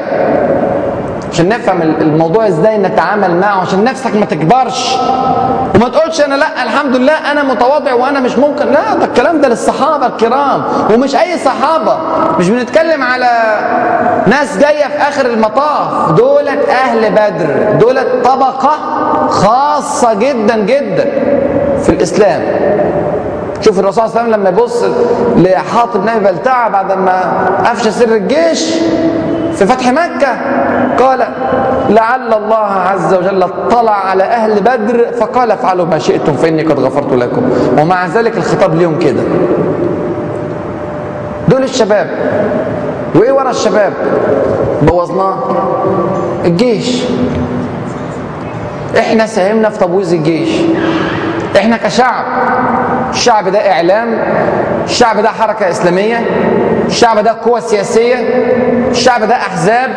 عشان 1.32 1.48
نفهم 1.48 1.82
الموضوع 1.82 2.48
إزاي 2.48 2.78
نتعامل 2.78 3.36
معه 3.40 3.60
عشان 3.60 3.84
نفسك 3.84 4.14
ما 4.16 4.26
تكبرش. 4.26 4.96
وما 5.74 5.88
تقولش 5.88 6.20
أنا 6.20 6.34
لأ 6.34 6.62
الحمد 6.62 6.96
لله 6.96 7.32
أنا 7.32 7.42
متواضع 7.42 7.94
وأنا 7.94 8.20
مش 8.20 8.38
ممكن. 8.38 8.66
لا 8.66 8.94
ده 8.94 9.04
الكلام 9.04 9.40
ده 9.40 9.48
للصحابة 9.48 10.06
الكرام 10.06 10.62
ومش 10.94 11.16
أي 11.16 11.38
صحابة. 11.38 11.98
مش 12.38 12.48
بنتكلم 12.50 13.02
على 13.02 13.28
ناس 14.26 14.58
جاية 14.58 14.84
في 14.88 14.98
آخر 15.08 15.26
المطاف. 15.26 16.12
دولت 16.12 16.68
أهل 16.68 17.10
بدر 17.10 17.72
دولت 17.80 18.08
طبقة 18.24 18.70
خاصة 19.28 20.14
جدا 20.14 20.56
جدا 20.56 21.04
في 21.82 21.88
الإسلام. 21.88 22.42
شوف 23.60 23.78
الرسول 23.78 24.08
صلى 24.08 24.20
الله 24.20 24.20
عليه 24.20 24.30
وسلم 24.30 24.40
لما 24.40 24.48
يبص 24.48 24.84
لحاطب 25.36 26.04
نبي 26.10 26.18
بلتعة 26.24 26.68
بعد 26.68 26.92
ما 26.92 27.20
افشى 27.72 27.90
سر 27.90 28.14
الجيش 28.14 28.74
في 29.56 29.66
فتح 29.66 29.92
مكة. 29.92 30.36
قال 30.98 31.26
لعل 31.90 32.34
الله 32.34 32.66
عز 32.66 33.14
وجل 33.14 33.42
اطلع 33.42 33.92
على 33.92 34.24
أهل 34.24 34.60
بدر 34.60 35.06
فقال 35.20 35.50
افعلوا 35.50 35.86
ما 35.86 35.98
شئتم 35.98 36.32
فإني 36.32 36.62
قد 36.62 36.80
غفرت 36.80 37.12
لكم. 37.12 37.42
ومع 37.78 38.06
ذلك 38.06 38.36
الخطاب 38.36 38.74
ليهم 38.74 38.98
كده. 38.98 39.22
دول 41.48 41.62
الشباب. 41.62 42.10
وإيه 43.14 43.32
ورا 43.32 43.50
الشباب؟ 43.50 43.92
بوظناه. 44.82 45.38
الجيش. 46.44 47.02
إحنا 48.98 49.26
ساهمنا 49.26 49.68
في 49.68 49.78
تبويظ 49.78 50.12
الجيش. 50.12 50.50
إحنا 51.56 51.76
كشعب 51.76 52.24
الشعب 53.10 53.48
ده 53.48 53.72
إعلام 53.72 54.18
الشعب 54.84 55.20
ده 55.20 55.28
حركة 55.28 55.70
إسلامية 55.70 56.20
الشعب 56.86 57.18
ده 57.18 57.36
قوة 57.44 57.60
سياسية 57.60 58.14
الشعب 58.90 59.22
ده 59.24 59.36
أحزاب 59.36 59.90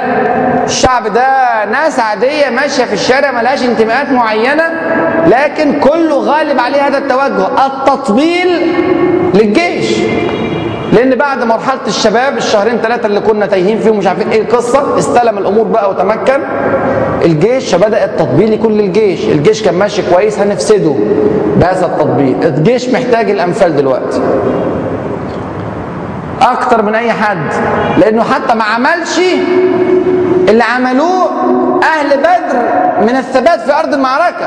الشعب 0.65 1.07
ده 1.13 1.25
ناس 1.71 1.99
عادية 1.99 2.49
ماشية 2.49 2.83
في 2.83 2.93
الشارع 2.93 3.31
ملهاش 3.31 3.63
انتماءات 3.63 4.11
معينة 4.11 4.63
لكن 5.27 5.79
كله 5.79 6.15
غالب 6.15 6.59
عليه 6.59 6.87
هذا 6.87 6.97
التوجه 6.97 7.65
التطبيل 7.65 8.47
للجيش. 9.33 9.87
لأن 10.93 11.15
بعد 11.15 11.43
مرحله 11.43 11.79
الشباب 11.87 12.37
الشهرين 12.37 12.77
ثلاثة 12.77 13.05
اللي 13.05 13.19
كنا 13.19 13.45
تايهين 13.45 13.79
فيهم 13.79 13.97
مش 13.97 14.07
عارفين 14.07 14.29
إيه 14.29 14.41
القصة 14.41 14.97
استلم 14.99 15.37
الأمور 15.37 15.63
بقى 15.67 15.89
وتمكن. 15.89 16.39
الجيش 17.25 17.75
بدأ 17.75 18.05
التطبيل 18.05 18.53
يكون 18.53 18.71
للجيش 18.73 19.23
الجيش 19.25 19.63
كان 19.63 19.73
ماشي 19.75 20.01
كويس 20.13 20.39
هنفسده 20.39 20.93
بهذا 21.55 21.85
التطبيل 21.85 22.35
الجيش 22.43 22.89
محتاج 22.89 23.29
الامثال 23.31 23.75
دلوقتي. 23.75 24.21
أكتر 26.41 26.81
من 26.81 26.95
أي 26.95 27.11
حد. 27.11 27.53
لأنه 27.97 28.23
حتى 28.23 28.55
ما 28.55 28.63
عملش 28.63 29.19
اللي 30.49 30.63
عملوه 30.63 31.29
أهل 31.83 32.17
بدر 32.17 32.59
من 33.01 33.15
الثبات 33.17 33.61
في 33.61 33.73
أرض 33.79 33.93
المعركة. 33.93 34.45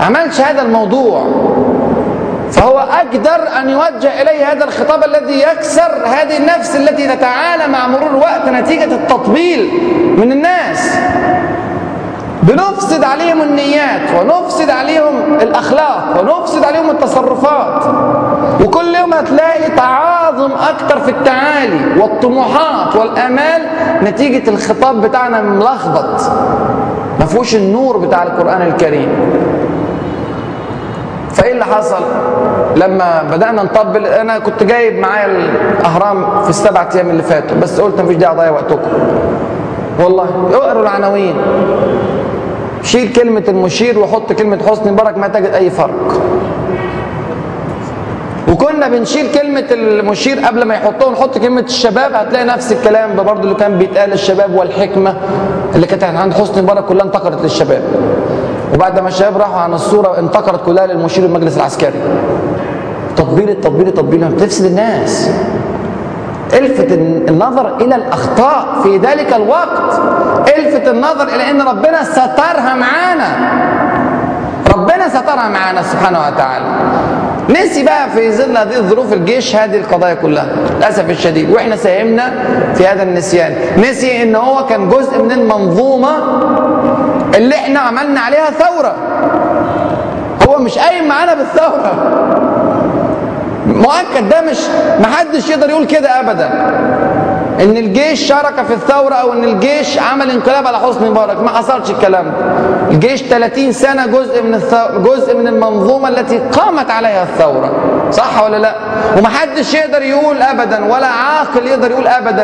عملش 0.00 0.40
هذا 0.40 0.62
الموضوع. 0.62 1.26
فهو 2.52 2.78
أقدر 2.78 3.58
أن 3.60 3.70
يوجه 3.70 4.22
إليه 4.22 4.52
هذا 4.52 4.64
الخطاب 4.64 5.04
الذي 5.04 5.42
يكسر 5.42 6.06
هذه 6.06 6.36
النفس 6.36 6.76
التي 6.76 7.16
تتعالى 7.16 7.68
مع 7.68 7.86
مرور 7.86 8.10
الوقت 8.10 8.48
نتيجة 8.48 8.94
التطبيل 8.94 9.70
من 10.16 10.32
الناس. 10.32 10.98
بنفسد 12.42 13.04
عليهم 13.04 13.42
النيات 13.42 14.00
ونفسد 14.20 14.70
عليهم 14.70 15.34
الأخلاق 15.42 16.20
ونفسد 16.20 16.64
عليهم 16.64 16.90
التصرفات. 16.90 17.84
وكل 18.64 18.94
يوم 18.94 19.14
هتلاقي 19.14 19.70
تعاظم 19.76 20.50
أكتر 20.52 21.00
في 21.00 21.10
التعالي 21.10 22.00
والطموحات 22.00 22.96
والآمال 22.96 23.62
نتيجة 24.02 24.50
الخطاب 24.50 25.00
بتاعنا 25.00 25.42
ملخبط. 25.42 26.20
ما 27.20 27.26
فيهوش 27.26 27.54
النور 27.54 27.96
بتاع 27.96 28.22
القرآن 28.22 28.62
الكريم. 28.62 29.08
فإيه 31.38 31.52
اللي 31.52 31.64
حصل؟ 31.64 32.02
لما 32.76 33.22
بدأنا 33.30 33.62
نطبل 33.62 34.06
أنا 34.06 34.38
كنت 34.38 34.62
جايب 34.62 34.98
معايا 34.98 35.26
الأهرام 35.80 36.42
في 36.42 36.50
السبع 36.50 36.88
أيام 36.94 37.10
اللي 37.10 37.22
فاتوا 37.22 37.56
بس 37.56 37.80
قلت 37.80 38.00
مفيش 38.00 38.16
داعي 38.16 38.32
أضيع 38.34 38.50
وقتكم. 38.50 38.88
والله 40.00 40.48
اقروا 40.52 40.82
العناوين. 40.82 41.34
شيل 42.82 43.12
كلمة 43.12 43.44
المشير 43.48 43.98
وحط 43.98 44.32
كلمة 44.32 44.58
حسني 44.70 44.92
مبارك 44.92 45.18
ما 45.18 45.28
تجد 45.28 45.54
أي 45.54 45.70
فرق. 45.70 46.20
وكنا 48.52 48.88
بنشيل 48.88 49.32
كلمة 49.32 49.64
المشير 49.72 50.38
قبل 50.40 50.62
ما 50.64 50.74
يحطوه 50.74 51.12
نحط 51.12 51.38
كلمة 51.38 51.60
الشباب 51.60 52.12
هتلاقي 52.14 52.44
نفس 52.44 52.72
الكلام 52.72 53.16
ده 53.16 53.22
برضه 53.22 53.42
اللي 53.42 53.54
كان 53.54 53.78
بيتقال 53.78 54.12
الشباب 54.12 54.54
والحكمة 54.54 55.14
اللي 55.74 55.86
كانت 55.86 56.04
عند 56.04 56.32
حسني 56.34 56.62
مبارك 56.62 56.84
كلها 56.84 57.04
انتقلت 57.04 57.42
للشباب. 57.42 57.82
وبعد 58.74 59.00
ما 59.00 59.08
الشباب 59.08 59.36
راحوا 59.36 59.60
عن 59.60 59.74
الصورة 59.74 60.18
انتقلت 60.18 60.60
كلها 60.66 60.86
للمشير 60.86 61.24
المجلس 61.24 61.56
العسكري. 61.56 62.00
تطبيل 63.16 63.50
التطبيل 63.50 63.88
التطبيل 63.88 64.24
بتفسد 64.24 64.64
الناس. 64.64 65.30
الفت 66.52 66.92
النظر 67.28 67.76
إلى 67.76 67.94
الأخطاء 67.94 68.66
في 68.82 68.96
ذلك 68.96 69.34
الوقت. 69.34 70.00
الفت 70.58 70.88
النظر 70.88 71.28
إلى 71.28 71.50
إن 71.50 71.62
ربنا 71.62 72.04
سترها 72.04 72.74
معانا. 72.74 73.28
ربنا 74.74 75.08
سترها 75.08 75.48
معانا 75.48 75.82
سبحانه 75.82 76.18
وتعالى. 76.18 76.64
نسي 77.50 77.82
بقى 77.82 78.10
في 78.10 78.32
ظل 78.32 78.56
هذه 78.56 78.76
الظروف 78.76 79.12
الجيش 79.12 79.56
هذه 79.56 79.76
القضايا 79.76 80.14
كلها. 80.14 80.46
للأسف 80.76 81.10
الشديد. 81.10 81.50
وإحنا 81.50 81.76
ساهمنا 81.76 82.32
في 82.74 82.86
هذا 82.86 83.02
النسيان. 83.02 83.54
نسي 83.78 84.22
إن 84.22 84.36
هو 84.36 84.66
كان 84.66 84.88
جزء 84.88 85.22
من 85.22 85.32
المنظومة 85.32 86.10
اللي 87.34 87.54
إحنا 87.54 87.80
عملنا 87.80 88.20
عليها 88.20 88.50
ثورة. 88.50 88.94
هو 90.48 90.58
مش 90.58 90.78
قايم 90.78 91.08
معانا 91.08 91.34
بالثورة. 91.34 91.92
مؤكد 93.66 94.28
ده 94.28 94.40
مش 94.40 94.58
محدش 95.00 95.48
يقدر 95.48 95.70
يقول 95.70 95.86
كده 95.86 96.20
ابدا. 96.20 96.50
إن 97.60 97.76
الجيش 97.76 98.20
شارك 98.20 98.62
في 98.68 98.74
الثورة 98.74 99.14
أو 99.14 99.32
إن 99.32 99.44
الجيش 99.44 99.98
عمل 99.98 100.30
انقلاب 100.30 100.66
على 100.66 100.78
حسني 100.78 101.10
مبارك 101.10 101.40
ما 101.42 101.50
حصلش 101.50 101.90
الكلام. 101.90 102.24
ده 102.24 102.94
الجيش 102.94 103.22
30 103.22 103.72
سنة 103.72 104.06
جزء 104.06 104.42
من 104.42 104.54
الثو... 104.54 105.02
جزء 105.02 105.36
من 105.36 105.48
المنظومة 105.48 106.08
التي 106.08 106.38
قامت 106.38 106.90
عليها 106.90 107.22
الثورة. 107.22 107.72
صح 108.10 108.42
ولا 108.44 108.56
لا؟ 108.56 108.74
ومحدش 109.18 109.74
يقدر 109.74 110.02
يقول 110.02 110.42
ابدا 110.42 110.84
ولا 110.84 111.06
عاقل 111.06 111.66
يقدر 111.66 111.90
يقول 111.90 112.06
ابدا 112.06 112.42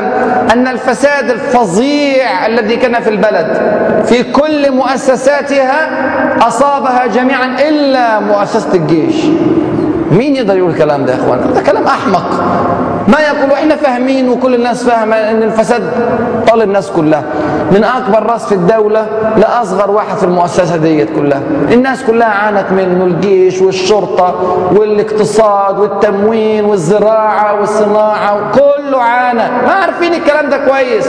أن 0.53 0.69
الفساد 0.69 1.31
الفظيع 1.31 2.47
الذي 2.47 2.77
كان 2.77 3.01
في 3.03 3.11
البلد 3.11 3.61
في 4.07 4.23
كل 4.23 4.73
مؤسساتها 4.73 5.89
أصابها 6.49 7.07
جميعا 7.07 7.47
إلا 7.69 8.21
مؤسسة 8.21 8.75
الجيش. 8.75 9.15
مين 10.11 10.37
يقدر 10.37 10.57
يقول 10.57 10.71
الكلام 10.71 11.05
ده 11.05 11.13
يا 11.13 11.19
اخوانا 11.19 11.47
ده 11.47 11.61
كلام 11.63 11.85
أحمق. 11.87 12.45
ما 13.09 13.21
يقول 13.21 13.53
إحنا 13.53 13.77
فاهمين 13.77 14.29
وكل 14.29 14.55
الناس 14.55 14.85
فاهمه 14.85 15.17
إن 15.17 15.43
الفساد 15.43 15.83
طال 16.49 16.63
الناس 16.63 16.91
كلها. 16.91 17.23
من 17.71 17.85
أكبر 17.85 18.23
رأس 18.33 18.47
في 18.47 18.55
الدولة 18.55 19.07
لأصغر 19.37 19.91
واحد 19.91 20.17
في 20.17 20.25
المؤسسة 20.25 20.77
ديت 20.77 21.09
كلها. 21.17 21.41
الناس 21.73 22.03
كلها 22.05 22.29
عانت 22.29 22.73
منه 22.73 23.05
الجيش 23.05 23.61
والشرطة 23.63 24.35
والاقتصاد 24.73 25.79
والتموين 25.79 26.65
والزراعة 26.65 27.61
والصناعة 27.61 28.39
كله 28.53 29.03
عانى. 29.03 29.43
ما 29.67 29.73
عارفين 29.73 30.15
الكلام 30.15 30.51
ده 30.51 30.57
كويس. 30.67 31.09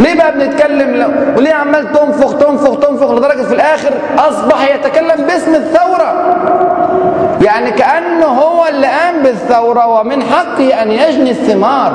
ليه 0.00 0.14
بقى 0.16 0.32
بنتكلم؟ 0.32 0.96
لو 0.96 1.08
وليه 1.36 1.54
عمال 1.54 1.92
تنفخ 1.92 2.36
تنفخ 2.38 2.78
تنفخ 2.78 3.10
لدرجة 3.10 3.42
في 3.42 3.54
الآخر 3.54 3.90
أصبح 4.18 4.74
يتكلم 4.74 5.26
باسم 5.26 5.54
الثورة. 5.54 6.36
يعني 7.40 7.70
كأنه 7.70 8.26
هو 8.26 8.66
اللي 8.66 8.86
قام 8.86 9.22
بالثورة 9.22 9.86
ومن 9.86 10.22
حقه 10.22 10.82
أن 10.82 10.90
يجني 10.90 11.30
الثمار 11.30 11.92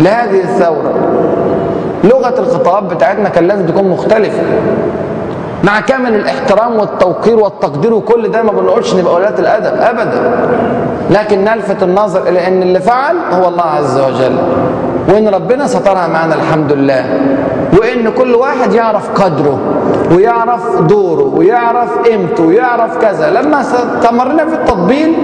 لهذه 0.00 0.40
الثورة. 0.40 0.92
لغة 2.04 2.34
الخطاب 2.40 2.88
بتاعتنا 2.88 3.28
كان 3.28 3.46
لازم 3.46 3.66
تكون 3.66 3.88
مختلفة. 3.88 4.42
مع 5.64 5.80
كامل 5.80 6.14
الاحترام 6.14 6.76
والتوقير 6.76 7.36
والتقدير 7.38 7.94
وكل 7.94 8.30
ده 8.30 8.42
ما 8.42 8.52
بنقولش 8.52 8.94
نبقى 8.94 9.14
أولاد 9.14 9.38
الأدب 9.38 9.80
ابدا. 9.80 10.30
لكن 11.10 11.44
نلفت 11.44 11.82
النظر 11.82 12.28
إلى 12.28 12.48
إن 12.48 12.62
اللي 12.62 12.80
فعل 12.80 13.16
هو 13.32 13.48
الله 13.48 13.64
عز 13.64 13.98
وجل. 13.98 14.36
وإن 15.08 15.28
ربنا 15.28 15.66
سترها 15.66 16.06
معنا 16.08 16.34
الحمد 16.34 16.72
لله. 16.72 17.04
وإن 17.80 18.10
كل 18.10 18.34
واحد 18.34 18.72
يعرف 18.74 19.10
قدره 19.22 19.58
ويعرف 20.10 20.80
دوره 20.80 21.34
ويعرف 21.36 21.98
قيمته 21.98 22.44
ويعرف 22.44 22.98
كذا. 22.98 23.30
لما 23.30 23.60
استمرنا 23.60 24.44
في 24.46 24.54
التطبيل 24.54 25.14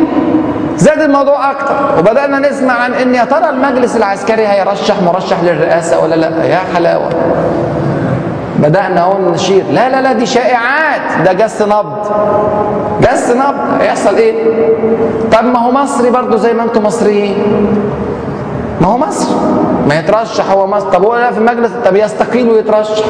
زاد 0.76 1.00
الموضوع 1.00 1.50
أكتر 1.50 1.74
وبدأنا 1.98 2.48
نسمع 2.50 2.72
عن 2.72 2.92
إن 2.94 3.14
يا 3.14 3.24
ترى 3.24 3.50
المجلس 3.50 3.96
العسكري 3.96 4.46
هيرشح 4.46 5.02
مرشح 5.02 5.42
للرئاسة 5.42 6.00
ولا 6.04 6.14
لأ؟ 6.14 6.44
يا 6.44 6.60
حلاوة. 6.74 7.08
بدأنا 8.58 9.00
أهو 9.00 9.30
نشير. 9.30 9.64
لا 9.72 9.88
لا 9.88 10.02
لا 10.02 10.12
دي 10.12 10.26
شائعات. 10.26 11.00
ده 11.24 11.32
جس 11.32 11.62
نبض. 11.62 12.06
جس 13.00 13.30
نبض. 13.30 13.80
هيحصل 13.80 14.14
إيه؟ 14.14 14.34
طب 15.32 15.44
ما 15.44 15.58
هو 15.58 15.72
مصري 15.72 16.10
برضو 16.10 16.36
زي 16.36 16.52
ما 16.52 16.62
أنتم 16.62 16.82
مصريين. 16.82 17.34
ما 18.80 18.86
هو 18.86 18.98
مصر 18.98 19.34
ما 19.88 19.98
يترشح 19.98 20.50
هو 20.50 20.66
مصر 20.66 20.86
طب 20.90 21.04
هو 21.04 21.16
لا 21.16 21.30
في 21.32 21.38
المجلس 21.38 21.70
طب 21.84 21.96
يستقيل 21.96 22.50
ويترشح. 22.50 23.04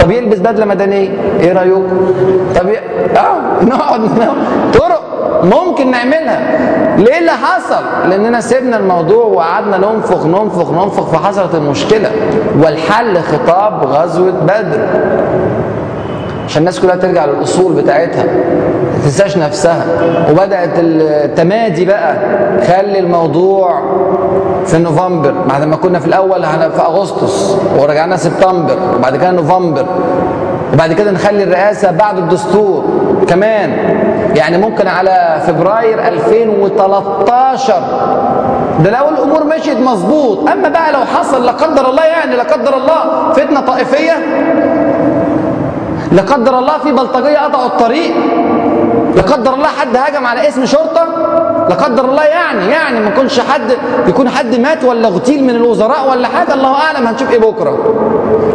طب 0.00 0.10
يلبس 0.10 0.38
بدلة 0.38 0.64
مدنية 0.64 1.08
إيه 1.40 1.52
رايكم 1.52 2.12
طب 2.60 2.68
ي... 2.68 2.78
آه 3.18 3.40
نقعد. 3.70 4.00
طرق 4.74 5.02
ممكن 5.44 5.90
نعملها. 5.90 6.40
ليه 6.96 7.18
اللي 7.18 7.30
حصل؟ 7.30 8.08
لأننا 8.10 8.40
سيبنا 8.40 8.76
الموضوع 8.76 9.24
وقعدنا 9.24 9.78
ننفخ 9.78 10.26
ننفخ 10.26 10.70
ننفخ 10.70 11.04
فحصلت 11.06 11.54
المشكلة. 11.54 12.10
والحل 12.62 13.18
خطاب 13.18 13.84
غزوة 13.86 14.30
بدر. 14.30 14.86
عشان 16.44 16.60
الناس 16.60 16.80
كلها 16.80 16.96
ترجع 16.96 17.24
للأصول 17.24 17.72
بتاعتها 17.72 18.24
ما 18.24 19.00
تنساش 19.04 19.36
نفسها. 19.38 19.84
وبدأت 20.30 20.70
التمادي 20.76 21.84
بقى 21.84 22.16
خلي 22.66 22.98
الموضوع 22.98 23.80
في 24.66 24.78
نوفمبر. 24.78 25.34
بعد 25.48 25.64
ما 25.64 25.76
كنا 25.76 25.98
في 25.98 26.06
الأول 26.06 26.42
في 26.44 26.80
أغسطس 26.86 27.56
ورجعنا 27.78 28.16
سبتمبر 28.16 28.76
وبعد 28.96 29.16
كده 29.16 29.30
نوفمبر. 29.30 29.86
وبعد 30.74 30.92
كده 30.92 31.10
نخلي 31.10 31.42
الرئاسة 31.42 31.90
بعد 31.90 32.18
الدستور 32.18 32.84
كمان. 33.28 33.70
يعني 34.36 34.58
ممكن 34.58 34.86
على 34.88 35.42
فبراير 35.46 36.08
2013 36.08 37.74
ده 38.84 38.90
لو 38.90 39.08
الأمور 39.08 39.44
مشيت 39.44 39.80
مظبوط. 39.80 40.50
أما 40.50 40.68
بقى 40.68 40.92
لو 40.92 41.00
حصل 41.18 41.46
لا 41.46 41.52
قدر 41.52 41.88
الله 41.90 42.04
يعني 42.04 42.36
لا 42.36 42.42
قدر 42.42 42.76
الله 42.76 43.32
فتنة 43.32 43.60
طائفية 43.60 44.12
لا 46.14 46.22
قدر 46.22 46.58
الله 46.58 46.78
في 46.78 46.92
بلطجية 46.92 47.38
قطعوا 47.38 47.66
الطريق. 47.66 48.14
لا 49.16 49.22
قدر 49.22 49.54
الله 49.54 49.66
حد 49.66 49.96
هجم 49.96 50.26
على 50.26 50.48
اسم 50.48 50.64
شرطة. 50.66 51.04
لا 51.68 51.74
قدر 51.74 52.04
الله 52.04 52.24
يعني 52.24 52.70
يعني 52.70 53.00
ما 53.00 53.08
يكونش 53.08 53.40
حد 53.40 53.76
يكون 54.08 54.28
حد 54.28 54.54
مات 54.60 54.84
ولا 54.84 55.08
اغتيل 55.08 55.44
من 55.44 55.50
الوزراء 55.50 56.10
ولا 56.10 56.28
حاجة. 56.28 56.54
الله 56.54 56.74
أعلم 56.74 57.06
هنشوف 57.06 57.30
إيه 57.30 57.38
بكرة. 57.38 57.94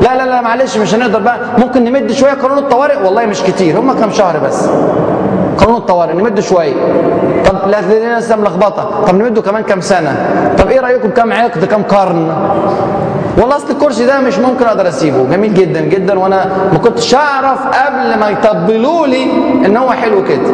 لا 0.01 0.15
لا 0.17 0.25
لا 0.25 0.41
معلش 0.41 0.77
مش 0.77 0.95
هنقدر 0.95 1.19
بقى. 1.19 1.39
ممكن 1.57 1.83
نمد 1.83 2.11
شوية 2.11 2.33
قانون 2.33 2.57
الطوارئ؟ 2.57 2.97
والله 3.05 3.25
مش 3.25 3.41
كتير 3.41 3.79
هم 3.79 3.99
كام 3.99 4.11
شهر 4.11 4.37
بس؟ 4.39 4.69
قانون 5.57 5.77
الطوارئ 5.77 6.13
نمد 6.13 6.39
شوية. 6.39 6.73
طب 7.45 7.69
لا 7.69 8.17
لسه 8.19 8.35
ملخبطه 8.35 9.05
طب 9.07 9.15
نمده 9.15 9.41
كمان 9.41 9.63
كام 9.63 9.81
سنة؟ 9.81 10.15
طب 10.57 10.67
إيه 10.67 10.79
رأيكم 10.79 11.09
كام 11.09 11.33
عقد 11.33 11.65
كام 11.65 11.83
قرن؟ 11.83 12.31
والله 13.37 13.55
أصل 13.55 13.69
الكرسي 13.71 14.05
ده 14.05 14.19
مش 14.19 14.39
ممكن 14.39 14.65
أقدر 14.65 14.87
أسيبه. 14.87 15.23
جميل 15.31 15.53
جدا 15.53 15.81
جدا. 15.81 16.19
وأنا 16.19 16.45
ما 16.73 16.77
كنتش 16.79 17.15
أعرف 17.15 17.59
قبل 17.67 18.19
ما 18.19 18.29
يطبلوا 18.29 19.07
لي 19.07 19.23
إن 19.65 19.77
هو 19.77 19.91
حلو 19.91 20.23
كده. 20.23 20.51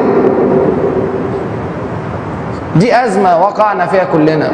دي 2.75 2.95
أزمة 3.05 3.41
وقعنا 3.41 3.85
فيها 3.85 4.03
كلنا. 4.03 4.49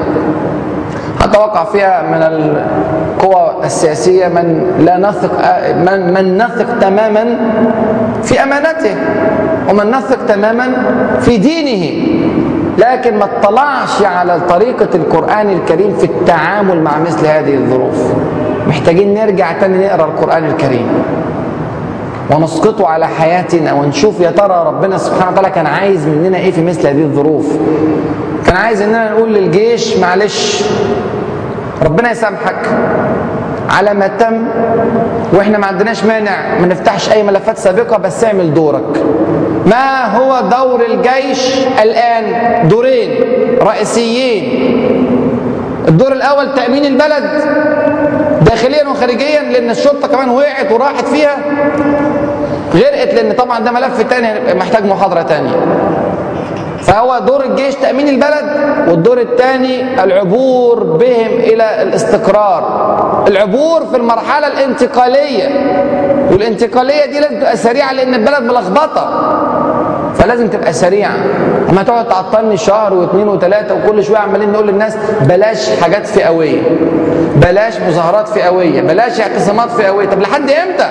حتى 1.21 1.37
وقع 1.37 1.63
فيها 1.63 2.01
من 2.01 2.23
القوى 2.23 3.55
السياسية 3.63 4.27
من 4.27 4.71
لا 4.79 4.97
نثق 4.97 5.31
من, 5.75 6.13
من 6.13 6.37
نثق 6.37 6.79
تماما 6.79 7.37
في 8.23 8.43
أمانته 8.43 8.95
ومن 9.69 9.91
نثق 9.91 10.25
تماما 10.25 10.67
في 11.19 11.37
دينه. 11.37 12.07
لكن 12.77 13.17
ما 13.17 13.25
اطلعش 13.25 14.01
على 14.01 14.39
طريقة 14.49 14.89
القرآن 14.95 15.49
الكريم 15.49 15.97
في 15.97 16.03
التعامل 16.05 16.81
مع 16.81 16.99
مثل 16.99 17.25
هذه 17.25 17.53
الظروف. 17.53 18.13
محتاجين 18.67 19.13
نرجع 19.13 19.51
تاني 19.51 19.87
نقرأ 19.87 20.05
القرآن 20.05 20.45
الكريم. 20.45 20.87
ونسقطه 22.31 22.87
على 22.87 23.07
حياتنا 23.07 23.73
ونشوف 23.73 24.19
يا 24.19 24.31
ترى 24.31 24.63
ربنا 24.67 24.97
سبحانه 24.97 25.31
وتعالى 25.31 25.49
كان 25.49 25.65
عايز 25.65 26.07
مننا 26.07 26.37
إيه 26.37 26.51
في 26.51 26.63
مثل 26.63 26.87
هذه 26.87 27.01
الظروف. 27.03 27.57
كان 28.45 28.55
عايز 28.55 28.81
إننا 28.81 29.11
نقول 29.11 29.33
للجيش 29.33 29.97
معلش 29.97 30.63
ربنا 31.85 32.11
يسامحك. 32.11 32.69
على 33.69 33.93
ما 33.93 34.07
تم 34.07 34.47
وإحنا 35.33 35.57
ما 35.57 35.65
عندناش 35.67 36.03
مانع 36.03 36.59
ما 36.59 36.67
نفتحش 36.67 37.11
أي 37.11 37.23
ملفات 37.23 37.57
سابقة 37.57 37.97
بس 37.97 38.23
اعمل 38.23 38.53
دورك. 38.53 39.03
ما 39.65 40.05
هو 40.17 40.41
دور 40.41 40.81
الجيش 40.85 41.55
الآن؟ 41.83 42.67
دورين. 42.67 43.09
رئيسيين. 43.61 44.43
الدور 45.87 46.11
الأول 46.11 46.53
تأمين 46.55 46.85
البلد. 46.85 47.23
داخليا 48.41 48.87
وخارجيا 48.87 49.41
لأن 49.41 49.69
الشرطة 49.69 50.07
كمان 50.07 50.29
وقعت 50.29 50.71
وراحت 50.71 51.05
فيها. 51.05 51.37
غرقت 52.75 53.13
لأن 53.13 53.31
طبعا 53.31 53.59
ده 53.59 53.71
ملف 53.71 54.01
تاني 54.01 54.53
محتاج 54.53 54.85
محاضرة 54.85 55.21
تانية. 55.21 55.51
فهو 56.81 57.19
دور 57.19 57.43
الجيش 57.45 57.75
تأمين 57.75 58.09
البلد 58.09 58.45
والدور 58.87 59.19
الثاني 59.19 60.03
العبور 60.03 60.83
بهم 60.83 61.27
إلى 61.39 61.81
الاستقرار. 61.81 63.20
العبور 63.31 63.85
في 63.85 63.97
المرحلة 63.97 64.47
الانتقالية. 64.47 65.47
والانتقالية 66.31 67.05
دي 67.05 67.19
لازم 67.19 67.39
تبقى 67.39 67.57
سريعة 67.57 67.93
لأن 67.93 68.13
البلد 68.13 68.43
ملخبطة. 68.43 69.05
فلازم 70.15 70.47
تبقى 70.47 70.73
سريعة. 70.73 71.13
اما 71.71 71.83
تقعد 71.83 72.07
تعطلني 72.07 72.57
شهر 72.57 72.93
واثنين 72.93 73.27
وثلاثة 73.27 73.75
وكل 73.75 74.03
شوية 74.03 74.17
عمالين 74.17 74.51
نقول 74.51 74.67
للناس 74.67 74.97
بلاش 75.21 75.69
حاجات 75.81 76.07
فئوية 76.07 76.61
بلاش 77.35 77.73
مظاهرات 77.79 78.27
فئوية 78.27 78.81
بلاش 78.81 79.19
اعتصامات 79.21 79.69
فئوية. 79.69 80.07
طب 80.09 80.21
لحد 80.21 80.49
إمتى؟ 80.51 80.89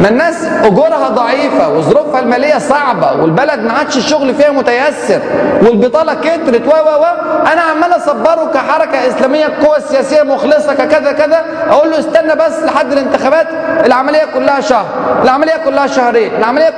ما 0.00 0.08
الناس 0.08 0.44
أجورها 0.64 1.08
ضعيفة 1.08 1.68
وظروفها 1.68 2.20
المالية 2.20 2.58
صعبة 2.58 3.22
والبلد 3.22 3.60
ما 3.60 3.72
عادش 3.72 3.96
الشغل 3.96 4.34
فيها 4.34 4.50
متيسر 4.50 5.20
والبطالة 5.62 6.14
كترت 6.14 6.66
و 6.66 6.70
و 6.70 7.02
و. 7.02 7.04
أنا 7.52 7.60
عمال 7.60 7.96
أصبره 7.96 8.50
كحركة 8.54 9.08
إسلامية 9.08 9.46
قوة 9.64 9.78
سياسية 9.78 10.22
مخلصة 10.22 10.74
ككذا 10.74 11.12
كذا. 11.12 11.44
أقول 11.70 11.90
له 11.90 11.98
استنى 11.98 12.34
بس 12.34 12.62
لحد 12.64 12.92
الانتخابات 12.92 13.46
العملية 13.86 14.24
كلها 14.34 14.60
شهر 14.60 14.86
العملية 15.22 15.56
كلها 15.64 15.86
شهرين 15.86 16.30
العملية 16.38 16.74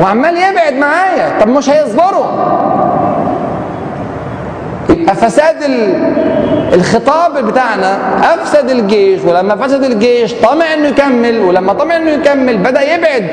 وعمال 0.00 0.36
يبعد 0.36 0.72
معايا. 0.74 1.40
طب 1.40 1.48
مش 1.48 1.70
هيصبروا؟ 1.70 2.26
فساد 5.14 5.56
الخطاب 6.74 7.38
بتاعنا 7.46 7.98
أفسد 8.34 8.70
الجيش 8.70 9.20
ولما 9.24 9.56
فسد 9.56 9.84
الجيش 9.84 10.32
طمع 10.34 10.74
إنه 10.74 10.88
يكمل 10.88 11.38
ولما 11.38 11.72
طمع 11.72 11.96
إنه 11.96 12.10
يكمل 12.10 12.56
بدأ 12.56 12.94
يبعد 12.94 13.30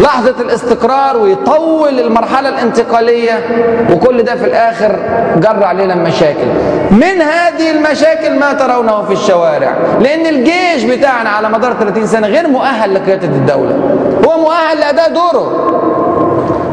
لحظة 0.00 0.34
الاستقرار 0.40 1.16
ويطول 1.16 2.00
المرحلة 2.00 2.48
الانتقالية 2.48 3.40
وكل 3.92 4.22
ده 4.22 4.36
في 4.36 4.44
الآخر 4.46 4.96
جر 5.36 5.64
علينا 5.64 5.94
المشاكل. 5.94 6.46
من 6.90 7.20
هذه 7.22 7.70
المشاكل 7.70 8.38
ما 8.38 8.52
ترونه 8.52 9.02
في 9.02 9.12
الشوارع 9.12 9.74
لأن 10.00 10.26
الجيش 10.26 10.84
بتاعنا 10.84 11.30
على 11.30 11.48
مدار 11.48 11.72
30 11.80 12.06
سنة 12.06 12.26
غير 12.26 12.48
مؤهل 12.48 12.94
لقيادة 12.94 13.26
الدولة. 13.28 13.98
هو 14.26 14.40
مؤهل 14.40 14.80
لأداء 14.80 15.10
دوره. 15.12 15.70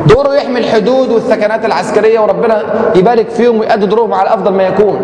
دوره 0.08 0.36
يحمي 0.36 0.60
الحدود 0.60 1.10
والثكنات 1.12 1.66
العسكرية 1.66 2.20
وربنا 2.20 2.62
يبارك 2.96 3.30
فيهم 3.30 3.60
ويأدوا 3.60 3.88
دورهم 3.88 4.14
على 4.14 4.30
أفضل 4.30 4.54
ما 4.54 4.64
يكون. 4.64 5.00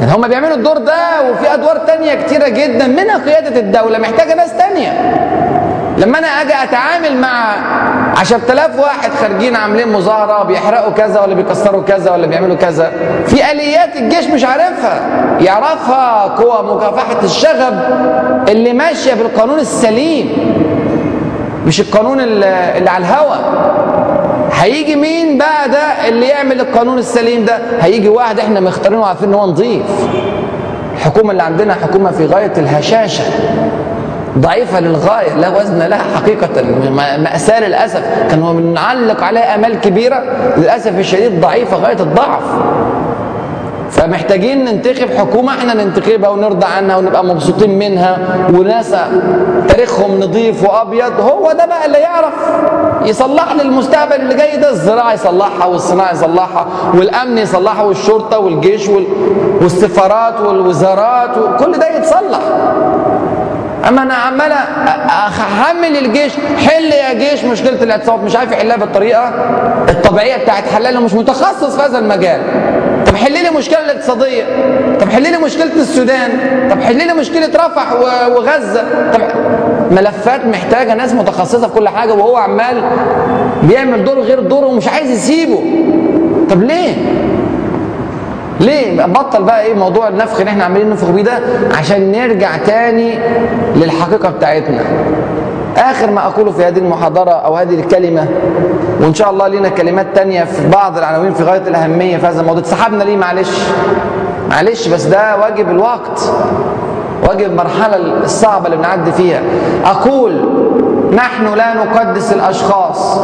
يعني 0.00 0.12
هم 0.12 0.28
بيعملوا 0.28 0.54
الدور 0.54 0.78
ده 0.78 0.94
وفي 1.30 1.54
أدوار 1.54 1.76
تانية 1.76 2.14
كتيرة 2.14 2.48
جدا 2.48 2.86
منها 2.86 3.18
قيادة 3.18 3.60
الدولة 3.60 3.98
محتاجة 3.98 4.34
ناس 4.34 4.56
تانية. 4.56 5.16
لما 5.98 6.18
أنا 6.18 6.26
أجي 6.26 6.52
أتعامل 6.62 7.20
مع 7.20 7.54
10000 8.16 8.78
واحد 8.80 9.10
خارجين 9.10 9.56
عاملين 9.56 9.92
مظاهرة 9.92 10.44
بيحرقوا 10.44 10.92
كذا 10.92 11.20
ولا 11.20 11.34
بيكسروا 11.34 11.82
كذا 11.82 12.10
ولا 12.12 12.26
بيعملوا 12.26 12.56
كذا 12.56 12.92
في 13.26 13.50
آليات 13.50 13.96
الجيش 13.96 14.24
مش 14.26 14.44
عارفها. 14.44 15.00
يعرفها 15.40 16.22
قوى 16.22 16.74
مكافحة 16.76 17.22
الشغب 17.24 17.80
اللي 18.48 18.72
ماشية 18.72 19.14
بالقانون 19.14 19.58
السليم 19.58 20.32
مش 21.66 21.80
القانون 21.80 22.20
اللي 22.20 22.90
على 22.90 23.04
الهوى 23.04 23.36
هيجي 24.60 24.96
مين 24.96 25.38
بقى 25.38 25.68
ده 25.68 26.08
اللي 26.08 26.26
يعمل 26.28 26.60
القانون 26.60 26.98
السليم 26.98 27.44
ده؟ 27.44 27.58
هيجي 27.80 28.08
واحد 28.08 28.38
إحنا 28.38 28.60
مختارينه 28.60 29.00
وعارفين 29.00 29.28
ان 29.28 29.34
هو 29.34 29.46
نظيف. 29.46 29.82
الحكومة 30.94 31.30
اللي 31.32 31.42
عندنا 31.42 31.74
حكومة 31.74 32.10
في 32.10 32.26
غاية 32.26 32.52
الهشاشة 32.58 33.24
ضعيفة 34.38 34.80
للغاية 34.80 35.34
لا 35.34 35.48
وزن 35.48 35.78
لها 35.82 36.02
حقيقة 36.16 36.62
مأساة 37.18 37.60
للأسف. 37.60 38.02
كانوا 38.30 38.52
بنعلق 38.52 39.24
عليها 39.24 39.54
آمال 39.54 39.80
كبيرة 39.80 40.22
للأسف 40.56 40.98
الشديد 40.98 41.40
ضعيفة 41.40 41.76
غاية 41.76 42.00
الضعف. 42.00 42.42
فمحتاجين 43.90 44.64
ننتخب 44.64 45.10
حكومة 45.18 45.52
إحنا 45.58 45.74
ننتخبها 45.74 46.28
ونرضى 46.28 46.66
عنها 46.66 46.96
ونبقى 46.96 47.24
مبسوطين 47.24 47.78
منها 47.78 48.18
وناس 48.54 48.94
تاريخهم 49.68 50.20
نظيف 50.20 50.64
وأبيض. 50.64 51.20
هو 51.20 51.52
ده 51.52 51.66
بقى 51.66 51.86
اللي 51.86 51.98
يعرف 51.98 52.34
يصلح 53.04 53.52
لي 53.52 53.62
المستقبل 53.62 54.12
اللي 54.14 54.34
جاي 54.34 54.56
ده 54.56 54.70
الزراعة 54.70 55.12
يصلحها 55.12 55.66
والصناعة 55.66 56.12
يصلحها 56.12 56.66
والأمن 56.94 57.38
يصلحها 57.38 57.82
والشرطة 57.82 58.38
والجيش 58.38 58.88
والسفارات 59.60 60.40
والوزارات 60.40 61.38
وكل 61.38 61.72
ده 61.72 61.96
يتصلح. 61.96 62.40
أما 63.88 64.02
أنا 64.02 64.14
عمال 64.14 64.52
أحمل 65.08 65.96
الجيش 65.96 66.32
حل 66.68 66.84
يا 66.84 67.12
جيش 67.12 67.44
مشكلة 67.44 67.82
الاعتصامات 67.82 68.24
مش 68.24 68.36
عارف 68.36 68.52
يحلها 68.52 68.76
بالطريقة 68.76 69.28
الطبيعية 69.88 70.36
بتاعت 70.42 70.64
حلاله 70.68 71.00
مش 71.00 71.14
متخصص 71.14 71.76
في 71.76 71.82
هذا 71.82 71.98
المجال. 71.98 72.40
طب 73.10 73.16
حل 73.16 73.32
لي 73.32 73.48
المشكلة 73.48 73.80
الاقتصادية. 73.84 74.44
طب 75.00 75.08
حل 75.08 75.22
لي 75.22 75.38
مشكلة 75.38 75.72
السودان. 75.76 76.30
طب 76.70 76.80
حل 76.80 76.96
لي 76.96 77.14
مشكلة 77.14 77.46
رفح 77.54 77.92
وغزة. 78.36 78.82
طب 79.12 79.20
ملفات 79.90 80.46
محتاجة 80.46 80.94
ناس 80.94 81.14
متخصصة 81.14 81.68
في 81.68 81.74
كل 81.74 81.88
حاجة 81.88 82.12
وهو 82.14 82.36
عمال 82.36 82.82
بيعمل 83.62 84.04
دور 84.04 84.20
غير 84.20 84.40
دوره 84.40 84.66
ومش 84.66 84.88
عايز 84.88 85.10
يسيبه. 85.10 85.62
طب 86.50 86.62
ليه؟ 86.62 86.94
ليه؟ 88.60 89.06
بطل 89.06 89.42
بقى 89.42 89.62
إيه 89.62 89.74
موضوع 89.74 90.08
النفخ 90.08 90.38
اللي 90.40 90.50
إحنا 90.50 90.64
عمالين 90.64 90.88
ننفخ 90.90 91.10
بيه 91.10 91.22
ده 91.22 91.38
عشان 91.78 92.12
نرجع 92.12 92.56
تاني 92.56 93.18
للحقيقة 93.76 94.30
بتاعتنا. 94.30 94.80
آخر 95.76 96.10
ما 96.10 96.26
أقوله 96.26 96.50
في 96.52 96.64
هذه 96.64 96.78
المحاضرة 96.78 97.30
أو 97.30 97.56
هذه 97.56 97.74
الكلمة 97.74 98.26
وإن 99.00 99.14
شاء 99.14 99.30
الله 99.30 99.48
لنا 99.48 99.68
كلمات 99.68 100.06
تانية 100.14 100.44
في 100.44 100.68
بعض 100.68 100.98
العناوين 100.98 101.34
في 101.34 101.42
غاية 101.42 101.62
الأهمية 101.68 102.16
في 102.16 102.26
هذا 102.26 102.40
الموضوع. 102.40 102.60
اتسحبنا 102.62 103.04
ليه؟ 103.04 103.16
معلش. 103.16 103.50
معلش 104.50 104.88
بس 104.88 105.02
ده 105.04 105.36
واجب 105.36 105.70
الوقت. 105.70 106.32
واجب 107.28 107.50
المرحلة 107.50 107.96
الصعبة 107.96 108.66
اللي 108.66 108.76
بنعدي 108.76 109.12
فيها. 109.12 109.40
أقول 109.84 110.48
نحن 111.12 111.54
لا 111.54 111.74
نقدس 111.74 112.32
الأشخاص. 112.32 113.20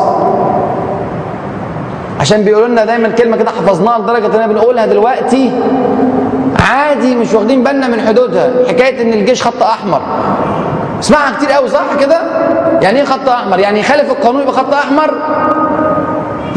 عشان 2.21 2.43
بيقولوا 2.45 2.69
لنا 2.69 2.85
دايما 2.85 3.09
كلمة 3.09 3.37
كده 3.37 3.51
حفظناها 3.51 3.99
لدرجة 3.99 4.27
اننا 4.27 4.47
بنقولها 4.47 4.87
دلوقتي 4.87 5.51
عادي 6.71 7.17
مش 7.17 7.35
واخدين 7.35 7.63
بالنا 7.65 7.89
من 7.89 8.01
حدودها. 8.01 8.51
حكاية 8.69 9.03
إن 9.03 9.13
الجيش 9.13 9.43
خط 9.43 9.63
أحمر. 9.63 10.01
اسمعها 11.01 11.33
كتير 11.37 11.53
قوي 11.53 11.69
صح 11.69 11.95
كده؟ 12.01 12.21
يعني 12.83 12.99
إيه 12.99 13.05
خط 13.05 13.29
أحمر؟ 13.29 13.59
يعني 13.59 13.81
يخالف 13.81 14.11
القانون 14.11 14.43
يبقى 14.43 14.55
خط 14.55 14.75
أحمر؟ 14.75 15.15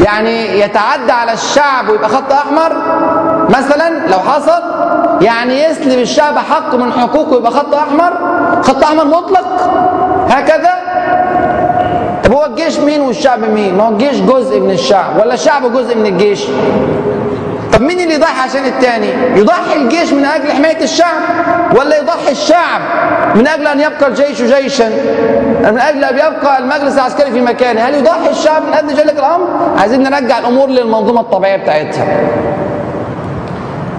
يعني 0.05 0.59
يتعدى 0.59 1.11
على 1.11 1.33
الشعب 1.33 1.89
ويبقى 1.89 2.09
خط 2.09 2.33
أحمر؟ 2.33 2.71
مثلا 3.49 4.07
لو 4.07 4.19
حصل 4.19 4.61
يعني 5.21 5.63
يسلب 5.63 5.99
الشعب 5.99 6.37
حق 6.37 6.75
من 6.75 6.91
حقوقه 6.93 7.35
يبقى 7.37 7.51
خط 7.51 7.75
أحمر؟ 7.75 8.13
خط 8.63 8.83
أحمر 8.83 9.05
مطلق؟ 9.05 9.69
هكذا؟ 10.29 10.69
طب 12.23 12.33
هو 12.33 12.45
الجيش 12.45 12.79
مين 12.79 13.01
والشعب 13.01 13.39
مين؟ 13.39 13.77
ما 13.77 13.83
هو 13.83 13.89
الجيش 13.91 14.21
جزء 14.21 14.59
من 14.59 14.71
الشعب 14.71 15.17
ولا 15.21 15.33
الشعب 15.33 15.73
جزء 15.73 15.97
من 15.97 16.05
الجيش؟ 16.05 16.43
طب 17.79 17.85
مين 17.85 17.99
اللي 17.99 18.13
يضحي 18.13 18.41
عشان 18.49 18.65
التاني؟ 18.65 19.07
يضحي 19.35 19.75
الجيش 19.75 20.13
من 20.13 20.25
أجل 20.25 20.51
حماية 20.51 20.83
الشعب 20.83 21.21
ولا 21.75 21.97
يضحي 21.99 22.31
الشعب 22.31 22.81
من 23.35 23.47
أجل 23.47 23.67
أن 23.67 23.79
يبقى 23.79 24.07
الجيش 24.07 24.41
جيشا؟ 24.41 24.89
من 25.71 25.79
أجل 25.79 26.03
أن 26.03 26.15
يبقى 26.15 26.59
المجلس 26.59 26.93
العسكري 26.95 27.31
في 27.31 27.41
مكانه. 27.41 27.81
هل 27.81 27.95
يضحي 27.95 28.29
الشعب 28.29 28.61
من 28.67 28.73
أجل 28.73 28.89
ذلك 28.89 29.19
الأمر؟ 29.19 29.47
عايزين 29.77 30.03
نرجع 30.03 30.39
الأمور 30.39 30.67
للمنظومة 30.69 31.21
الطبيعية 31.21 31.57
بتاعتها. 31.57 32.05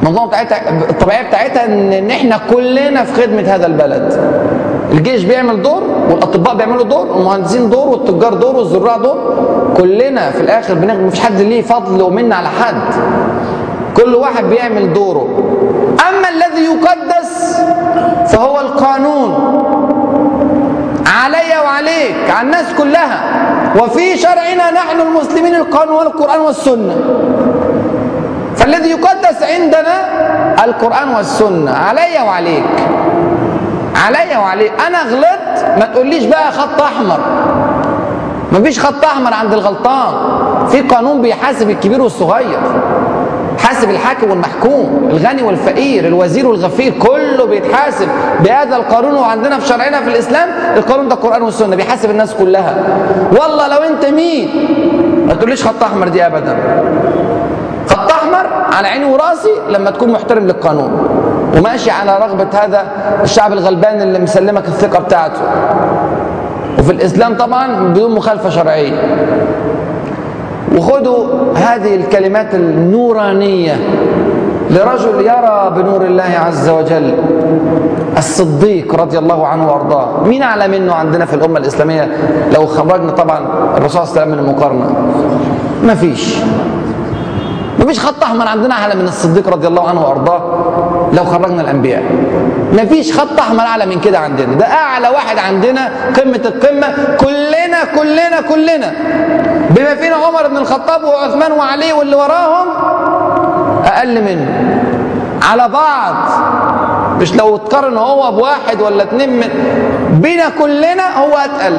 المنظومة 0.03 0.27
بتاعتها 0.27 0.69
الطبيعية 0.91 1.29
بتاعتها 1.29 1.65
ان 1.65 2.11
إحنا 2.11 2.41
كلنا 2.51 3.05
في 3.05 3.23
خدمة 3.23 3.43
هذا 3.55 3.67
البلد. 3.67 4.21
الجيش 4.93 5.25
بيعمل 5.25 5.63
دور 5.63 5.83
والأطباء 6.11 6.55
بيعملوا 6.55 6.85
دور 6.85 7.07
والمهندسين 7.07 7.71
دور 7.71 7.89
والتجار 7.89 8.35
دور 8.35 8.57
والزراع 8.57 8.97
دور. 8.97 9.47
كلنا 9.77 10.31
في 10.31 10.41
الآخر 10.41 10.75
بنخدم 10.75 11.07
مفيش 11.07 11.21
حد 11.21 11.41
ليه 11.41 11.63
فضل 11.63 12.03
ومن 12.03 12.33
على 12.33 12.49
حد. 12.49 12.83
كل 13.97 14.15
واحد 14.15 14.45
بيعمل 14.45 14.93
دوره. 14.93 15.29
أما 16.09 16.29
الذي 16.29 16.65
يقدس 16.65 17.61
فهو 18.29 18.61
القانون. 18.61 19.31
علي 21.07 21.61
وعليك 21.65 22.31
على 22.31 22.47
الناس 22.47 22.67
كلها. 22.79 23.23
وفي 23.83 24.17
شرعنا 24.17 24.71
نحن 24.71 25.01
المسلمين 25.01 25.55
القانون 25.55 25.97
والقرآن 25.97 26.41
والسنة. 26.41 26.97
فالذي 28.57 28.91
يقدس 28.91 29.43
عندنا 29.43 29.95
القرآن 30.65 31.15
والسنة. 31.15 31.71
علي 31.71 32.23
وعليك. 32.27 32.65
عليا 34.07 34.39
وعليك. 34.39 34.73
أنا 34.87 35.03
غلطت؟ 35.03 35.79
ما 35.79 35.91
تقوليش 35.95 36.25
بقى 36.25 36.53
خط 36.53 36.83
أحمر. 36.83 37.19
مفيش 38.53 38.81
خط 38.81 39.05
أحمر 39.05 39.35
عند 39.35 39.53
الغلطان. 39.53 40.15
في 40.71 40.81
قانون 40.81 41.23
بيحاسب 41.23 41.71
الكبير 41.71 42.03
والصغير. 42.03 42.61
حاسب 43.81 43.91
الحاكم 43.91 44.31
والمحكوم 44.31 45.09
الغني 45.11 45.43
والفقير 45.43 46.07
الوزير 46.07 46.47
والغفير 46.47 46.93
كله 46.93 47.45
بيتحاسب. 47.47 48.09
بهذا 48.45 48.77
القانون 48.77 49.15
وعندنا 49.15 49.59
في 49.59 49.67
شرعنا 49.67 50.01
في 50.01 50.09
الإسلام 50.09 50.49
القانون 50.77 51.09
ده 51.09 51.15
القران 51.15 51.43
والسنة 51.43 51.77
بيحاسب 51.77 52.11
الناس 52.11 52.35
كلها. 52.35 52.75
والله 53.33 53.69
لو 53.69 53.83
انت 53.83 54.07
مين؟ 54.07 54.49
ما 55.27 55.35
تقوليش 55.35 55.65
خط 55.65 55.83
أحمر 55.83 56.09
دي 56.09 56.27
ابدا. 56.27 56.57
خط 57.89 58.11
أحمر 58.11 58.47
على 58.73 58.89
عيني 58.89 59.05
وراسي 59.05 59.53
لما 59.69 59.91
تكون 59.91 60.13
محترم 60.13 60.45
للقانون. 60.45 61.09
وماشي 61.59 61.91
على 61.91 62.19
رغبة 62.19 62.49
هذا 62.59 62.87
الشعب 63.23 63.53
الغلبان 63.53 64.03
اللي 64.03 64.19
مسلمك 64.19 64.65
الثقة 64.65 64.99
بتاعته. 64.99 65.41
وفي 66.79 66.93
الإسلام 66.93 67.37
طبعا 67.37 67.89
بدون 67.89 68.15
مخالفة 68.15 68.51
شرعية. 68.51 68.93
وخذوا 70.77 71.27
هذه 71.55 71.95
الكلمات 71.97 72.55
النورانية 72.55 73.77
لرجل 74.71 75.21
يرى 75.21 75.73
بنور 75.77 76.05
الله 76.05 76.33
عز 76.47 76.69
وجل. 76.69 77.15
الصديق 78.19 78.95
رضي 78.95 79.19
الله 79.19 79.47
عنه 79.47 79.69
وأرضاه. 79.69 80.25
مين 80.25 80.43
أعلى 80.43 80.69
منه 80.69 80.95
عندنا 80.95 81.25
في 81.25 81.35
الأمة 81.35 81.59
الإسلامية؟ 81.59 82.09
لو 82.55 82.67
خرجنا 82.67 83.11
طبعا 83.11 83.39
الرسول 83.77 84.07
صلى 84.07 84.13
الله 84.13 84.13
عليه 84.13 84.23
وسلم 84.23 84.29
من 84.29 84.39
المقارنه 84.39 84.95
ما 85.83 85.95
فيش. 85.95 86.37
مفيش 87.79 88.01
خط 88.01 88.23
أحمر 88.23 88.49
عندنا 88.49 88.75
أعلى 88.75 88.95
من 88.95 89.05
الصديق 89.05 89.49
رضي 89.49 89.67
الله 89.67 89.89
عنه 89.89 90.07
وأرضاه. 90.07 90.43
لو 91.13 91.25
خرجنا 91.25 91.63
الأنبياء. 91.63 92.03
مفيش 92.73 93.21
خط 93.21 93.41
أحمر 93.41 93.65
أعلى 93.65 93.87
من 93.87 94.01
كده 94.01 94.19
عندنا. 94.19 94.55
ده 94.55 94.67
أعلى 94.67 95.09
واحد 95.09 95.39
عندنا 95.39 95.91
قمة 96.17 96.41
القمة. 96.45 96.87
كلنا 97.21 97.85
كلنا 97.97 98.41
كلنا. 98.49 98.93
بما 99.71 99.95
فينا 99.95 100.17
عمر 100.17 100.49
بن 100.49 100.57
الخطاب 100.57 101.05
وعثمان 101.05 101.53
وعلي 101.53 101.93
واللي 101.93 102.17
وراهم 102.17 102.67
أقل 103.85 104.23
منه. 104.25 104.77
على 105.51 105.69
بعض. 105.69 106.15
مش 107.21 107.35
لو 107.35 107.57
تقارن 107.57 107.97
هو 107.97 108.33
بواحد 108.33 108.81
ولا 108.81 109.03
اتنين 109.03 109.37
من 109.37 109.49
بينا 110.23 110.49
كلنا 110.59 111.19
هو 111.19 111.37
أتقل. 111.37 111.79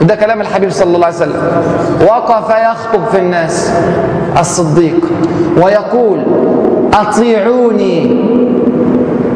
وده 0.00 0.14
كلام 0.14 0.40
الحبيب 0.40 0.70
صلى 0.70 0.96
الله 0.96 1.06
عليه 1.06 1.16
وسلم. 1.16 1.42
وقف 2.06 2.50
يخطب 2.50 3.04
في 3.12 3.18
الناس 3.18 3.72
الصديق 4.38 5.00
ويقول 5.56 6.39
أطيعوني 6.92 8.24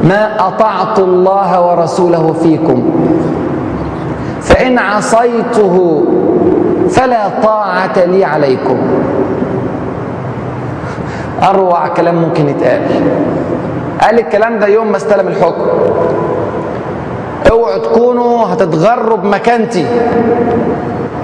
ما 0.05 0.49
أطعت 0.49 0.99
الله 0.99 1.67
ورسوله 1.67 2.33
فيكم. 2.43 2.93
فإن 4.41 4.79
عصيته 4.79 6.05
فلا 6.91 7.29
طاعة 7.43 8.05
لي 8.07 8.25
عليكم. 8.25 8.77
أروع 11.43 11.89
كلام 11.89 12.15
ممكن 12.15 12.49
يتقال. 12.49 12.81
قال 14.03 14.19
الكلام 14.19 14.59
ده 14.59 14.67
يوم 14.67 14.91
ما 14.91 14.97
استلم 14.97 15.29
الحكم. 15.29 15.67
اوعوا 17.51 17.79
تكونوا 17.79 18.47
هتتغروا 18.47 19.17
بمكانتي 19.17 19.87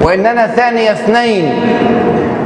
وإن 0.02 0.26
أنا 0.26 0.46
ثاني 0.46 0.92
اثنين. 0.92 1.52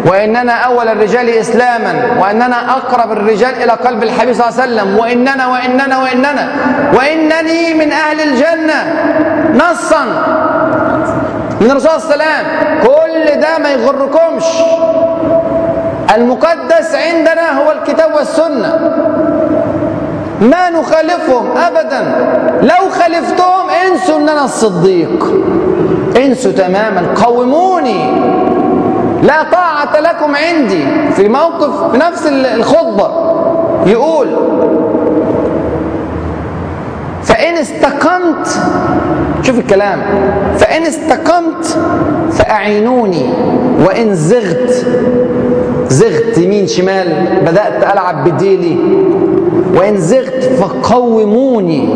وان 0.07 0.37
أنا 0.37 0.53
أول 0.53 0.89
الرجال 0.89 1.29
إسلاما 1.29 1.95
وان 2.21 2.43
أنا 2.43 2.71
أقرب 2.71 3.13
الرجال 3.13 3.55
إلى 3.63 3.73
قلب 3.73 4.03
الحبيب 4.03 4.35
صلى 4.35 4.49
الله 4.49 4.61
عليه 4.61 4.73
وسلم. 4.73 4.99
وإننا 4.99 5.47
وإننا 5.47 6.03
وإننا. 6.03 6.49
وإنني 6.95 7.75
من 7.75 7.93
أهل 7.93 8.21
الجنة. 8.21 8.95
نصا. 9.55 10.05
من 11.61 11.71
الرسول 11.71 12.01
صلى 12.01 12.15
الله 12.15 12.25
عليه 12.25 12.35
وسلم. 12.35 12.47
كل 12.83 13.41
ده 13.41 13.59
ما 13.59 13.71
يغركمش. 13.71 14.45
المقدس 16.15 16.95
عندنا 16.95 17.63
هو 17.63 17.73
الكتاب 17.73 18.15
والسنة. 18.15 18.79
ما 20.41 20.71
نخالفهم 20.71 21.59
ابدا. 21.59 22.03
لو 22.63 22.91
خالفتهم 22.91 23.71
انسوا 23.87 24.17
ان 24.19 24.29
أنا 24.29 24.45
الصديق. 24.45 25.35
انسوا 26.17 26.53
تماما. 26.53 27.15
قوموني. 27.25 28.34
لا 29.25 29.43
طاعة 29.53 30.01
لكم 30.01 30.37
عندي 30.37 30.85
في 31.17 31.29
موقف 31.29 31.91
في 31.91 31.99
نفس 31.99 32.27
الخطبة. 32.27 33.11
يقول 33.87 34.29
فإن 37.23 37.55
استقمت 37.55 38.49
شوف 39.43 39.59
الكلام 39.59 40.01
فإن 40.59 40.83
استقمت 40.83 41.79
فأعينوني 42.33 43.27
وإن 43.87 44.15
زغت 44.15 44.87
زغت 45.89 46.39
يمين 46.39 46.67
شمال 46.67 47.27
بدأت 47.47 47.93
ألعب 47.93 48.29
بديلي 48.29 48.77
وإن 49.77 49.97
زغت 49.97 50.45
فقوموني 50.45 51.89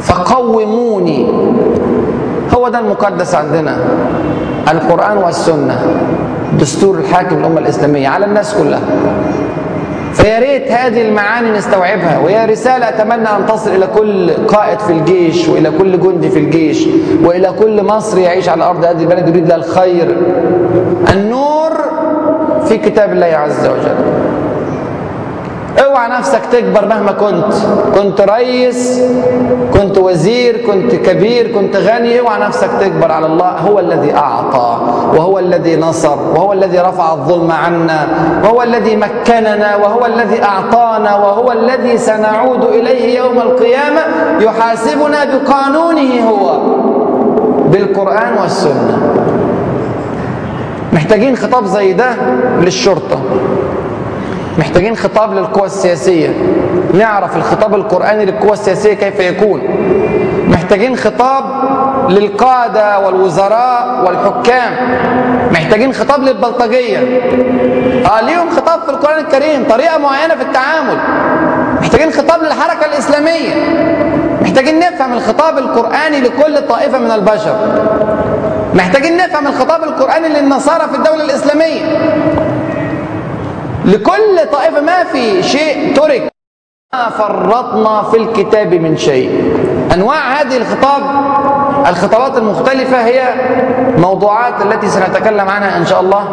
فقوموني 0.00 1.26
هو 2.68 2.72
ده 2.72 2.78
المقدس 2.78 3.34
عندنا. 3.34 3.76
القرآن 4.72 5.16
والسنة. 5.16 5.80
دستور 6.60 6.98
الحاكم 6.98 7.38
الأمة 7.38 7.58
الإسلامية. 7.60 8.08
على 8.08 8.26
الناس 8.26 8.54
كلها. 8.54 8.80
فيا 10.12 10.38
ريت 10.38 10.72
هذه 10.72 11.08
المعاني 11.08 11.50
نستوعبها. 11.50 12.18
وهي 12.18 12.46
رسالة 12.46 12.88
أتمنى 12.88 13.28
أن 13.28 13.46
تصل 13.48 13.70
إلى 13.70 13.86
كل 13.86 14.30
قائد 14.46 14.80
في 14.80 14.92
الجيش 14.92 15.48
وإلى 15.48 15.70
كل 15.78 16.00
جندي 16.00 16.30
في 16.30 16.38
الجيش 16.38 16.86
وإلى 17.24 17.52
كل 17.58 17.82
مصري 17.82 18.22
يعيش 18.22 18.48
على 18.48 18.64
أرض 18.64 18.84
هذه 18.84 19.00
البلد 19.02 19.28
يريد 19.28 19.48
لها 19.48 19.56
الخير. 19.56 20.16
النور 21.12 21.72
في 22.64 22.78
كتاب 22.78 23.12
الله 23.12 23.26
عز 23.26 23.66
وجل. 23.66 24.17
اوعى 25.84 26.08
نفسك 26.08 26.40
تكبر 26.52 26.86
مهما 26.86 27.12
كنت. 27.12 27.54
كنت 27.94 28.20
رئيس 28.20 29.02
كنت 29.72 29.98
وزير 29.98 30.56
كنت 30.66 30.94
كبير 30.94 31.52
كنت 31.52 31.76
غني 31.76 32.20
اوعى 32.20 32.40
نفسك 32.40 32.70
تكبر 32.80 33.12
على 33.12 33.26
الله. 33.26 33.50
هو 33.50 33.78
الذي 33.78 34.14
أعطى 34.16 34.80
وهو 35.16 35.38
الذي 35.38 35.76
نصر 35.76 36.18
وهو 36.34 36.52
الذي 36.52 36.78
رفع 36.78 37.12
الظلم 37.12 37.50
عنا 37.50 38.06
وهو 38.44 38.62
الذي 38.62 38.96
مكننا 38.96 39.76
وهو 39.76 40.06
الذي 40.06 40.42
أعطانا 40.42 41.16
وهو 41.16 41.52
الذي 41.52 41.98
سنعود 41.98 42.64
إليه 42.64 43.18
يوم 43.18 43.38
القيامة. 43.38 44.00
يحاسبنا 44.40 45.24
بقانونه 45.24 46.28
هو 46.28 46.60
بالقرآن 47.70 48.38
والسنة. 48.42 48.98
محتاجين 50.92 51.36
خطاب 51.36 51.66
زي 51.66 51.92
ده 51.92 52.10
للشرطة. 52.60 53.18
محتاجين 54.58 54.96
خطاب 54.96 55.34
للقوى 55.34 55.66
السياسية. 55.66 56.28
نعرف 56.94 57.36
الخطاب 57.36 57.74
القرآني 57.74 58.24
للقوى 58.24 58.52
السياسية 58.52 58.94
كيف 58.94 59.20
يكون. 59.20 59.62
محتاجين 60.48 60.96
خطاب 60.96 61.44
للقادة 62.08 62.98
والوزراء 62.98 64.04
والحكام. 64.06 64.72
محتاجين 65.52 65.92
خطاب 65.92 66.22
للبلطجية. 66.22 66.98
آه 68.06 68.20
ليهم 68.20 68.50
خطاب 68.50 68.82
في 68.82 68.88
القرآن 68.88 69.18
الكريم 69.18 69.64
طريقة 69.68 69.98
معينة 69.98 70.34
في 70.34 70.42
التعامل. 70.42 70.96
محتاجين 71.80 72.12
خطاب 72.12 72.42
للحركة 72.42 72.86
الإسلامية. 72.86 73.54
محتاجين 74.42 74.78
نفهم 74.78 75.12
الخطاب 75.12 75.58
القرآني 75.58 76.20
لكل 76.20 76.66
طائفة 76.68 76.98
من 76.98 77.10
البشر. 77.10 77.56
محتاجين 78.74 79.16
نفهم 79.16 79.46
الخطاب 79.46 79.82
القرآني 79.82 80.28
للنصارى 80.28 80.88
في 80.88 80.96
الدولة 80.96 81.24
الإسلامية. 81.24 81.82
لكل 83.88 84.50
طائفة 84.52 84.80
ما 84.80 85.04
في 85.04 85.42
شيء 85.42 85.94
ترك. 85.96 86.28
ما 86.94 87.08
فرطنا 87.10 88.02
في 88.02 88.16
الكتاب 88.16 88.74
من 88.74 88.96
شيء. 88.96 89.30
أنواع 89.94 90.40
هذه 90.40 90.56
الخطاب 90.56 91.02
الخطابات 91.88 92.36
المختلفة 92.38 93.04
هي 93.06 93.22
موضوعات 93.98 94.54
التي 94.62 94.88
سنتكلم 94.88 95.48
عنها 95.48 95.76
إن 95.76 95.86
شاء 95.86 96.00
الله 96.00 96.24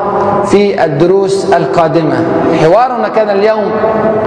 في 0.45 0.83
الدروس 0.85 1.53
القادمة. 1.53 2.15
حوارنا 2.63 3.07
كان 3.07 3.29
اليوم 3.29 3.71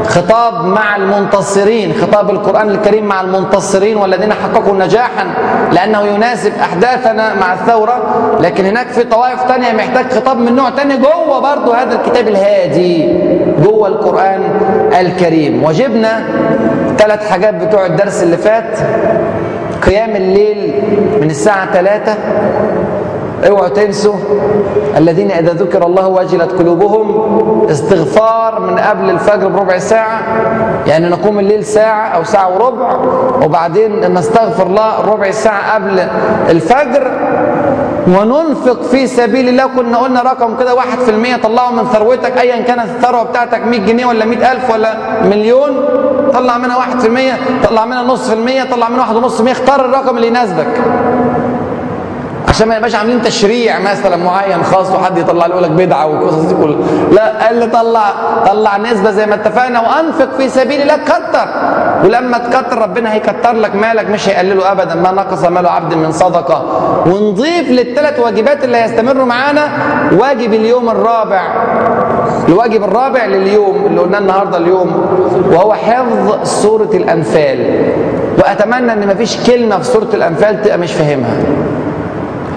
خطاب 0.07 0.65
مع 0.65 0.97
المنتصرين 0.97 1.95
خطاب 2.03 2.31
القرآن 2.31 2.71
الكريم 2.71 3.05
مع 3.05 3.21
المنتصرين 3.21 3.97
والذين 3.97 4.33
حققوا 4.33 4.75
نجاحا 4.77 5.27
لأنه 5.73 6.03
يناسب 6.03 6.53
أحداثنا 6.61 7.35
مع 7.35 7.53
الثورة 7.55 8.03
لكن 8.41 8.65
هناك 8.65 8.89
في 8.89 9.05
طوائف 9.05 9.43
تانية 9.43 9.73
محتاج 9.73 10.13
خطاب 10.13 10.37
من 10.39 10.57
نوع 10.57 10.71
تاني 10.71 10.97
جوه 10.97 11.39
برضو 11.41 11.73
هذا 11.73 11.95
الكتاب 11.95 12.29
الهادي 12.29 13.19
جوه 13.63 13.89
القرآن 13.89 14.43
الكريم. 15.01 15.65
وجبنا 15.65 16.25
ثلاث 16.99 17.31
حاجات 17.31 17.55
بتوع 17.55 17.87
الدرس 17.87 18.23
اللي 18.23 18.37
فات. 18.37 18.79
قيام 19.89 20.17
الليل 20.17 20.83
من 21.21 21.31
الساعة 21.31 21.73
3 21.73 22.15
اوعوا 23.47 23.69
تنسوا 23.69 24.15
الذين 24.97 25.31
إذا 25.31 25.53
ذكر 25.53 25.87
الله 25.87 26.09
وجلت 26.09 26.53
قلوبهم 26.53 27.67
استغفار 27.71 28.61
من 28.61 28.79
قبل 28.79 29.11
الفجر 29.11 29.49
بربع 29.49 29.79
ساعة 29.79 30.21
يعني 30.87 31.09
نقوم 31.09 31.39
الليل 31.39 31.65
ساعة 31.65 32.09
أو 32.09 32.25
ساعة 32.25 32.55
وربع 32.55 32.97
وبعدين 33.45 34.15
نستغفر 34.15 34.67
الله 34.67 35.01
ربع 35.13 35.31
ساعة 35.31 35.75
قبل 35.75 36.01
الفجر 36.51 37.11
وننفق 38.09 38.83
في 38.83 39.07
سبيل 39.07 39.49
الله. 39.49 39.67
كنا 39.67 39.99
قلنا 39.99 40.23
رقم 40.23 40.57
كده 40.57 40.75
واحد 40.75 40.99
في 40.99 41.11
المية 41.11 41.37
طلعوا 41.37 41.71
من 41.71 41.85
ثروتك. 41.85 42.39
ايا 42.39 42.63
كانت 42.63 42.85
الثروة 42.85 43.23
بتاعتك 43.23 43.67
100 43.67 43.81
جنيه 43.81 44.07
ولا 44.07 44.25
100 44.25 44.53
ألف 44.53 44.71
ولا 44.71 45.23
مليون 45.23 45.85
طلع 46.35 46.59
منها 46.59 46.77
واحد 46.77 47.01
في 47.01 47.07
المية 47.07 47.35
طلع 47.69 47.85
منها 47.85 48.03
نص 48.03 48.29
في 48.29 48.35
المية 48.35 48.63
طلع 48.65 48.89
منها 48.89 49.01
واحد 49.01 49.17
ونص 49.17 49.35
في 49.35 49.41
المية. 49.41 49.53
اختار 49.53 49.85
الرقم 49.85 50.17
اللي 50.17 50.27
يناسبك. 50.27 50.73
عشان 52.59 52.69
ما 52.69 52.77
يبقاش 52.77 52.95
عاملين 52.95 53.23
تشريع 53.23 53.79
مثلا 53.79 54.17
معين 54.17 54.63
خاص 54.63 54.91
وحد 54.91 55.19
يطلع 55.19 55.47
له 55.47 55.61
لك 55.61 55.71
بدعة 55.71 56.07
والقصص 56.07 56.45
دي 56.45 56.55
كلها. 56.55 56.79
لا 57.13 57.47
قال 57.47 57.59
لي 57.59 57.67
طلع 57.67 58.13
طلع 58.47 58.77
نسبة 58.77 59.11
زي 59.11 59.27
ما 59.27 59.35
اتفقنا 59.35 59.81
وأنفق 59.81 60.29
في 60.39 60.49
سبيل 60.49 60.83
الله 60.83 60.97
كتر. 60.97 61.49
ولما 62.05 62.39
تكتر 62.39 62.79
ربنا 62.79 63.13
هيكتر 63.13 63.53
لك 63.53 63.75
مالك 63.75 64.11
مش 64.11 64.29
هيقلله 64.29 64.73
ابدا. 64.73 64.95
ما 64.95 65.13
نقص 65.13 65.45
مال 65.45 65.67
عبد 65.67 65.95
من 65.95 66.13
صدقة. 66.13 66.65
ونضيف 67.07 67.71
للثلاث 67.71 68.21
واجبات 68.21 68.65
اللي 68.65 68.77
هيستمروا 68.77 69.27
معانا. 69.27 69.69
واجب 70.13 70.55
اليوم 70.55 70.89
الرابع. 70.89 71.43
الواجب 72.49 72.85
الرابع 72.85 73.25
لليوم 73.25 73.87
اللي 73.87 74.01
قلناه 74.01 74.19
النهارده 74.19 74.59
اليوم 74.59 75.07
وهو 75.53 75.75
حفظ 75.75 76.45
سورة 76.63 76.91
الأنفال. 76.95 77.89
وأتمنى 78.39 78.93
إن 78.93 79.07
مفيش 79.09 79.37
كلمة 79.47 79.79
في 79.79 79.85
سورة 79.85 80.09
الأنفال 80.15 80.63
تبقى 80.63 80.79
مش 80.79 80.93
فاهمها. 80.93 81.37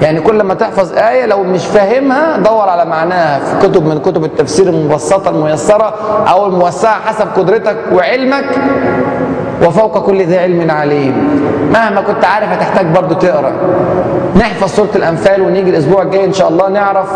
يعني 0.02 0.22
كل 0.22 0.44
ما 0.44 0.54
تحفظ 0.54 0.98
آية 0.98 1.26
لو 1.26 1.44
مش 1.44 1.66
فاهمها 1.66 2.38
دور 2.38 2.70
على 2.70 2.86
معناها 2.86 3.40
في 3.40 3.68
كتب 3.68 3.86
من 3.86 4.00
كتب 4.00 4.24
التفسير 4.24 4.70
المبسطة 4.70 5.30
الميسرة 5.30 5.94
أو 6.30 6.46
الموسعة 6.46 7.02
حسب 7.02 7.28
قدرتك 7.38 7.78
وعلمك 7.94 8.46
وفوق 9.66 10.06
كل 10.06 10.22
ذي 10.22 10.40
علم 10.40 10.72
عليم. 10.72 11.42
مهما 11.74 12.02
كنت 12.02 12.26
عارف 12.26 12.50
هتحتاج 12.50 12.86
برضو 12.86 13.14
تقرأ. 13.16 13.52
نحفظ 14.36 14.70
سورة 14.70 14.90
الأنفال 14.96 15.42
ونيجي 15.42 15.70
الأسبوع 15.70 16.02
الجاي 16.02 16.26
إن 16.26 16.34
شاء 16.34 16.50
الله 16.50 16.70
نعرف 16.70 17.08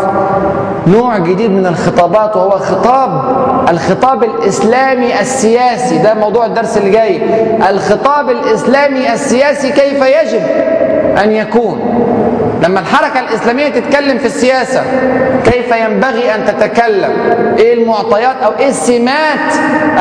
نوع 0.86 1.18
جديد 1.18 1.50
من 1.50 1.66
الخطابات 1.66 2.36
وهو 2.36 2.50
خطاب 2.50 3.22
الخطاب 3.68 4.24
الإسلامي 4.24 5.20
السياسي. 5.20 5.98
ده 5.98 6.14
موضوع 6.14 6.46
الدرس 6.46 6.76
اللي 6.76 6.90
جاي. 6.90 7.20
الخطاب 7.70 8.30
الإسلامي 8.30 9.12
السياسي 9.12 9.70
كيف 9.72 10.02
يجب 10.02 10.42
أن 11.24 11.32
يكون؟ 11.32 11.80
لما 12.62 12.80
الحركة 12.80 13.20
الإسلامية 13.20 13.68
تتكلم 13.68 14.18
في 14.18 14.26
السياسة 14.26 14.82
كيف 15.44 15.76
ينبغي 15.76 16.34
أن 16.34 16.44
تتكلم؟ 16.46 17.10
إيه 17.58 17.74
المعطيات 17.74 18.36
أو 18.44 18.52
إيه 18.58 18.70
سمات 18.70 19.52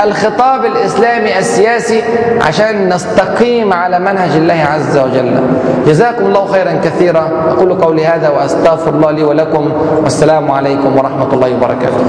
الخطاب 0.04 0.66
الإسلامي 0.66 1.40
السياسي 1.40 2.04
عشان 2.42 2.90
نستقيم 2.90 3.74
على 3.74 4.00
منهج 4.00 4.32
الله 4.36 4.68
عز 4.74 4.98
وجل؟ 4.98 5.40
جزاكم 5.88 6.26
الله 6.26 6.46
خيرا 6.46 6.82
كثيرا. 6.84 7.30
أقول 7.50 7.74
قولي 7.74 8.06
هذا 8.06 8.30
وأستغفر 8.30 8.90
الله 8.90 9.12
لي 9.12 9.24
ولكم. 9.24 9.72
والسلام 10.04 10.52
عليكم 10.52 10.98
ورحمة 10.98 11.34
الله 11.34 11.54
وبركاته. 11.54 12.06